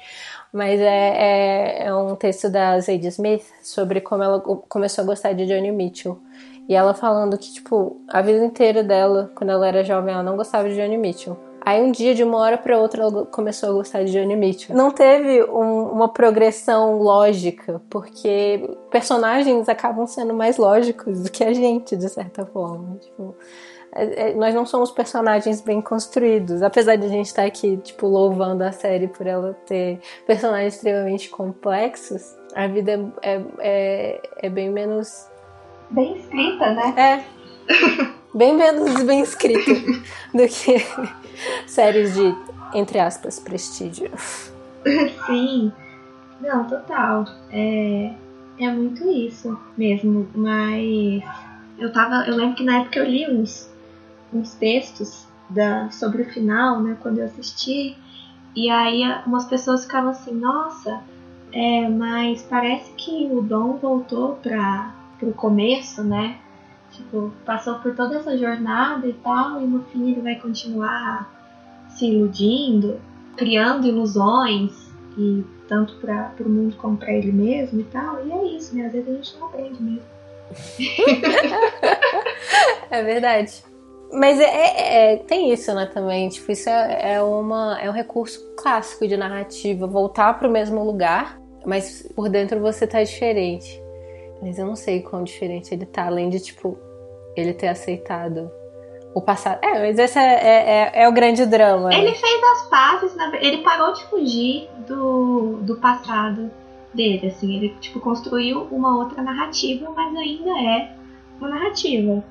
mas 0.51 0.79
é, 0.79 0.85
é, 0.85 1.87
é, 1.87 1.93
um 1.93 2.15
texto 2.15 2.49
da 2.49 2.79
Zadie 2.79 3.07
Smith 3.07 3.45
sobre 3.61 4.01
como 4.01 4.23
ela 4.23 4.39
começou 4.39 5.03
a 5.03 5.07
gostar 5.07 5.33
de 5.33 5.45
Johnny 5.45 5.71
Mitchell. 5.71 6.19
E 6.67 6.75
ela 6.75 6.93
falando 6.93 7.35
que, 7.35 7.51
tipo, 7.51 7.99
a 8.07 8.21
vida 8.21 8.45
inteira 8.45 8.83
dela, 8.83 9.31
quando 9.33 9.49
ela 9.49 9.67
era 9.67 9.83
jovem, 9.83 10.13
ela 10.13 10.21
não 10.21 10.37
gostava 10.37 10.69
de 10.69 10.75
Johnny 10.75 10.97
Mitchell. 10.97 11.35
Aí 11.61 11.81
um 11.81 11.91
dia, 11.91 12.15
de 12.15 12.23
uma 12.23 12.37
hora 12.37 12.57
para 12.57 12.79
outra, 12.79 13.03
ela 13.03 13.25
começou 13.25 13.69
a 13.69 13.73
gostar 13.73 14.03
de 14.03 14.11
Johnny 14.11 14.35
Mitchell. 14.35 14.75
Não 14.75 14.91
teve 14.91 15.43
um, 15.43 15.83
uma 15.91 16.07
progressão 16.07 16.97
lógica, 16.99 17.81
porque 17.89 18.75
personagens 18.89 19.67
acabam 19.67 20.07
sendo 20.07 20.33
mais 20.33 20.57
lógicos 20.57 21.23
do 21.23 21.31
que 21.31 21.43
a 21.43 21.53
gente, 21.53 21.95
de 21.95 22.09
certa 22.09 22.45
forma. 22.45 22.97
Tipo, 22.97 23.35
nós 24.35 24.53
não 24.53 24.65
somos 24.65 24.91
personagens 24.91 25.61
bem 25.61 25.81
construídos. 25.81 26.61
Apesar 26.61 26.95
de 26.95 27.05
a 27.05 27.09
gente 27.09 27.25
estar 27.25 27.43
aqui, 27.43 27.77
tipo, 27.77 28.07
louvando 28.07 28.63
a 28.63 28.71
série 28.71 29.07
por 29.07 29.25
ela 29.25 29.53
ter 29.65 29.99
personagens 30.25 30.75
extremamente 30.75 31.29
complexos, 31.29 32.35
a 32.55 32.67
vida 32.67 33.11
é, 33.21 33.41
é, 33.59 34.21
é 34.37 34.49
bem 34.49 34.69
menos. 34.69 35.27
Bem 35.89 36.17
escrita, 36.17 36.73
né? 36.73 36.93
É. 36.97 37.39
bem 38.35 38.55
menos 38.55 39.03
bem 39.03 39.21
escrita 39.21 39.71
do 40.33 40.47
que 40.47 40.75
séries 41.67 42.13
de, 42.13 42.35
entre 42.73 42.99
aspas, 42.99 43.39
prestígio. 43.39 44.11
Sim. 45.25 45.71
Não, 46.41 46.65
total. 46.65 47.25
É, 47.51 48.13
é 48.59 48.69
muito 48.69 49.09
isso 49.09 49.59
mesmo. 49.77 50.27
Mas 50.33 51.23
eu 51.77 51.91
tava. 51.91 52.27
Eu 52.27 52.35
lembro 52.35 52.55
que 52.55 52.63
na 52.63 52.79
época 52.79 52.99
eu 52.99 53.05
li 53.05 53.29
uns 53.29 53.68
uns 54.33 54.53
textos 54.53 55.27
da, 55.49 55.89
sobre 55.89 56.21
o 56.21 56.25
final, 56.25 56.81
né, 56.81 56.97
quando 57.01 57.19
eu 57.19 57.25
assisti, 57.25 57.97
e 58.55 58.69
aí 58.69 59.03
umas 59.25 59.45
pessoas 59.45 59.83
ficavam 59.83 60.11
assim, 60.11 60.33
nossa, 60.33 61.01
é, 61.51 61.87
mas 61.87 62.43
parece 62.43 62.91
que 62.93 63.27
o 63.31 63.41
Dom 63.41 63.77
voltou 63.77 64.35
para 64.35 64.93
o 65.21 65.33
começo, 65.33 66.03
né? 66.03 66.37
Tipo, 66.91 67.31
passou 67.45 67.75
por 67.75 67.95
toda 67.95 68.17
essa 68.17 68.37
jornada 68.37 69.07
e 69.07 69.13
tal, 69.13 69.61
e 69.61 69.65
no 69.65 69.83
fim 69.85 70.11
ele 70.11 70.21
vai 70.21 70.35
continuar 70.35 71.87
se 71.89 72.07
iludindo, 72.07 72.99
criando 73.35 73.87
ilusões, 73.87 74.89
e 75.17 75.43
tanto 75.67 75.95
para 75.95 76.31
o 76.39 76.49
mundo 76.49 76.75
como 76.77 76.97
para 76.97 77.13
ele 77.13 77.31
mesmo 77.31 77.81
e 77.81 77.83
tal. 77.83 78.25
E 78.25 78.31
é 78.31 78.55
isso, 78.55 78.75
né? 78.75 78.85
Às 78.85 78.93
vezes 78.93 79.07
a 79.07 79.13
gente 79.13 79.37
não 79.37 79.47
aprende 79.47 79.81
mesmo. 79.81 80.19
é 82.89 83.03
verdade. 83.03 83.63
Mas 84.11 84.39
é, 84.39 84.43
é, 84.43 85.13
é, 85.13 85.17
tem 85.17 85.51
isso, 85.53 85.73
né, 85.73 85.85
também. 85.85 86.29
Tipo, 86.29 86.51
isso 86.51 86.69
é, 86.69 87.13
é, 87.13 87.21
uma, 87.21 87.79
é 87.79 87.89
um 87.89 87.93
recurso 87.93 88.53
clássico 88.55 89.07
de 89.07 89.15
narrativa. 89.15 89.85
Voltar 89.85 90.37
para 90.39 90.47
o 90.47 90.51
mesmo 90.51 90.83
lugar, 90.83 91.39
mas 91.65 92.07
por 92.15 92.27
dentro 92.29 92.59
você 92.59 92.87
tá 92.87 93.03
diferente. 93.03 93.81
Mas 94.41 94.57
eu 94.57 94.65
não 94.65 94.75
sei 94.75 95.01
quão 95.01 95.23
diferente 95.23 95.73
ele 95.73 95.85
tá, 95.85 96.07
além 96.07 96.29
de, 96.29 96.39
tipo, 96.39 96.77
ele 97.35 97.53
ter 97.53 97.67
aceitado 97.67 98.49
o 99.13 99.21
passado. 99.21 99.59
É, 99.61 99.79
mas 99.79 99.99
esse 99.99 100.17
é, 100.17 100.21
é, 100.23 100.91
é, 100.93 101.03
é 101.03 101.07
o 101.07 101.11
grande 101.11 101.45
drama. 101.45 101.89
Né? 101.89 101.99
Ele 101.99 102.15
fez 102.15 102.43
as 102.43 102.69
pazes, 102.69 103.15
ele 103.41 103.57
parou 103.59 103.93
de 103.93 104.03
fugir 104.05 104.69
do, 104.87 105.57
do 105.61 105.75
passado 105.77 106.49
dele, 106.93 107.27
assim. 107.27 107.57
Ele, 107.57 107.75
tipo, 107.79 107.99
construiu 107.99 108.63
uma 108.71 108.97
outra 108.97 109.21
narrativa, 109.21 109.91
mas 109.95 110.15
ainda 110.15 110.51
é 110.51 110.95
uma 111.39 111.49
narrativa 111.49 112.23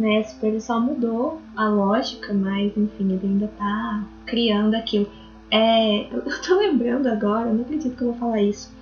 né? 0.00 0.22
Tipo, 0.22 0.46
ele 0.46 0.60
só 0.60 0.80
mudou 0.80 1.40
a 1.54 1.68
lógica, 1.68 2.32
mas 2.32 2.76
enfim, 2.76 3.12
ele 3.12 3.20
ainda 3.22 3.48
tá 3.48 4.02
criando 4.26 4.74
aquilo. 4.74 5.06
É, 5.50 6.06
eu 6.12 6.22
tô 6.46 6.56
lembrando 6.56 7.06
agora, 7.06 7.52
não 7.52 7.62
acredito 7.62 7.96
que 7.96 8.02
eu 8.02 8.12
vou 8.12 8.18
falar 8.18 8.42
isso, 8.42 8.72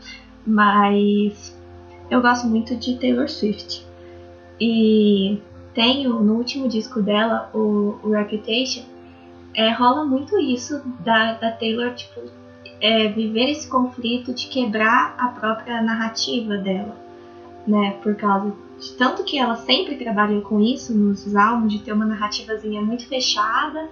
mas 0.47 1.57
eu 2.11 2.23
gosto 2.23 2.47
muito 2.47 2.77
de 2.77 2.97
Taylor 2.99 3.29
Swift. 3.29 3.87
E 4.61 5.39
tenho 5.75 6.21
no 6.21 6.35
último 6.35 6.69
disco 6.69 7.01
dela, 7.03 7.51
o, 7.55 7.99
o 8.03 8.11
Reputation, 8.11 8.83
é, 9.55 9.71
rola 9.73 10.05
muito 10.05 10.39
isso 10.39 10.81
da, 11.01 11.35
da 11.35 11.51
Taylor, 11.51 11.95
tipo, 11.95 12.21
é, 12.81 13.09
viver 13.09 13.51
esse 13.51 13.69
conflito 13.69 14.33
de 14.33 14.47
quebrar 14.47 15.15
a 15.19 15.29
própria 15.29 15.83
narrativa 15.83 16.57
dela, 16.57 16.97
né? 17.67 17.97
Por 18.03 18.15
causa 18.15 18.53
tanto 18.97 19.25
que 19.25 19.39
ela 19.39 19.57
sempre 19.57 19.97
trabalhou 19.97 20.43
com 20.43 20.61
isso 20.61 20.95
nos 20.97 21.35
álbuns, 21.35 21.73
de 21.73 21.81
ter 21.81 21.93
uma 21.93 22.05
narrativazinha 22.05 22.81
muito 22.81 23.07
fechada 23.09 23.89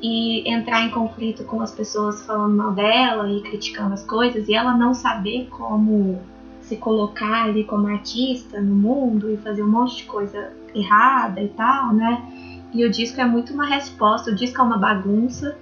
e 0.00 0.48
entrar 0.50 0.82
em 0.82 0.90
conflito 0.90 1.44
com 1.44 1.60
as 1.60 1.70
pessoas 1.70 2.24
falando 2.26 2.54
mal 2.54 2.72
dela 2.72 3.30
e 3.30 3.40
criticando 3.42 3.94
as 3.94 4.04
coisas, 4.04 4.48
e 4.48 4.54
ela 4.54 4.76
não 4.76 4.94
saber 4.94 5.48
como 5.50 6.20
se 6.60 6.76
colocar 6.76 7.44
ali 7.44 7.64
como 7.64 7.86
artista 7.86 8.60
no 8.60 8.74
mundo 8.74 9.30
e 9.30 9.36
fazer 9.36 9.62
um 9.62 9.68
monte 9.68 9.98
de 9.98 10.04
coisa 10.04 10.52
errada 10.74 11.40
e 11.42 11.48
tal, 11.48 11.92
né? 11.92 12.22
E 12.72 12.84
o 12.84 12.90
disco 12.90 13.20
é 13.20 13.24
muito 13.24 13.52
uma 13.52 13.66
resposta, 13.66 14.30
o 14.30 14.34
disco 14.34 14.60
é 14.60 14.64
uma 14.64 14.78
bagunça, 14.78 15.56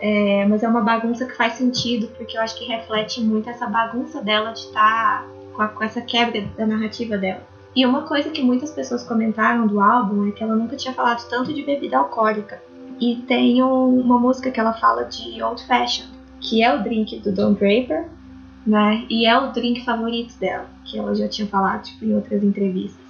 é, 0.00 0.44
mas 0.46 0.62
é 0.62 0.68
uma 0.68 0.82
bagunça 0.82 1.24
que 1.24 1.36
faz 1.36 1.54
sentido, 1.54 2.08
porque 2.16 2.36
eu 2.36 2.42
acho 2.42 2.58
que 2.58 2.64
reflete 2.66 3.20
muito 3.22 3.48
essa 3.48 3.66
bagunça 3.66 4.20
dela 4.20 4.50
de 4.50 4.60
estar 4.60 5.22
tá 5.22 5.26
com, 5.54 5.66
com 5.68 5.84
essa 5.84 6.02
quebra 6.02 6.42
da 6.56 6.66
narrativa 6.66 7.16
dela. 7.16 7.53
E 7.74 7.84
uma 7.84 8.02
coisa 8.02 8.30
que 8.30 8.42
muitas 8.42 8.70
pessoas 8.70 9.02
comentaram 9.02 9.66
do 9.66 9.80
álbum 9.80 10.28
é 10.28 10.30
que 10.30 10.42
ela 10.42 10.54
nunca 10.54 10.76
tinha 10.76 10.94
falado 10.94 11.28
tanto 11.28 11.52
de 11.52 11.62
bebida 11.62 11.98
alcoólica. 11.98 12.62
E 13.00 13.16
tem 13.26 13.62
um, 13.62 14.00
uma 14.00 14.18
música 14.18 14.50
que 14.50 14.60
ela 14.60 14.72
fala 14.74 15.04
de 15.04 15.42
Old 15.42 15.66
Fashion, 15.66 16.06
que 16.40 16.62
é 16.62 16.72
o 16.72 16.82
drink 16.82 17.18
do 17.18 17.32
Don 17.32 17.52
Draper, 17.54 18.08
né? 18.64 19.04
E 19.10 19.26
é 19.26 19.36
o 19.36 19.50
drink 19.50 19.84
favorito 19.84 20.38
dela, 20.38 20.66
que 20.84 20.98
ela 20.98 21.14
já 21.14 21.28
tinha 21.28 21.48
falado 21.48 21.82
tipo, 21.82 22.04
em 22.04 22.14
outras 22.14 22.44
entrevistas. 22.44 23.02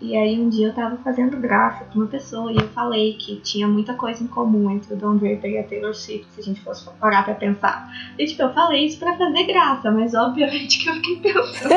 E 0.00 0.16
aí 0.16 0.40
um 0.40 0.48
dia 0.48 0.68
eu 0.68 0.72
tava 0.72 0.96
fazendo 0.98 1.36
graça 1.36 1.84
com 1.84 1.98
uma 1.98 2.06
pessoa 2.06 2.50
e 2.50 2.56
eu 2.56 2.68
falei 2.68 3.14
que 3.14 3.36
tinha 3.40 3.68
muita 3.68 3.92
coisa 3.92 4.24
em 4.24 4.26
comum 4.26 4.70
entre 4.70 4.94
o 4.94 4.96
Don 4.96 5.16
Draper 5.16 5.50
e 5.50 5.58
a 5.58 5.64
Taylor 5.64 5.94
Swift, 5.94 6.26
se 6.30 6.40
a 6.40 6.44
gente 6.44 6.60
fosse 6.62 6.88
parar 6.98 7.24
pra 7.24 7.34
pensar. 7.34 7.92
E 8.18 8.24
tipo, 8.24 8.40
eu 8.40 8.52
falei 8.54 8.86
isso 8.86 8.98
pra 8.98 9.18
fazer 9.18 9.44
graça, 9.44 9.90
mas 9.90 10.14
obviamente 10.14 10.82
que 10.82 10.88
eu 10.88 10.94
fiquei 10.94 11.16
pensando 11.16 11.74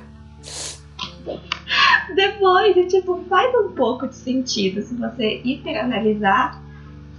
Depois, 2.14 2.74
tipo, 2.92 3.24
faz 3.28 3.54
um 3.54 3.72
pouco 3.72 4.08
de 4.08 4.16
sentido 4.16 4.82
se 4.82 4.94
você 4.94 5.40
hiperanalisar, 5.44 6.62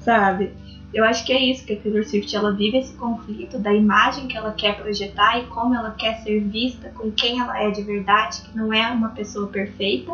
sabe? 0.01 0.51
eu 0.93 1.05
acho 1.05 1.25
que 1.25 1.31
é 1.31 1.39
isso 1.39 1.65
que 1.65 1.73
a 1.73 1.77
Taylor 1.77 2.03
Swift 2.03 2.35
ela 2.35 2.51
vive 2.51 2.77
esse 2.77 2.93
conflito 2.95 3.57
da 3.57 3.73
imagem 3.73 4.27
que 4.27 4.35
ela 4.35 4.51
quer 4.51 4.75
projetar 4.75 5.39
e 5.39 5.45
como 5.45 5.73
ela 5.73 5.91
quer 5.91 6.15
ser 6.21 6.41
vista 6.41 6.89
com 6.89 7.09
quem 7.11 7.39
ela 7.39 7.57
é 7.61 7.71
de 7.71 7.81
verdade, 7.81 8.41
que 8.41 8.57
não 8.57 8.73
é 8.73 8.91
uma 8.91 9.09
pessoa 9.09 9.47
perfeita, 9.47 10.13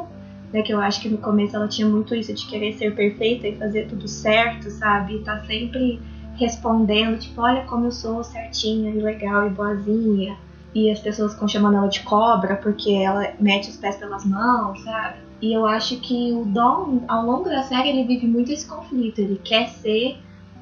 né? 0.53 0.61
Que 0.61 0.71
eu 0.71 0.79
acho 0.79 1.01
que 1.01 1.09
no 1.09 1.17
começo 1.17 1.55
ela 1.55 1.67
tinha 1.67 1.87
muito 1.87 2.13
isso 2.13 2.31
de 2.31 2.45
querer 2.45 2.73
ser 2.73 2.93
perfeita 2.93 3.47
e 3.47 3.55
fazer 3.55 3.87
tudo 3.87 4.07
certo, 4.07 4.69
sabe? 4.69 5.15
E 5.15 5.19
tá 5.23 5.43
sempre 5.45 5.99
respondendo, 6.35 7.17
tipo, 7.17 7.41
olha 7.41 7.63
como 7.63 7.85
eu 7.85 7.91
sou 7.91 8.23
certinha 8.23 8.91
e 8.91 8.99
legal 8.99 9.47
e 9.47 9.49
boazinha. 9.49 10.37
E 10.75 10.91
as 10.91 10.99
pessoas 10.99 11.33
ficam 11.33 11.47
chamando 11.47 11.77
ela 11.77 11.87
de 11.87 12.01
cobra 12.01 12.55
porque 12.57 12.91
ela 12.91 13.33
mete 13.39 13.69
os 13.69 13.77
pés 13.77 13.95
pelas 13.95 14.25
mãos, 14.25 14.81
sabe? 14.83 15.15
E 15.41 15.53
eu 15.53 15.65
acho 15.65 15.99
que 15.99 16.33
o 16.33 16.45
Dom, 16.45 17.03
ao 17.07 17.25
longo 17.25 17.49
da 17.49 17.63
série, 17.63 17.89
ele 17.89 18.03
vive 18.05 18.27
muito 18.27 18.51
esse 18.51 18.65
conflito. 18.67 19.19
Ele 19.19 19.39
quer 19.43 19.69
ser 19.69 20.17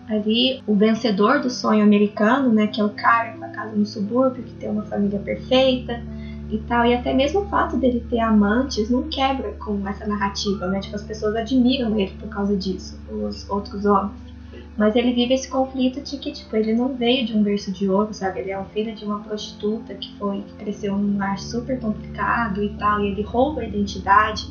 ali 0.08 0.62
o 0.68 0.76
vencedor 0.76 1.40
do 1.40 1.50
sonho 1.50 1.84
americano, 1.84 2.50
né? 2.52 2.68
Que 2.68 2.82
é 2.82 2.84
o 2.84 2.90
cara 2.90 3.34
com 3.34 3.46
a 3.46 3.50
casa 3.50 3.76
no 3.76 3.86
subúrbio, 3.86 4.44
que 4.44 4.54
tem 4.54 4.70
uma 4.70 4.84
família 4.84 5.20
perfeita 5.20 6.02
e 6.50 6.58
tal. 6.60 6.86
E 6.86 6.94
até 6.94 7.14
mesmo 7.14 7.42
o 7.42 7.46
fato 7.46 7.78
dele 7.78 8.06
ter 8.10 8.20
amantes 8.20 8.90
não 8.90 9.04
quebra 9.04 9.54
com 9.54 9.88
essa 9.88 10.06
narrativa, 10.06 10.68
né? 10.68 10.80
Tipo, 10.80 10.96
as 10.96 11.04
pessoas 11.04 11.36
admiram 11.36 11.98
ele 11.98 12.12
por 12.20 12.30
causa 12.30 12.56
disso, 12.56 13.00
os 13.10 13.50
outros 13.50 13.86
homens. 13.86 14.25
Mas 14.78 14.96
ele 14.96 15.14
vive 15.14 15.34
esse 15.34 15.48
conflito 15.48 16.02
de 16.02 16.18
que, 16.18 16.32
tipo, 16.34 16.56
ele 16.56 16.74
não 16.74 16.94
veio 16.94 17.26
de 17.26 17.36
um 17.36 17.42
berço 17.42 17.72
de 17.72 17.90
ouro, 17.90 18.14
sabe? 18.14 18.42
Ele 18.42 18.52
é 18.52 18.60
um 18.60 18.66
filho 18.66 18.94
de 18.94 19.06
uma 19.06 19.20
prostituta 19.20 19.94
que 19.96 20.14
foi, 20.18 20.42
que 20.42 20.54
cresceu 20.56 20.98
num 20.98 21.18
lar 21.18 21.40
super 21.40 21.80
complicado 21.80 22.62
e 22.62 22.70
tal, 22.70 23.00
e 23.02 23.08
ele 23.08 23.22
rouba 23.22 23.62
a 23.62 23.66
identidade 23.66 24.46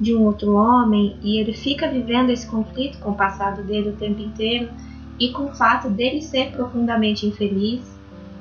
de 0.00 0.14
um 0.14 0.22
outro 0.22 0.54
homem, 0.54 1.16
e 1.22 1.38
ele 1.38 1.52
fica 1.52 1.86
vivendo 1.86 2.30
esse 2.30 2.46
conflito 2.46 2.98
com 2.98 3.10
o 3.10 3.14
passado 3.14 3.62
dele 3.62 3.90
o 3.90 3.96
tempo 3.96 4.22
inteiro, 4.22 4.70
e 5.20 5.30
com 5.32 5.44
o 5.44 5.54
fato 5.54 5.90
dele 5.90 6.22
ser 6.22 6.50
profundamente 6.52 7.26
infeliz, 7.26 7.82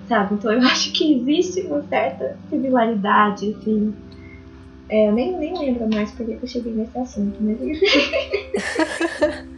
sabe? 0.07 0.35
Então 0.35 0.49
eu 0.49 0.61
acho 0.65 0.93
que 0.93 1.13
existe 1.13 1.61
uma 1.67 1.83
certa 1.83 2.37
similaridade, 2.49 3.53
assim. 3.59 3.93
É, 4.87 5.09
eu 5.09 5.13
nem, 5.13 5.37
nem 5.37 5.57
lembro 5.57 5.89
mais 5.93 6.11
porque 6.11 6.37
eu 6.41 6.47
cheguei 6.47 6.73
nesse 6.73 6.97
assunto, 6.97 7.37
mas 7.41 7.61
enfim. 7.61 7.85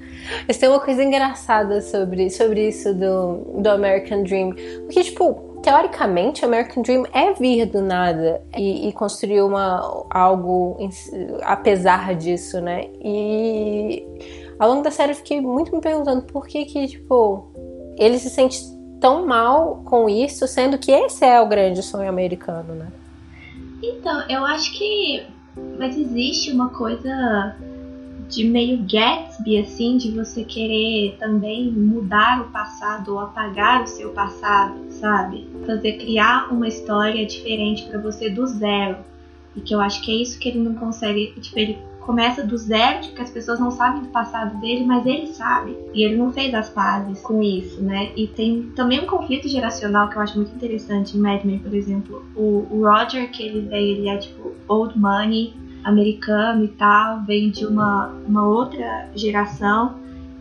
Mas 0.48 0.58
tem 0.58 0.70
uma 0.70 0.80
coisa 0.80 1.04
engraçada 1.04 1.82
sobre, 1.82 2.30
sobre 2.30 2.68
isso 2.68 2.94
do, 2.94 3.62
do 3.62 3.70
American 3.70 4.24
Dream. 4.24 4.52
Porque, 4.86 5.04
tipo, 5.04 5.60
teoricamente, 5.64 6.44
o 6.44 6.48
American 6.48 6.84
Dream 6.84 7.06
é 7.14 7.34
vir 7.34 7.66
do 7.66 7.82
nada 7.82 8.42
e, 8.56 8.90
e 8.90 8.94
construir 8.94 9.42
uma, 9.42 10.06
algo 10.10 10.78
em, 10.80 10.90
apesar 11.42 12.16
disso, 12.16 12.60
né? 12.62 12.88
E 13.04 14.06
ao 14.60 14.70
longo 14.70 14.84
da 14.84 14.92
série 14.92 15.14
eu 15.14 15.16
fiquei 15.16 15.42
muito 15.42 15.74
me 15.74 15.82
perguntando 15.82 16.24
por 16.24 16.46
que 16.46 16.66
que, 16.66 16.88
tipo, 16.88 17.52
ele 17.98 18.20
se 18.20 18.30
sente 18.30 18.62
tão 19.00 19.26
mal 19.26 19.84
com 19.86 20.10
isso, 20.10 20.48
sendo 20.48 20.78
que 20.78 20.92
esse 20.92 21.26
é 21.26 21.42
o 21.42 21.48
grande 21.48 21.82
sonho 21.82 22.10
americano, 22.10 22.74
né? 22.76 22.88
Então, 23.82 24.24
eu 24.30 24.46
acho 24.46 24.78
que. 24.78 25.26
Mas 25.78 25.98
existe 25.98 26.52
uma 26.52 26.70
coisa 26.70 27.56
de 28.28 28.44
meio 28.44 28.80
Gatsby, 28.80 29.60
assim, 29.60 29.98
de 29.98 30.12
você 30.12 30.44
querer 30.44 31.18
também 31.20 31.72
mudar 31.72 32.42
o 32.42 32.52
passado 32.52 33.14
ou 33.14 33.20
apagar 33.20 33.84
o 33.84 33.88
seu 33.88 34.12
passado, 34.12 34.86
sabe? 34.90 35.48
Fazer 35.66 35.94
criar 35.94 36.52
uma 36.52 36.68
história 36.68 37.26
diferente 37.26 37.84
para 37.84 38.00
você 38.00 38.30
do 38.30 38.46
zero. 38.46 38.98
E 39.56 39.62
que 39.62 39.74
eu 39.74 39.80
acho 39.80 40.02
que 40.02 40.12
é 40.12 40.16
isso 40.16 40.40
que 40.40 40.50
ele 40.50 40.60
não 40.60 40.74
consegue. 40.74 41.34
Tipo, 41.40 41.60
ele 41.60 41.78
começa 42.06 42.46
do 42.46 42.58
zero, 42.58 43.00
porque 43.08 43.22
as 43.22 43.32
pessoas 43.32 43.60
não 43.60 43.72
sabem 43.72 44.02
do 44.02 44.10
passado 44.10 44.60
dele, 44.60 44.84
mas 44.84 45.06
ele 45.06 45.28
sabe. 45.28 45.78
E 45.94 46.04
ele 46.04 46.16
não 46.16 46.32
fez 46.32 46.54
as 46.54 46.70
pazes 46.70 47.22
com 47.22 47.42
isso, 47.42 47.82
né? 47.82 48.12
E 48.16 48.28
tem 48.28 48.72
também 48.76 49.00
um 49.00 49.06
conflito 49.06 49.48
geracional 49.48 50.10
que 50.10 50.18
eu 50.18 50.22
acho 50.22 50.36
muito 50.36 50.54
interessante 50.56 51.18
em 51.18 51.22
Mad 51.22 51.44
Men, 51.44 51.60
por 51.60 51.74
exemplo. 51.74 52.26
O, 52.36 52.68
o 52.70 52.84
Roger, 52.84 53.32
que 53.32 53.44
ele 53.44 53.62
veio, 53.62 53.98
ele 53.98 54.10
é 54.10 54.18
tipo 54.18 54.52
old 54.68 54.98
money, 54.98 55.54
americano 55.84 56.64
e 56.66 56.70
tal, 56.70 57.24
vem 57.24 57.50
de 57.50 57.66
uma, 57.66 58.08
uma 58.28 58.48
outra 58.48 59.10
geração. 59.16 59.96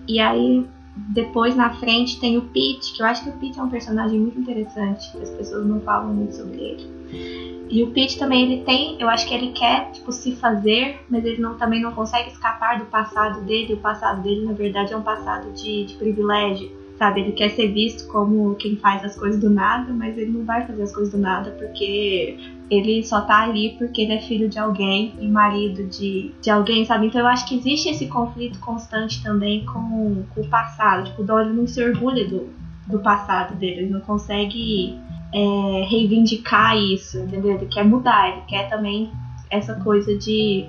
E 0.09 0.21
aí 0.21 0.67
depois 0.95 1.57
na 1.57 1.71
frente 1.75 2.21
tem 2.21 2.37
o 2.37 2.43
Pete, 2.43 2.93
que 2.95 3.03
eu 3.03 3.07
acho 3.07 3.25
que 3.25 3.31
o 3.31 3.33
Pete 3.33 3.59
é 3.59 3.63
um 3.63 3.69
personagem 3.69 4.19
muito 4.21 4.39
interessante, 4.39 5.17
as 5.19 5.31
pessoas 5.31 5.67
não 5.67 5.81
falam 5.81 6.13
muito 6.13 6.35
sobre 6.35 6.61
ele. 6.61 7.67
E 7.71 7.83
o 7.83 7.91
Pete 7.91 8.19
também 8.19 8.43
ele 8.43 8.65
tem, 8.65 9.01
eu 9.01 9.09
acho 9.09 9.27
que 9.27 9.35
ele 9.35 9.53
quer 9.53 9.91
tipo 9.93 10.13
se 10.13 10.37
fazer, 10.37 11.01
mas 11.09 11.25
ele 11.25 11.41
não, 11.41 11.57
também 11.57 11.81
não 11.81 11.93
consegue 11.93 12.29
escapar 12.29 12.79
do 12.79 12.85
passado 12.87 13.41
dele. 13.47 13.75
O 13.75 13.79
passado 13.79 14.23
dele 14.23 14.45
na 14.45 14.53
verdade 14.53 14.93
é 14.93 14.97
um 14.97 15.03
passado 15.03 15.51
de, 15.53 15.87
de 15.87 15.95
privilégio 15.95 16.83
sabe? 17.03 17.23
Ele 17.23 17.33
quer 17.33 17.51
ser 17.51 17.73
visto 17.73 18.07
como 18.13 18.55
quem 18.55 18.77
faz 18.77 19.05
as 19.05 19.19
coisas 19.19 19.41
do 19.41 19.51
nada, 19.51 19.93
mas 19.93 20.17
ele 20.17 20.31
não 20.31 20.45
vai 20.45 20.65
fazer 20.65 20.83
as 20.83 20.95
coisas 20.95 21.13
do 21.13 21.19
nada 21.19 21.51
porque 21.59 22.39
ele 22.73 23.05
só 23.05 23.21
tá 23.21 23.43
ali 23.43 23.77
porque 23.77 24.01
ele 24.01 24.15
é 24.15 24.19
filho 24.19 24.49
de 24.49 24.59
alguém 24.59 25.13
e 25.21 25.29
marido 25.29 25.87
de, 25.89 26.33
de 26.41 26.49
alguém, 26.49 26.87
sabe? 26.87 27.07
Então 27.07 27.21
eu 27.21 27.27
acho 27.27 27.47
que 27.47 27.55
existe 27.55 27.91
esse 27.91 28.07
conflito 28.07 28.59
constante 28.61 29.23
também 29.23 29.67
com, 29.67 30.25
com 30.35 30.41
o 30.41 30.49
passado. 30.49 31.05
Tipo, 31.05 31.21
o 31.21 31.27
Don 31.27 31.45
não 31.45 31.67
se 31.67 31.85
orgulha 31.85 32.27
do, 32.27 32.49
do 32.87 32.99
passado 33.01 33.55
dele, 33.57 33.83
ele 33.83 33.91
não 33.91 34.01
consegue 34.01 34.99
é, 35.35 35.87
reivindicar 35.87 36.75
isso, 36.79 37.19
entendeu? 37.19 37.57
Ele 37.57 37.67
quer 37.67 37.85
mudar, 37.85 38.31
ele 38.31 38.43
quer 38.49 38.71
também 38.71 39.13
essa 39.51 39.75
coisa 39.75 40.17
de, 40.17 40.67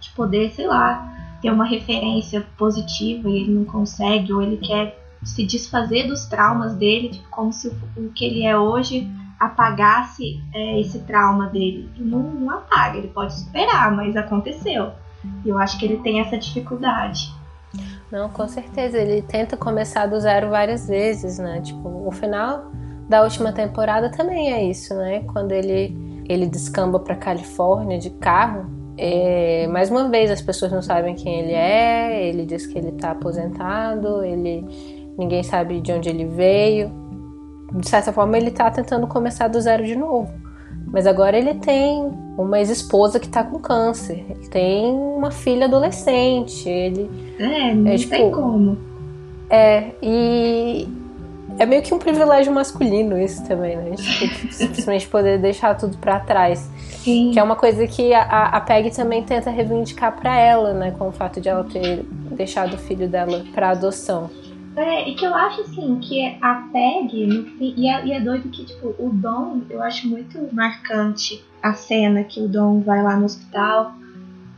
de 0.00 0.10
poder, 0.10 0.50
sei 0.50 0.66
lá, 0.66 1.38
ter 1.40 1.50
uma 1.50 1.64
referência 1.64 2.46
positiva 2.58 3.26
e 3.30 3.36
ele 3.38 3.52
não 3.52 3.64
consegue, 3.64 4.34
ou 4.34 4.42
ele 4.42 4.58
quer 4.58 4.98
se 5.24 5.46
desfazer 5.46 6.08
dos 6.08 6.26
traumas 6.26 6.74
dele, 6.74 7.08
tipo, 7.08 7.28
como 7.30 7.50
se 7.54 7.68
o, 7.68 8.10
que 8.14 8.22
ele 8.22 8.44
é 8.44 8.58
hoje 8.58 9.10
apagasse 9.46 10.40
é, 10.54 10.80
esse 10.80 11.00
trauma 11.00 11.48
dele. 11.48 11.90
Não, 11.98 12.22
não 12.22 12.50
apaga, 12.50 12.98
ele 12.98 13.08
pode 13.08 13.34
superar, 13.34 13.90
mas 13.90 14.16
aconteceu. 14.16 14.92
E 15.44 15.48
eu 15.48 15.58
acho 15.58 15.78
que 15.78 15.84
ele 15.84 15.98
tem 15.98 16.20
essa 16.20 16.38
dificuldade. 16.38 17.32
Não, 18.10 18.28
com 18.28 18.46
certeza. 18.46 18.98
Ele 18.98 19.22
tenta 19.22 19.56
começar 19.56 20.06
do 20.06 20.20
zero 20.20 20.50
várias 20.50 20.86
vezes, 20.86 21.38
né? 21.38 21.60
Tipo, 21.60 22.06
o 22.06 22.12
final 22.12 22.70
da 23.08 23.22
última 23.22 23.52
temporada 23.52 24.10
também 24.10 24.52
é 24.52 24.62
isso, 24.64 24.94
né? 24.94 25.20
Quando 25.32 25.52
ele, 25.52 26.24
ele 26.28 26.46
descamba 26.46 27.00
pra 27.00 27.16
Califórnia 27.16 27.98
de 27.98 28.10
carro. 28.10 28.70
É, 28.98 29.66
mais 29.68 29.90
uma 29.90 30.08
vez, 30.08 30.30
as 30.30 30.42
pessoas 30.42 30.70
não 30.70 30.82
sabem 30.82 31.14
quem 31.14 31.40
ele 31.40 31.52
é. 31.52 32.28
Ele 32.28 32.44
diz 32.44 32.66
que 32.66 32.78
ele 32.78 32.92
tá 32.92 33.12
aposentado. 33.12 34.22
Ele 34.22 34.64
ninguém 35.16 35.42
sabe 35.42 35.80
de 35.80 35.92
onde 35.92 36.08
ele 36.08 36.26
veio. 36.26 37.01
De 37.74 37.88
certa 37.88 38.12
forma, 38.12 38.36
ele 38.36 38.50
tá 38.50 38.70
tentando 38.70 39.06
começar 39.06 39.48
do 39.48 39.60
zero 39.60 39.84
de 39.84 39.96
novo. 39.96 40.32
Mas 40.86 41.06
agora 41.06 41.38
ele 41.38 41.54
tem 41.54 42.10
uma 42.36 42.58
ex-esposa 42.58 43.18
que 43.18 43.28
tá 43.28 43.42
com 43.42 43.58
câncer. 43.58 44.24
Ele 44.28 44.48
tem 44.48 44.92
uma 44.92 45.30
filha 45.30 45.64
adolescente. 45.64 46.68
Ele. 46.68 47.10
É, 47.38 47.74
não 47.74 47.90
é, 47.90 47.96
tipo, 47.96 48.10
tem 48.10 48.30
como. 48.30 48.78
É, 49.48 49.92
e. 50.02 50.86
É 51.58 51.66
meio 51.66 51.82
que 51.82 51.92
um 51.92 51.98
privilégio 51.98 52.52
masculino 52.52 53.18
isso 53.18 53.46
também, 53.46 53.76
né? 53.76 53.94
Tipo, 53.96 54.52
simplesmente 54.52 55.06
poder 55.08 55.38
deixar 55.38 55.76
tudo 55.76 55.96
para 55.98 56.18
trás. 56.20 56.70
Sim. 57.02 57.30
Que 57.32 57.38
é 57.38 57.42
uma 57.42 57.56
coisa 57.56 57.86
que 57.86 58.12
a, 58.14 58.22
a 58.22 58.60
Peg 58.60 58.90
também 58.90 59.22
tenta 59.22 59.50
reivindicar 59.50 60.12
para 60.18 60.38
ela, 60.38 60.72
né? 60.72 60.94
Com 60.98 61.08
o 61.08 61.12
fato 61.12 61.40
de 61.40 61.48
ela 61.48 61.64
ter 61.64 62.04
deixado 62.30 62.74
o 62.74 62.78
filho 62.78 63.08
dela 63.08 63.44
para 63.54 63.70
adoção. 63.70 64.30
É, 64.74 65.08
e 65.08 65.14
que 65.14 65.24
eu 65.24 65.34
acho 65.34 65.60
assim, 65.60 65.98
que 66.00 66.24
a 66.40 66.68
Peg, 66.72 67.26
no 67.26 67.44
fim, 67.44 67.74
e 67.76 67.88
é, 67.88 68.06
e 68.06 68.12
é 68.12 68.20
doido 68.20 68.48
que, 68.48 68.64
tipo, 68.64 68.94
o 68.98 69.10
Dom, 69.12 69.62
eu 69.68 69.82
acho 69.82 70.08
muito 70.08 70.38
marcante 70.52 71.44
a 71.62 71.74
cena 71.74 72.24
que 72.24 72.40
o 72.40 72.48
Dom 72.48 72.80
vai 72.80 73.02
lá 73.02 73.16
no 73.16 73.26
hospital 73.26 73.94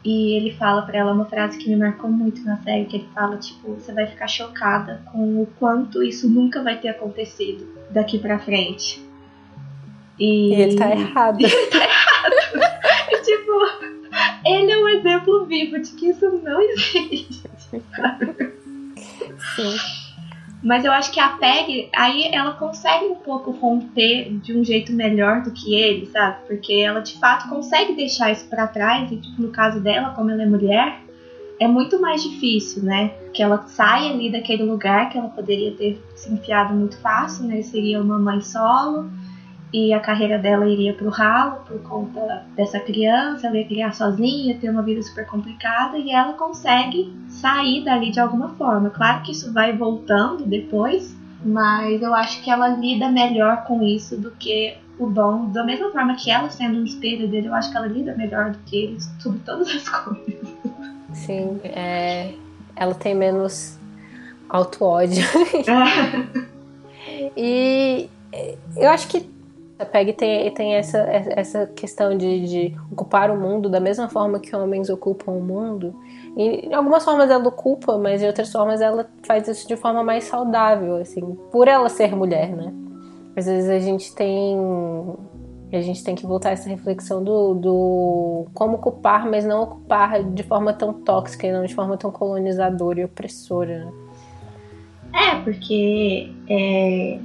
e 0.04 0.36
ele 0.36 0.52
fala 0.52 0.82
para 0.82 0.98
ela 0.98 1.12
uma 1.12 1.24
frase 1.24 1.58
que 1.58 1.68
me 1.68 1.76
marcou 1.76 2.10
muito 2.10 2.42
na 2.44 2.58
série, 2.58 2.84
que 2.84 2.96
ele 2.96 3.08
fala, 3.12 3.38
tipo, 3.38 3.74
você 3.74 3.92
vai 3.92 4.06
ficar 4.06 4.28
chocada 4.28 5.02
com 5.10 5.42
o 5.42 5.46
quanto 5.58 6.02
isso 6.02 6.28
nunca 6.28 6.62
vai 6.62 6.78
ter 6.78 6.90
acontecido 6.90 7.66
daqui 7.90 8.18
pra 8.18 8.38
frente. 8.38 9.02
E, 10.18 10.50
e 10.50 10.54
ele 10.60 10.76
tá 10.76 10.90
errado. 10.90 11.40
ele 11.42 11.66
tá 11.70 11.78
errado. 11.78 12.34
e, 13.10 13.22
tipo, 13.22 13.52
ele 14.44 14.70
é 14.70 14.78
um 14.78 14.88
exemplo 14.88 15.44
vivo 15.46 15.80
de 15.80 15.90
que 15.92 16.10
isso 16.10 16.30
não 16.44 16.60
existe. 16.60 17.50
Sim. 19.56 20.03
Mas 20.64 20.82
eu 20.82 20.90
acho 20.92 21.12
que 21.12 21.20
a 21.20 21.28
Peg, 21.28 21.90
aí 21.94 22.30
ela 22.32 22.52
consegue 22.54 23.04
um 23.04 23.16
pouco 23.16 23.50
romper 23.50 24.32
de 24.38 24.56
um 24.56 24.64
jeito 24.64 24.94
melhor 24.94 25.42
do 25.42 25.50
que 25.50 25.74
ele, 25.74 26.06
sabe? 26.06 26.38
Porque 26.46 26.72
ela 26.72 27.00
de 27.00 27.18
fato 27.18 27.50
consegue 27.50 27.94
deixar 27.94 28.32
isso 28.32 28.48
para 28.48 28.66
trás, 28.66 29.12
e 29.12 29.16
tipo, 29.16 29.42
no 29.42 29.50
caso 29.50 29.78
dela, 29.80 30.14
como 30.14 30.30
ela 30.30 30.42
é 30.42 30.46
mulher, 30.46 31.02
é 31.60 31.68
muito 31.68 32.00
mais 32.00 32.22
difícil, 32.22 32.82
né? 32.82 33.08
Que 33.34 33.42
ela 33.42 33.62
sai 33.66 34.10
ali 34.10 34.32
daquele 34.32 34.62
lugar 34.62 35.10
que 35.10 35.18
ela 35.18 35.28
poderia 35.28 35.70
ter 35.72 36.02
se 36.14 36.32
enfiado 36.32 36.72
muito 36.72 36.96
fácil, 36.96 37.44
né? 37.44 37.60
Seria 37.60 38.00
uma 38.00 38.18
mãe 38.18 38.40
solo. 38.40 39.10
E 39.74 39.92
a 39.92 39.98
carreira 39.98 40.38
dela 40.38 40.68
iria 40.68 40.94
pro 40.94 41.08
ralo 41.08 41.64
por 41.66 41.82
conta 41.82 42.46
dessa 42.54 42.78
criança, 42.78 43.48
ela 43.48 43.56
ia 43.56 43.66
criar 43.66 43.92
sozinha, 43.92 44.56
ter 44.56 44.70
uma 44.70 44.82
vida 44.82 45.02
super 45.02 45.26
complicada 45.26 45.98
e 45.98 46.12
ela 46.12 46.34
consegue 46.34 47.12
sair 47.26 47.82
dali 47.82 48.12
de 48.12 48.20
alguma 48.20 48.50
forma. 48.50 48.88
Claro 48.90 49.24
que 49.24 49.32
isso 49.32 49.52
vai 49.52 49.76
voltando 49.76 50.46
depois, 50.46 51.16
mas 51.44 52.00
eu 52.00 52.14
acho 52.14 52.40
que 52.40 52.52
ela 52.52 52.68
lida 52.68 53.10
melhor 53.10 53.64
com 53.64 53.82
isso 53.82 54.16
do 54.16 54.30
que 54.30 54.76
o 54.96 55.08
Dom, 55.08 55.50
da 55.50 55.64
mesma 55.64 55.90
forma 55.90 56.14
que 56.14 56.30
ela 56.30 56.48
sendo 56.50 56.78
um 56.78 56.84
espelho 56.84 57.26
dele, 57.26 57.48
eu 57.48 57.54
acho 57.54 57.72
que 57.72 57.76
ela 57.76 57.88
lida 57.88 58.14
melhor 58.14 58.52
do 58.52 58.58
que 58.58 58.76
ele 58.76 59.00
sobre 59.18 59.40
todas 59.40 59.68
as 59.68 59.88
coisas. 59.90 60.54
Sim, 61.12 61.60
é, 61.64 62.32
ela 62.76 62.94
tem 62.94 63.12
menos 63.12 63.76
auto-ódio. 64.48 65.24
e 67.36 68.08
eu 68.76 68.88
acho 68.90 69.08
que 69.08 69.33
a 69.78 69.84
Peg 69.84 70.12
tem, 70.12 70.52
tem 70.54 70.74
essa, 70.74 70.98
essa 70.98 71.66
questão 71.66 72.16
de, 72.16 72.46
de 72.46 72.76
ocupar 72.92 73.30
o 73.30 73.36
mundo 73.36 73.68
da 73.68 73.80
mesma 73.80 74.08
forma 74.08 74.38
que 74.38 74.54
homens 74.54 74.88
ocupam 74.88 75.32
o 75.32 75.40
mundo. 75.40 75.94
E 76.36 76.68
em 76.68 76.74
algumas 76.74 77.04
formas 77.04 77.28
ela 77.28 77.46
ocupa, 77.46 77.98
mas 77.98 78.22
em 78.22 78.26
outras 78.26 78.52
formas 78.52 78.80
ela 78.80 79.08
faz 79.24 79.48
isso 79.48 79.66
de 79.66 79.76
forma 79.76 80.04
mais 80.04 80.24
saudável, 80.24 80.96
assim, 80.96 81.36
por 81.50 81.66
ela 81.66 81.88
ser 81.88 82.14
mulher, 82.14 82.54
né? 82.54 82.72
Às 83.36 83.46
vezes 83.46 83.68
a 83.68 83.80
gente 83.80 84.14
tem 84.14 84.56
a 85.72 85.80
gente 85.80 86.04
tem 86.04 86.14
que 86.14 86.24
voltar 86.24 86.50
a 86.50 86.52
essa 86.52 86.68
reflexão 86.68 87.24
do, 87.24 87.54
do 87.54 88.46
como 88.54 88.76
ocupar, 88.76 89.28
mas 89.28 89.44
não 89.44 89.64
ocupar 89.64 90.22
de 90.22 90.44
forma 90.44 90.72
tão 90.72 90.92
tóxica 90.92 91.48
e 91.48 91.52
não 91.52 91.64
de 91.64 91.74
forma 91.74 91.96
tão 91.96 92.12
colonizadora 92.12 93.00
e 93.00 93.04
opressora. 93.04 93.84
Né? 93.84 93.92
É, 95.12 95.40
porque 95.42 96.32
é, 96.48 97.18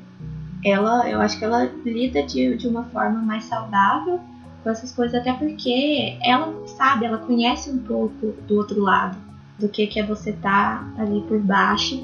ela, 0.63 1.09
eu 1.09 1.21
acho 1.21 1.37
que 1.37 1.45
ela 1.45 1.69
lida 1.85 2.23
de, 2.23 2.55
de 2.57 2.67
uma 2.67 2.83
forma 2.85 3.19
mais 3.21 3.45
saudável 3.45 4.19
com 4.63 4.69
essas 4.69 4.91
coisas, 4.91 5.19
até 5.19 5.31
porque 5.33 6.17
ela 6.21 6.53
sabe, 6.67 7.05
ela 7.05 7.17
conhece 7.17 7.69
um 7.69 7.79
pouco 7.79 8.33
do 8.47 8.55
outro 8.57 8.81
lado, 8.81 9.17
do 9.57 9.69
que, 9.69 9.87
que 9.87 9.99
é 9.99 10.05
você 10.05 10.31
estar 10.31 10.93
tá 10.95 11.01
ali 11.01 11.21
por 11.21 11.39
baixo. 11.39 11.95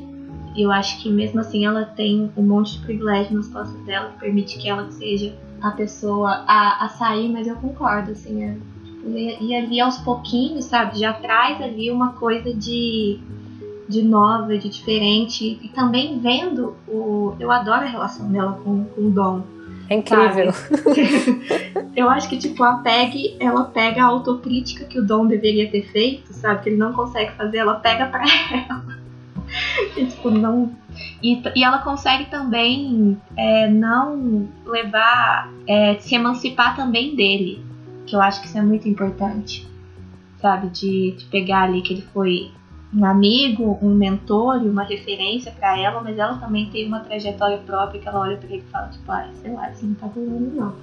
E 0.55 0.61
eu 0.61 0.71
acho 0.71 1.01
que 1.01 1.09
mesmo 1.09 1.41
assim 1.41 1.65
ela 1.65 1.83
tem 1.83 2.31
um 2.35 2.43
monte 2.43 2.77
de 2.77 2.85
privilégio 2.85 3.35
nas 3.35 3.47
costas 3.49 3.79
dela 3.85 4.11
que 4.11 4.19
permite 4.19 4.57
que 4.57 4.69
ela 4.69 4.89
seja 4.89 5.35
a 5.61 5.71
pessoa 5.71 6.45
a, 6.47 6.85
a 6.85 6.89
sair, 6.89 7.29
mas 7.29 7.47
eu 7.47 7.55
concordo, 7.55 8.11
assim, 8.11 8.43
é, 8.43 8.55
tipo, 8.85 9.09
e, 9.09 9.47
e 9.47 9.55
ali 9.55 9.81
aos 9.81 9.97
pouquinhos, 9.97 10.65
sabe, 10.65 10.99
já 10.99 11.11
traz 11.11 11.61
ali 11.61 11.91
uma 11.91 12.13
coisa 12.13 12.53
de 12.53 13.19
de 13.88 14.01
nova, 14.01 14.57
de 14.57 14.69
diferente. 14.69 15.59
E 15.61 15.69
também 15.69 16.19
vendo 16.19 16.75
o. 16.88 17.36
Eu 17.39 17.51
adoro 17.51 17.83
a 17.83 17.89
relação 17.89 18.31
dela 18.31 18.59
com, 18.63 18.86
com 18.86 19.01
o 19.01 19.11
Dom. 19.11 19.43
É 19.89 19.95
incrível. 19.95 20.51
eu 21.95 22.09
acho 22.09 22.27
que, 22.27 22.38
tipo, 22.38 22.63
a 22.63 22.77
Peg, 22.77 23.38
ela 23.39 23.65
pega 23.65 24.03
a 24.03 24.07
autocrítica 24.07 24.86
que 24.86 24.99
o 24.99 25.05
Dom 25.05 25.27
deveria 25.27 25.69
ter 25.69 25.83
feito, 25.83 26.33
sabe? 26.33 26.63
Que 26.63 26.69
ele 26.69 26.77
não 26.77 26.91
consegue 26.91 27.31
fazer, 27.33 27.57
ela 27.57 27.75
pega 27.75 28.07
pra 28.07 28.23
ela. 28.51 28.86
e, 29.95 30.05
tipo, 30.05 30.31
não. 30.31 30.71
E, 31.21 31.41
e 31.55 31.63
ela 31.63 31.79
consegue 31.79 32.25
também 32.25 33.17
é, 33.38 33.69
não 33.69 34.47
levar. 34.65 35.51
É, 35.67 35.95
se 35.99 36.15
emancipar 36.15 36.75
também 36.75 37.15
dele. 37.15 37.63
Que 38.07 38.15
eu 38.15 38.21
acho 38.21 38.41
que 38.41 38.47
isso 38.47 38.57
é 38.57 38.61
muito 38.61 38.89
importante. 38.89 39.67
Sabe? 40.41 40.69
De, 40.69 41.11
de 41.11 41.25
pegar 41.25 41.63
ali 41.63 41.81
que 41.81 41.93
ele 41.93 42.03
foi 42.13 42.51
um 42.95 43.03
amigo, 43.03 43.77
um 43.81 43.93
mentor 43.93 44.63
e 44.63 44.69
uma 44.69 44.83
referência 44.83 45.51
para 45.51 45.77
ela, 45.77 46.01
mas 46.01 46.17
ela 46.17 46.37
também 46.37 46.69
tem 46.69 46.87
uma 46.87 47.01
trajetória 47.01 47.57
própria 47.57 47.99
que 47.99 48.07
ela 48.07 48.21
olha 48.21 48.37
para 48.37 48.47
ele 48.49 48.63
e 48.65 48.71
fala, 48.71 48.87
tipo, 48.87 49.11
ah, 49.11 49.29
sei 49.41 49.51
lá, 49.51 49.69
isso 49.69 49.85
não 49.85 49.95
tá 49.95 50.07
rolando 50.07 50.51
não. 50.55 50.73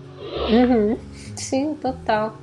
Uhum. 0.51 0.99
Sim, 1.37 1.75
total. 1.81 2.37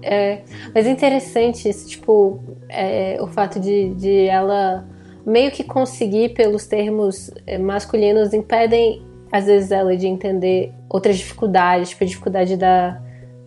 É, 0.00 0.42
mas 0.74 0.86
é 0.86 0.90
interessante 0.90 1.68
isso, 1.68 1.86
tipo, 1.88 2.42
é, 2.68 3.18
o 3.20 3.26
fato 3.26 3.60
de, 3.60 3.94
de 3.94 4.26
ela 4.26 4.84
meio 5.24 5.52
que 5.52 5.62
conseguir 5.62 6.30
pelos 6.30 6.66
termos 6.66 7.30
é, 7.46 7.58
masculinos 7.58 8.32
impedem 8.32 9.02
às 9.30 9.46
vezes 9.46 9.70
ela 9.70 9.96
de 9.96 10.06
entender 10.06 10.74
outras 10.88 11.16
dificuldades, 11.16 11.90
tipo 11.90 12.04
a 12.04 12.06
dificuldade 12.06 12.56
da, 12.56 13.00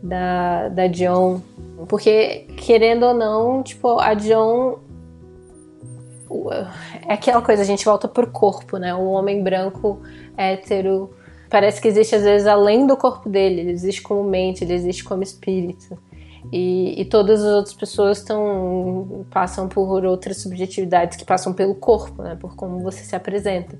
da, 0.07 0.69
da 0.69 0.87
John 0.87 1.41
porque, 1.87 2.47
querendo 2.57 3.03
ou 3.03 3.13
não, 3.13 3.61
tipo, 3.61 3.99
a 3.99 4.13
John. 4.13 4.79
É 7.07 7.13
aquela 7.13 7.41
coisa, 7.41 7.61
a 7.61 7.65
gente 7.65 7.85
volta 7.85 8.07
pro 8.07 8.29
corpo, 8.31 8.77
né? 8.77 8.93
O 8.95 9.11
homem 9.11 9.43
branco 9.43 10.01
hétero. 10.35 11.11
Parece 11.49 11.79
que 11.79 11.87
existe, 11.87 12.15
às 12.15 12.23
vezes, 12.23 12.47
além 12.47 12.87
do 12.87 12.97
corpo 12.97 13.29
dele. 13.29 13.61
Ele 13.61 13.71
existe 13.71 14.01
como 14.01 14.23
mente, 14.23 14.63
ele 14.63 14.73
existe 14.73 15.03
como 15.03 15.21
espírito. 15.21 15.97
E, 16.51 16.99
e 16.99 17.05
todas 17.05 17.43
as 17.43 17.53
outras 17.53 17.73
pessoas 17.73 18.19
estão 18.19 19.25
passam 19.31 19.67
por 19.67 20.05
outras 20.05 20.41
subjetividades 20.41 21.17
que 21.17 21.25
passam 21.25 21.53
pelo 21.53 21.75
corpo, 21.75 22.21
né? 22.23 22.35
Por 22.39 22.55
como 22.55 22.79
você 22.79 23.03
se 23.03 23.15
apresenta. 23.15 23.77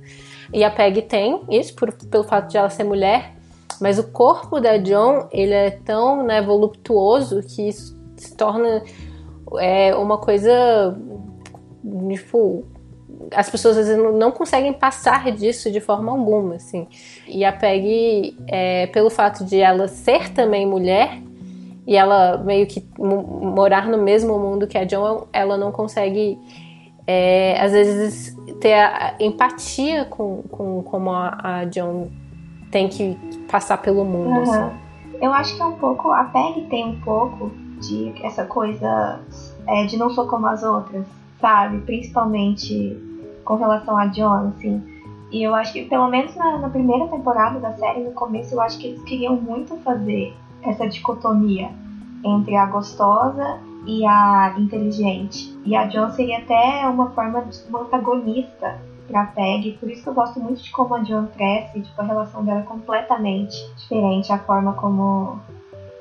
E 0.54 0.64
a 0.64 0.70
Peg 0.70 1.02
tem 1.04 1.44
isso, 1.50 1.76
por, 1.76 1.92
pelo 1.94 2.24
fato 2.24 2.50
de 2.50 2.58
ela 2.58 2.70
ser 2.70 2.84
mulher, 2.84 3.35
mas 3.82 4.00
o 4.00 4.04
corpo 4.12 4.60
da 4.60 4.78
John, 4.78 5.28
ele 5.32 5.54
é 5.54 5.72
tão 5.72 6.24
né, 6.24 6.42
voluptuoso 6.42 7.42
que 7.42 7.68
isso 7.68 7.96
se 8.16 8.36
torna 8.36 8.84
é, 9.60 9.94
uma 9.96 10.18
coisa 10.18 10.98
tipo 12.10 12.66
as 13.34 13.50
pessoas 13.50 13.78
às 13.78 13.88
vezes 13.88 14.04
não 14.14 14.32
conseguem 14.32 14.74
passar 14.74 15.32
disso 15.32 15.72
de 15.72 15.80
forma 15.80 16.12
alguma, 16.12 16.56
assim. 16.56 16.88
E 17.28 17.46
a 17.46 17.52
Peggy, 17.52 18.38
é, 18.48 18.88
pelo 18.88 19.10
fato 19.10 19.44
de 19.46 19.60
ela 19.60 19.88
ser 19.88 20.30
também 20.34 20.66
mulher 20.66 21.22
e 21.88 21.96
ela 21.96 22.38
meio 22.38 22.66
que 22.68 22.84
morar 22.98 23.88
no 23.88 23.98
mesmo 23.98 24.38
mundo 24.40 24.68
que 24.68 24.78
a 24.78 24.84
John, 24.84 25.28
ela 25.32 25.58
não 25.58 25.72
consegue, 25.72 26.38
é, 27.06 27.60
às 27.60 27.72
vezes, 27.72 28.36
ter 28.60 28.74
a 28.74 29.16
empatia 29.20 30.06
com, 30.06 30.42
com 30.50 30.84
como 30.84 31.12
a, 31.12 31.38
a 31.42 31.66
John 31.66 32.08
tem 32.76 32.90
que 32.90 33.18
passar 33.50 33.78
pelo 33.78 34.04
mundo. 34.04 34.32
Uhum. 34.32 34.42
Assim. 34.42 34.76
Eu 35.22 35.32
acho 35.32 35.56
que 35.56 35.62
é 35.62 35.66
um 35.66 35.78
pouco. 35.78 36.12
A 36.12 36.26
Peg 36.26 36.68
tem 36.70 36.86
um 36.86 37.00
pouco 37.00 37.50
de 37.80 38.14
essa 38.22 38.44
coisa 38.44 39.22
é, 39.66 39.86
de 39.86 39.96
não 39.96 40.10
sou 40.10 40.28
como 40.28 40.46
as 40.48 40.62
outras, 40.62 41.06
sabe? 41.40 41.80
Principalmente 41.80 43.02
com 43.46 43.56
relação 43.56 43.98
a 43.98 44.08
John, 44.08 44.52
assim. 44.58 44.84
E 45.32 45.42
eu 45.42 45.56
acho 45.56 45.72
que, 45.72 45.86
pelo 45.86 46.10
menos 46.10 46.36
na, 46.36 46.58
na, 46.58 46.70
primeira 46.70 47.08
temporada 47.08 47.62
da 47.62 47.72
série, 47.76 48.02
no 48.02 48.12
começo, 48.12 48.54
eu 48.54 48.60
acho 48.60 48.78
que 48.78 48.88
eles 48.88 49.02
queriam 49.04 49.38
muito 49.38 49.78
fazer 49.78 50.36
essa 50.62 50.86
dicotomia 50.86 51.70
entre 52.26 52.58
a 52.58 52.66
gostosa 52.66 53.58
e 53.88 54.06
a 54.06 54.54
inteligente. 54.58 55.58
E 55.66 55.78
a 55.78 55.86
John 55.86 56.10
seria 56.12 56.40
até 56.40 56.86
uma 56.90 57.12
forma 57.12 57.42
de 57.44 57.58
uma 57.70 57.84
antagonista 57.84 58.78
pra 59.08 59.26
Peg, 59.26 59.78
por 59.80 59.90
isso 59.90 60.04
que 60.04 60.10
eu 60.10 60.14
gosto 60.14 60.40
muito 60.40 60.62
de 60.62 60.72
como 60.72 60.96
a 60.96 61.00
John 61.00 61.28
cresce, 61.28 61.82
tipo, 61.82 62.02
a 62.02 62.06
relação 62.06 62.44
dela 62.44 62.62
é 62.62 62.64
completamente 62.64 63.56
diferente, 63.76 64.32
a 64.32 64.40
forma 64.40 64.74
como, 64.74 65.40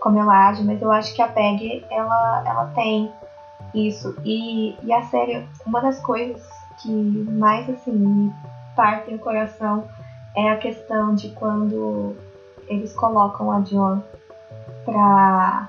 como 0.00 0.18
ela 0.18 0.48
age, 0.48 0.64
mas 0.64 0.80
eu 0.80 0.90
acho 0.90 1.14
que 1.14 1.22
a 1.22 1.28
Peg, 1.28 1.84
ela, 1.90 2.42
ela 2.46 2.66
tem 2.74 3.10
isso. 3.74 4.16
E, 4.24 4.76
e 4.82 4.92
a 4.92 5.02
série, 5.02 5.46
uma 5.66 5.80
das 5.80 6.00
coisas 6.00 6.42
que 6.82 6.90
mais, 6.90 7.68
assim, 7.68 7.92
me 7.92 8.32
partem 8.76 9.16
o 9.16 9.18
coração 9.18 9.84
é 10.34 10.50
a 10.50 10.56
questão 10.56 11.14
de 11.14 11.28
quando 11.30 12.16
eles 12.68 12.92
colocam 12.94 13.52
a 13.52 13.60
John 13.60 14.02
pra, 14.84 15.68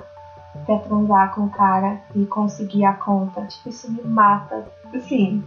pra 0.65 0.79
transar 0.79 1.35
com 1.35 1.41
o 1.41 1.49
cara 1.49 1.99
e 2.15 2.25
conseguir 2.25 2.85
a 2.85 2.93
conta. 2.93 3.45
Tipo, 3.45 3.69
isso 3.69 3.91
me 3.91 4.03
mata. 4.03 4.65
Assim, 4.93 5.43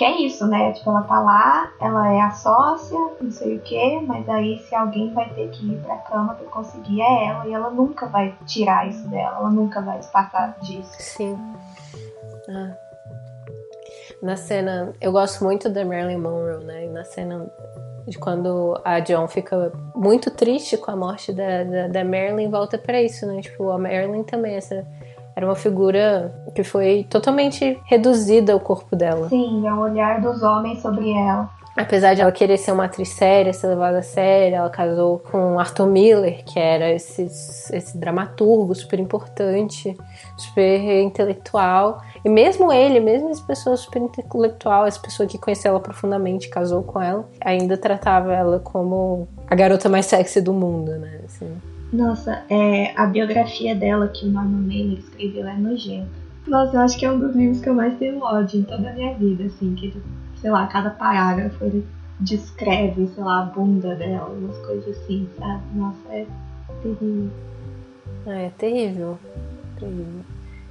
que 0.00 0.04
é 0.06 0.22
isso, 0.22 0.46
né? 0.46 0.72
Tipo, 0.72 0.88
ela 0.88 1.02
tá 1.02 1.20
lá, 1.20 1.70
ela 1.78 2.10
é 2.10 2.22
a 2.22 2.30
sócia, 2.30 2.98
não 3.20 3.30
sei 3.30 3.58
o 3.58 3.60
que, 3.60 4.00
mas 4.00 4.26
aí 4.30 4.58
se 4.60 4.74
alguém 4.74 5.12
vai 5.12 5.28
ter 5.34 5.50
que 5.50 5.74
ir 5.74 5.76
pra 5.82 5.98
cama 5.98 6.32
pra 6.32 6.46
conseguir 6.46 7.02
é 7.02 7.26
ela, 7.26 7.46
e 7.46 7.52
ela 7.52 7.68
nunca 7.68 8.06
vai 8.06 8.34
tirar 8.46 8.88
isso 8.88 9.06
dela, 9.10 9.36
ela 9.36 9.50
nunca 9.50 9.82
vai 9.82 10.00
passar 10.10 10.56
disso. 10.62 10.90
Sim. 10.98 11.38
Ah. 12.48 12.74
Na 14.22 14.36
cena, 14.38 14.94
eu 15.02 15.12
gosto 15.12 15.44
muito 15.44 15.68
da 15.68 15.84
Marilyn 15.84 16.16
Monroe, 16.16 16.64
né? 16.64 16.86
na 16.86 17.04
cena 17.04 17.46
de 18.08 18.18
quando 18.18 18.80
a 18.82 19.00
John 19.00 19.28
fica 19.28 19.70
muito 19.94 20.30
triste 20.30 20.78
com 20.78 20.92
a 20.92 20.96
morte 20.96 21.30
da, 21.30 21.62
da, 21.62 21.88
da 21.88 22.04
Marilyn, 22.06 22.50
volta 22.50 22.78
para 22.78 23.02
isso, 23.02 23.26
né? 23.26 23.42
Tipo, 23.42 23.70
a 23.70 23.76
Marilyn 23.76 24.22
também, 24.22 24.54
essa 24.54 24.82
era 25.36 25.46
uma 25.46 25.54
figura 25.54 26.34
que 26.54 26.62
foi 26.62 27.06
totalmente 27.08 27.78
reduzida 27.84 28.52
ao 28.52 28.60
corpo 28.60 28.94
dela. 28.96 29.28
Sim, 29.28 29.66
é 29.66 29.72
o 29.72 29.78
olhar 29.80 30.20
dos 30.20 30.42
homens 30.42 30.80
sobre 30.80 31.10
ela. 31.10 31.48
apesar 31.76 32.14
de 32.14 32.20
ela 32.20 32.32
querer 32.32 32.58
ser 32.58 32.72
uma 32.72 32.84
atriz 32.84 33.08
séria, 33.10 33.52
ser 33.52 33.68
levada 33.68 33.98
a 33.98 34.02
sério, 34.02 34.56
ela 34.56 34.68
casou 34.68 35.18
com 35.18 35.58
Arthur 35.58 35.86
Miller, 35.86 36.44
que 36.44 36.58
era 36.58 36.90
esse, 36.90 37.22
esse 37.22 37.96
dramaturgo 37.96 38.74
super 38.74 38.98
importante, 38.98 39.96
super 40.36 41.00
intelectual. 41.00 42.02
E 42.22 42.28
mesmo 42.28 42.70
ele, 42.72 43.00
mesmo 43.00 43.30
essa 43.30 43.42
pessoa 43.42 43.76
super 43.76 44.02
intelectual, 44.02 44.84
essa 44.84 45.00
pessoa 45.00 45.26
que 45.26 45.38
conheceu 45.38 45.70
ela 45.70 45.80
profundamente, 45.80 46.50
casou 46.50 46.82
com 46.82 47.00
ela, 47.00 47.24
ainda 47.40 47.78
tratava 47.78 48.34
ela 48.34 48.58
como 48.58 49.26
a 49.48 49.54
garota 49.54 49.88
mais 49.88 50.06
sexy 50.06 50.40
do 50.40 50.52
mundo, 50.52 50.90
né? 50.98 51.20
Assim. 51.24 51.69
Nossa, 51.92 52.44
é, 52.48 52.92
a 52.96 53.06
biografia 53.06 53.74
dela 53.74 54.08
que 54.08 54.24
o 54.24 54.30
Norman 54.30 54.62
Mailer 54.62 54.98
escreveu 54.98 55.46
é 55.46 55.56
nojenta. 55.56 56.08
Nossa, 56.46 56.76
eu 56.76 56.80
acho 56.80 56.98
que 56.98 57.04
é 57.04 57.10
um 57.10 57.18
dos 57.18 57.34
livros 57.34 57.60
que 57.60 57.68
eu 57.68 57.74
mais 57.74 57.98
tenho 57.98 58.20
ódio 58.20 58.60
em 58.60 58.62
toda 58.62 58.90
a 58.90 58.92
minha 58.92 59.14
vida, 59.14 59.44
assim, 59.44 59.74
que 59.74 59.92
sei 60.40 60.50
lá, 60.50 60.66
cada 60.66 60.90
parágrafo 60.90 61.64
ele 61.64 61.84
descreve, 62.20 63.08
sei 63.08 63.24
lá, 63.24 63.40
a 63.40 63.46
bunda 63.46 63.94
dela, 63.94 64.28
umas 64.30 64.56
coisas 64.58 64.96
assim, 64.96 65.28
sabe? 65.38 65.62
Nossa, 65.74 66.08
é 66.10 66.26
terrível. 66.82 67.30
É, 68.26 68.50
terrível. 68.56 69.18
Terrível. 69.78 70.24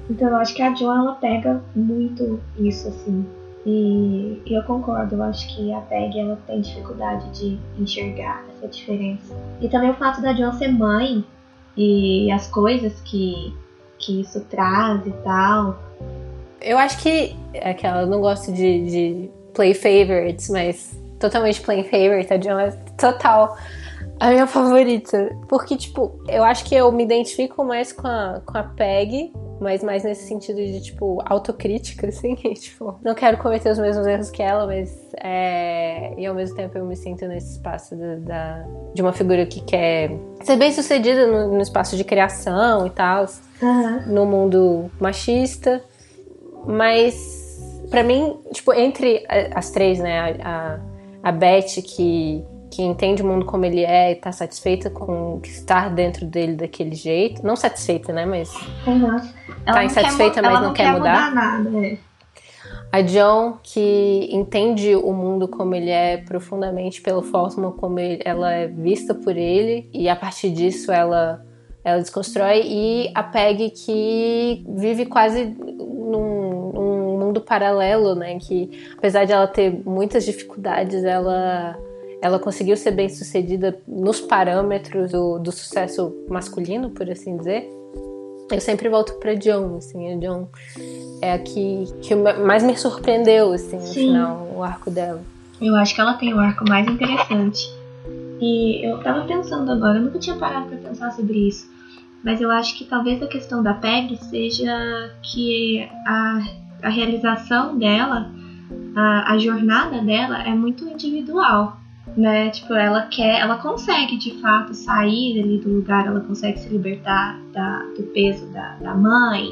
Então 0.10 0.30
eu 0.30 0.36
acho 0.38 0.56
que 0.56 0.62
a 0.62 0.74
Jo 0.74 0.86
ela 0.86 1.16
pega 1.16 1.62
muito 1.76 2.40
isso, 2.58 2.88
assim. 2.88 3.26
E, 3.66 4.42
e 4.46 4.54
eu 4.54 4.64
concordo, 4.64 5.16
eu 5.16 5.24
acho 5.24 5.56
que 5.56 5.74
a 5.74 5.82
Peg 5.82 6.18
ela 6.18 6.38
tem 6.48 6.62
dificuldade 6.62 7.30
de 7.32 7.60
enxergar 7.78 8.46
essa 8.56 8.68
diferença. 8.68 9.36
E 9.60 9.68
também 9.68 9.90
o 9.90 9.96
fato 9.96 10.22
da 10.22 10.34
Jo 10.34 10.52
ser 10.54 10.70
mãe 10.70 11.24
e 11.76 12.32
as 12.32 12.48
coisas 12.48 13.00
que, 13.02 13.54
que 13.98 14.22
isso 14.22 14.42
traz 14.46 15.06
e 15.06 15.12
tal. 15.24 15.78
Eu 16.62 16.78
acho 16.78 17.02
que 17.02 17.36
é 17.54 17.72
aquela, 17.72 18.02
eu 18.02 18.08
não 18.08 18.22
gosto 18.22 18.52
de, 18.52 18.86
de 18.86 19.30
play 19.54 19.74
favorites, 19.74 20.50
mas 20.50 21.00
totalmente 21.20 21.62
play 21.62 21.84
favorite, 21.84 22.34
a 22.34 22.38
John 22.38 22.60
é 22.60 22.72
total 22.98 23.58
a 24.20 24.30
minha 24.30 24.48
favorita. 24.48 25.36
Porque, 25.48 25.78
tipo, 25.78 26.20
eu 26.28 26.44
acho 26.44 26.66
que 26.66 26.76
eu 26.76 26.92
me 26.92 27.04
identifico 27.04 27.64
mais 27.64 27.92
com 27.92 28.08
a, 28.08 28.42
com 28.46 28.58
a 28.58 28.64
Peg, 28.64 29.32
mas 29.60 29.84
mais 29.84 30.04
nesse 30.04 30.28
sentido 30.28 30.58
de, 30.58 30.82
tipo, 30.82 31.22
autocrítica, 31.26 32.08
assim. 32.08 32.36
tipo, 32.56 32.98
não 33.04 33.14
quero 33.14 33.38
cometer 33.38 33.72
os 33.72 33.80
mesmos 33.80 34.06
erros 34.08 34.30
que 34.30 34.42
ela, 34.42 34.66
mas. 34.66 34.98
É... 35.22 36.14
E 36.18 36.26
ao 36.26 36.34
mesmo 36.34 36.56
tempo 36.56 36.78
eu 36.78 36.86
me 36.86 36.96
sinto 36.96 37.28
nesse 37.28 37.54
espaço 37.54 37.96
da, 37.96 38.16
da... 38.16 38.66
de 38.94 39.02
uma 39.02 39.14
figura 39.14 39.46
que 39.46 39.62
quer 39.62 40.12
ser 40.44 40.56
bem 40.56 40.72
sucedida 40.72 41.28
no, 41.28 41.56
no 41.56 41.62
espaço 41.62 41.98
de 41.98 42.04
criação 42.04 42.88
e 42.88 42.90
tal, 42.90 43.26
uhum. 43.62 44.14
no 44.14 44.26
mundo 44.26 44.90
machista. 45.00 45.84
Mas 46.66 47.50
para 47.90 48.04
mim, 48.04 48.38
tipo, 48.54 48.74
entre 48.74 49.26
as 49.54 49.72
três, 49.72 50.00
né, 50.00 50.38
a, 50.44 50.80
a, 51.24 51.32
Beth 51.32 51.82
que, 51.84 52.44
que 52.70 52.82
entende 52.82 53.22
o 53.22 53.26
mundo 53.26 53.46
como 53.46 53.66
ele 53.66 53.84
é 53.84 54.12
e 54.12 54.16
tá 54.16 54.32
satisfeita 54.32 54.90
com 54.90 55.40
estar 55.44 55.90
dentro 55.90 56.26
dele 56.26 56.54
daquele 56.54 56.96
jeito, 56.96 57.46
não 57.46 57.56
satisfeita, 57.56 58.14
né, 58.14 58.26
mas 58.26 58.54
uhum. 58.86 59.18
tá 59.66 59.84
insatisfeita, 59.84 60.42
mas 60.42 60.54
não, 60.54 60.62
não, 60.62 60.74
quer, 60.74 60.92
mudar. 60.92 61.30
mudar 61.30 61.64
nada, 61.64 61.86
é. 61.86 61.98
A 62.92 63.02
John, 63.02 63.60
que 63.62 64.30
entende 64.32 64.96
o 64.96 65.14
mundo 65.14 65.48
como 65.48 65.76
ele 65.76 65.92
é 65.92 66.18
profundamente 66.18 67.02
pela 67.02 67.22
forma 67.22 67.72
como 67.72 68.00
ele, 68.00 68.20
ela 68.26 68.52
é 68.52 68.68
vista 68.68 69.14
por 69.14 69.38
ele, 69.38 69.88
e 69.94 70.10
a 70.10 70.16
partir 70.16 70.50
disso 70.50 70.92
ela, 70.92 71.46
ela 71.84 72.00
desconstrói. 72.00 72.64
E 72.66 73.12
a 73.14 73.22
Peg, 73.22 73.70
que 73.70 74.66
vive 74.76 75.06
quase 75.06 75.46
num, 75.46 76.72
num 76.74 77.20
mundo 77.20 77.42
paralelo, 77.42 78.16
né? 78.16 78.40
Que 78.40 78.72
apesar 78.98 79.26
de 79.26 79.34
ela 79.34 79.46
ter 79.46 79.72
muitas 79.86 80.26
dificuldades, 80.26 81.04
ela 81.04 81.78
ela 82.22 82.40
conseguiu 82.40 82.76
ser 82.76 82.92
bem 82.92 83.10
sucedida 83.10 83.80
nos 83.88 84.20
parâmetros 84.20 85.12
do, 85.12 85.40
do 85.40 85.52
sucesso 85.52 86.14
masculino, 86.30 86.90
por 86.90 87.10
assim 87.10 87.38
dizer. 87.38 87.70
Eu 88.52 88.60
sempre 88.60 88.90
volto 88.90 89.14
para 89.20 89.36
John, 89.36 89.78
assim, 89.78 90.14
a 90.14 90.18
John 90.18 90.48
é 91.22 91.34
a 91.34 91.40
que, 91.40 91.86
que 92.02 92.16
mais 92.16 92.64
me 92.64 92.76
surpreendeu, 92.76 93.54
assim, 93.54 93.76
no 93.76 93.82
Sim. 93.84 94.08
final, 94.08 94.52
o 94.56 94.64
arco 94.64 94.90
dela. 94.90 95.22
Eu 95.62 95.76
acho 95.76 95.94
que 95.94 96.02
ela 96.02 96.16
tem 96.16 96.34
o 96.34 96.40
arco 96.40 96.68
mais 96.68 96.88
interessante. 96.88 97.72
E 98.42 98.84
eu 98.88 98.98
tava 99.04 99.26
pensando 99.28 99.72
agora, 99.72 100.00
eu 100.00 100.04
nunca 100.04 100.18
tinha 100.18 100.36
parado 100.36 100.68
para 100.68 100.78
pensar 100.78 101.12
sobre 101.12 101.48
isso. 101.48 101.70
Mas 102.24 102.42
eu 102.42 102.50
acho 102.50 102.78
que 102.78 102.86
talvez 102.86 103.22
a 103.22 103.28
questão 103.28 103.62
da 103.62 103.74
Peg 103.76 104.18
seja 104.18 105.14
que 105.22 105.88
a 106.08 106.40
a 106.82 106.90
realização 106.90 107.78
dela, 107.78 108.32
a, 108.96 109.34
a 109.34 109.38
jornada 109.38 110.02
dela 110.02 110.42
é 110.44 110.54
muito 110.54 110.88
individual, 110.88 111.78
né? 112.16 112.50
Tipo, 112.50 112.74
ela 112.74 113.04
quer, 113.04 113.40
ela 113.40 113.58
consegue 113.58 114.18
de 114.18 114.32
fato 114.42 114.74
sair 114.74 115.42
ali 115.42 115.60
do 115.60 115.74
lugar, 115.76 116.08
ela 116.08 116.20
consegue 116.22 116.60
se 116.60 116.70
libertar 116.70 117.40
da, 117.54 117.80
do 117.98 118.04
peso 118.14 118.46
da, 118.52 118.76
da 118.76 118.96
mãe, 118.96 119.50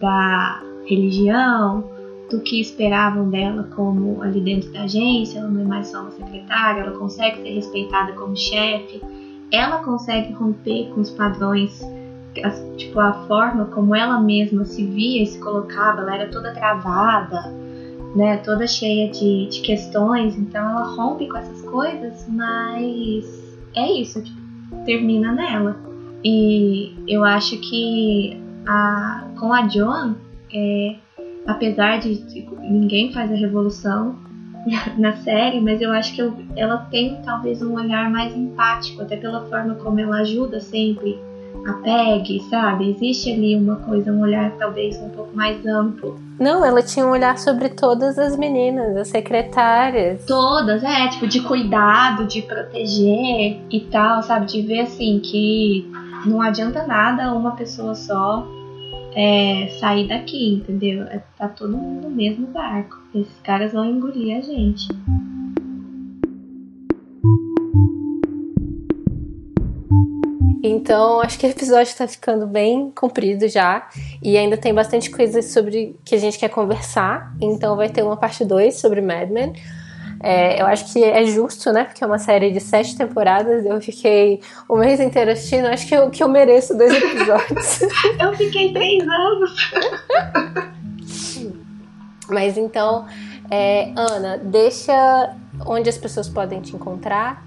da 0.00 0.62
religião, 0.86 1.90
do 2.30 2.40
que 2.40 2.60
esperavam 2.60 3.30
dela 3.30 3.64
como 3.74 4.22
ali 4.22 4.40
dentro 4.40 4.72
da 4.72 4.82
agência, 4.82 5.38
ela 5.38 5.48
não 5.48 5.62
é 5.62 5.64
mais 5.64 5.88
só 5.88 6.02
uma 6.02 6.10
secretária, 6.10 6.80
ela 6.80 6.98
consegue 6.98 7.40
ser 7.40 7.50
respeitada 7.50 8.12
como 8.12 8.36
chefe, 8.36 9.00
ela 9.52 9.82
consegue 9.84 10.32
romper 10.32 10.90
com 10.92 11.00
os 11.00 11.10
padrões 11.10 11.80
a, 12.42 12.50
tipo, 12.76 12.98
a 13.00 13.12
forma 13.26 13.66
como 13.66 13.94
ela 13.94 14.20
mesma 14.20 14.64
se 14.64 14.84
via 14.84 15.22
e 15.22 15.26
se 15.26 15.38
colocava, 15.38 16.02
ela 16.02 16.16
era 16.16 16.30
toda 16.30 16.52
travada, 16.52 17.54
né, 18.16 18.38
toda 18.38 18.66
cheia 18.66 19.10
de, 19.10 19.46
de 19.46 19.60
questões, 19.60 20.34
então 20.38 20.70
ela 20.70 20.94
rompe 20.94 21.28
com 21.28 21.36
essas 21.36 21.60
coisas, 21.62 22.26
mas 22.26 23.24
é 23.74 23.86
isso, 23.92 24.22
tipo, 24.22 24.40
termina 24.86 25.30
nela. 25.30 25.76
E 26.24 26.94
eu 27.06 27.22
acho 27.22 27.58
que 27.58 28.34
a, 28.66 29.28
com 29.38 29.52
a 29.52 29.68
Joan, 29.68 30.16
é, 30.50 30.96
apesar 31.46 31.98
de, 31.98 32.16
de 32.24 32.48
ninguém 32.62 33.12
faz 33.12 33.30
a 33.30 33.34
revolução 33.34 34.16
na 34.96 35.12
série, 35.18 35.60
mas 35.60 35.82
eu 35.82 35.92
acho 35.92 36.14
que 36.14 36.22
eu, 36.22 36.34
ela 36.56 36.78
tem 36.90 37.20
talvez 37.22 37.60
um 37.60 37.74
olhar 37.74 38.10
mais 38.10 38.34
empático, 38.34 39.02
até 39.02 39.18
pela 39.18 39.44
forma 39.44 39.74
como 39.74 40.00
ela 40.00 40.20
ajuda 40.20 40.58
sempre 40.58 41.18
apegue, 41.68 42.40
sabe? 42.48 42.90
Existe 42.90 43.32
ali 43.32 43.56
uma 43.56 43.76
coisa, 43.76 44.12
um 44.12 44.20
olhar 44.20 44.50
talvez 44.58 45.00
um 45.00 45.08
pouco 45.10 45.34
mais 45.36 45.64
amplo. 45.66 46.18
Não, 46.38 46.64
ela 46.64 46.82
tinha 46.82 47.06
um 47.06 47.10
olhar 47.10 47.38
sobre 47.38 47.70
todas 47.70 48.18
as 48.18 48.36
meninas, 48.36 48.96
as 48.96 49.08
secretárias. 49.08 50.24
Todas, 50.26 50.82
é, 50.84 51.08
tipo, 51.08 51.26
de 51.26 51.40
cuidado, 51.40 52.26
de 52.26 52.42
proteger 52.42 53.58
e 53.70 53.80
tal, 53.90 54.22
sabe? 54.22 54.46
De 54.46 54.62
ver 54.62 54.80
assim 54.80 55.20
que 55.20 55.90
não 56.26 56.40
adianta 56.42 56.86
nada 56.86 57.32
uma 57.32 57.52
pessoa 57.52 57.94
só 57.94 58.46
é, 59.14 59.68
sair 59.80 60.06
daqui, 60.08 60.54
entendeu? 60.54 61.04
É, 61.04 61.22
tá 61.38 61.48
todo 61.48 61.76
mundo 61.76 62.08
no 62.08 62.14
mesmo 62.14 62.46
barco. 62.48 62.96
Esses 63.14 63.40
caras 63.40 63.72
vão 63.72 63.84
engolir 63.86 64.36
a 64.36 64.40
gente. 64.42 64.88
Então, 70.68 71.20
acho 71.20 71.38
que 71.38 71.46
o 71.46 71.50
episódio 71.50 71.90
está 71.90 72.08
ficando 72.08 72.46
bem 72.46 72.90
comprido 72.90 73.48
já. 73.48 73.88
E 74.22 74.36
ainda 74.36 74.56
tem 74.56 74.74
bastante 74.74 75.10
coisa 75.10 75.40
sobre 75.42 75.96
que 76.04 76.14
a 76.14 76.18
gente 76.18 76.38
quer 76.38 76.48
conversar. 76.48 77.32
Então, 77.40 77.76
vai 77.76 77.88
ter 77.88 78.02
uma 78.02 78.16
parte 78.16 78.44
2 78.44 78.74
sobre 78.74 79.00
Mad 79.00 79.30
Men. 79.30 79.52
É, 80.20 80.60
eu 80.60 80.66
acho 80.66 80.92
que 80.92 81.04
é 81.04 81.24
justo, 81.26 81.72
né? 81.72 81.84
Porque 81.84 82.02
é 82.02 82.06
uma 82.06 82.18
série 82.18 82.50
de 82.50 82.58
sete 82.58 82.96
temporadas. 82.96 83.64
Eu 83.64 83.80
fiquei 83.80 84.40
o 84.68 84.76
mês 84.76 84.98
inteiro 84.98 85.30
assistindo. 85.30 85.66
Acho 85.66 85.86
que 85.86 85.94
eu, 85.94 86.10
que 86.10 86.22
eu 86.22 86.28
mereço 86.28 86.76
dois 86.76 86.92
episódios. 86.92 87.82
eu 88.18 88.34
fiquei 88.34 88.72
três 88.72 89.02
anos. 89.06 89.70
Mas 92.28 92.58
então, 92.58 93.06
é, 93.50 93.92
Ana, 93.94 94.38
deixa 94.38 95.36
onde 95.64 95.88
as 95.88 95.96
pessoas 95.96 96.28
podem 96.28 96.60
te 96.60 96.74
encontrar 96.74 97.45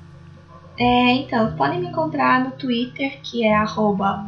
é, 0.79 1.15
então, 1.15 1.53
podem 1.57 1.81
me 1.81 1.87
encontrar 1.87 2.41
no 2.41 2.51
Twitter, 2.51 3.19
que 3.21 3.43
é 3.43 3.53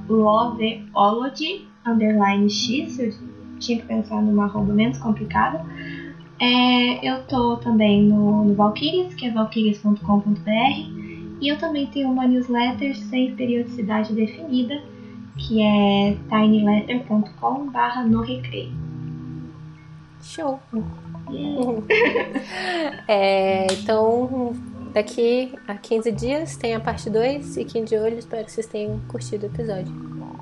loveology, 0.10 1.66
underline 1.88 2.50
x, 2.50 3.00
eu 3.00 3.14
tinha 3.58 3.80
que 3.80 3.86
pensar 3.86 4.22
numa 4.22 4.44
arroba 4.44 4.74
menos 4.74 4.98
complicada. 4.98 5.66
É, 6.42 7.10
eu 7.10 7.24
tô 7.24 7.56
também 7.56 8.04
no, 8.04 8.44
no 8.44 8.54
Valkyries, 8.54 9.14
que 9.14 9.28
é 9.28 9.32
valkyries.com.br, 9.32 10.52
e 11.40 11.48
eu 11.48 11.58
também 11.58 11.88
tenho 11.88 12.12
uma 12.12 12.28
newsletter 12.28 12.98
sem 12.98 13.34
periodicidade 13.34 14.14
definida, 14.14 14.84
que 15.38 15.62
é 15.62 16.18
tinyletter.com 16.28 17.70
barra 17.70 18.04
no 18.04 18.22
recreio. 18.24 18.74
Show! 20.22 20.60
Yeah. 21.30 21.82
é, 23.08 23.68
então, 23.72 24.54
Daqui 24.94 25.58
a 25.68 25.78
15 25.78 26.12
dias 26.12 26.58
tem 26.58 26.76
a 26.76 26.80
parte 26.80 27.10
2. 27.10 27.56
Fiquem 27.56 27.86
de 27.86 27.96
olho, 27.96 28.20
espero 28.20 28.44
que 28.44 28.52
vocês 28.52 28.68
tenham 28.68 29.00
curtido 29.08 29.48
o 29.48 29.50
episódio. 29.50 29.94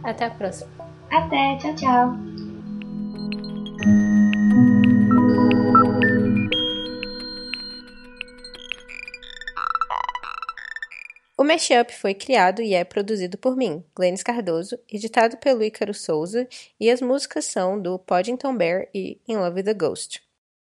Até 0.04 0.26
a 0.26 0.32
próxima. 0.32 0.72
Até, 1.12 1.58
tchau, 1.58 1.76
tchau. 1.76 2.30
O 11.38 11.44
Mashup 11.44 11.94
foi 11.94 12.14
criado 12.14 12.62
e 12.62 12.74
é 12.74 12.84
produzido 12.84 13.38
por 13.38 13.56
mim, 13.56 13.84
Glennis 13.96 14.24
Cardoso, 14.24 14.78
editado 14.92 15.38
pelo 15.38 15.64
Ícaro 15.64 15.94
Souza, 15.94 16.48
e 16.80 16.90
as 16.90 17.02
músicas 17.02 17.46
são 17.46 17.80
do 17.82 17.98
Poddington 17.98 18.58
Bear 18.58 18.88
e 18.94 19.22
In 19.28 19.38
Love 19.38 19.62
with 19.62 19.70
a 19.70 19.74
Ghost. 19.74 20.29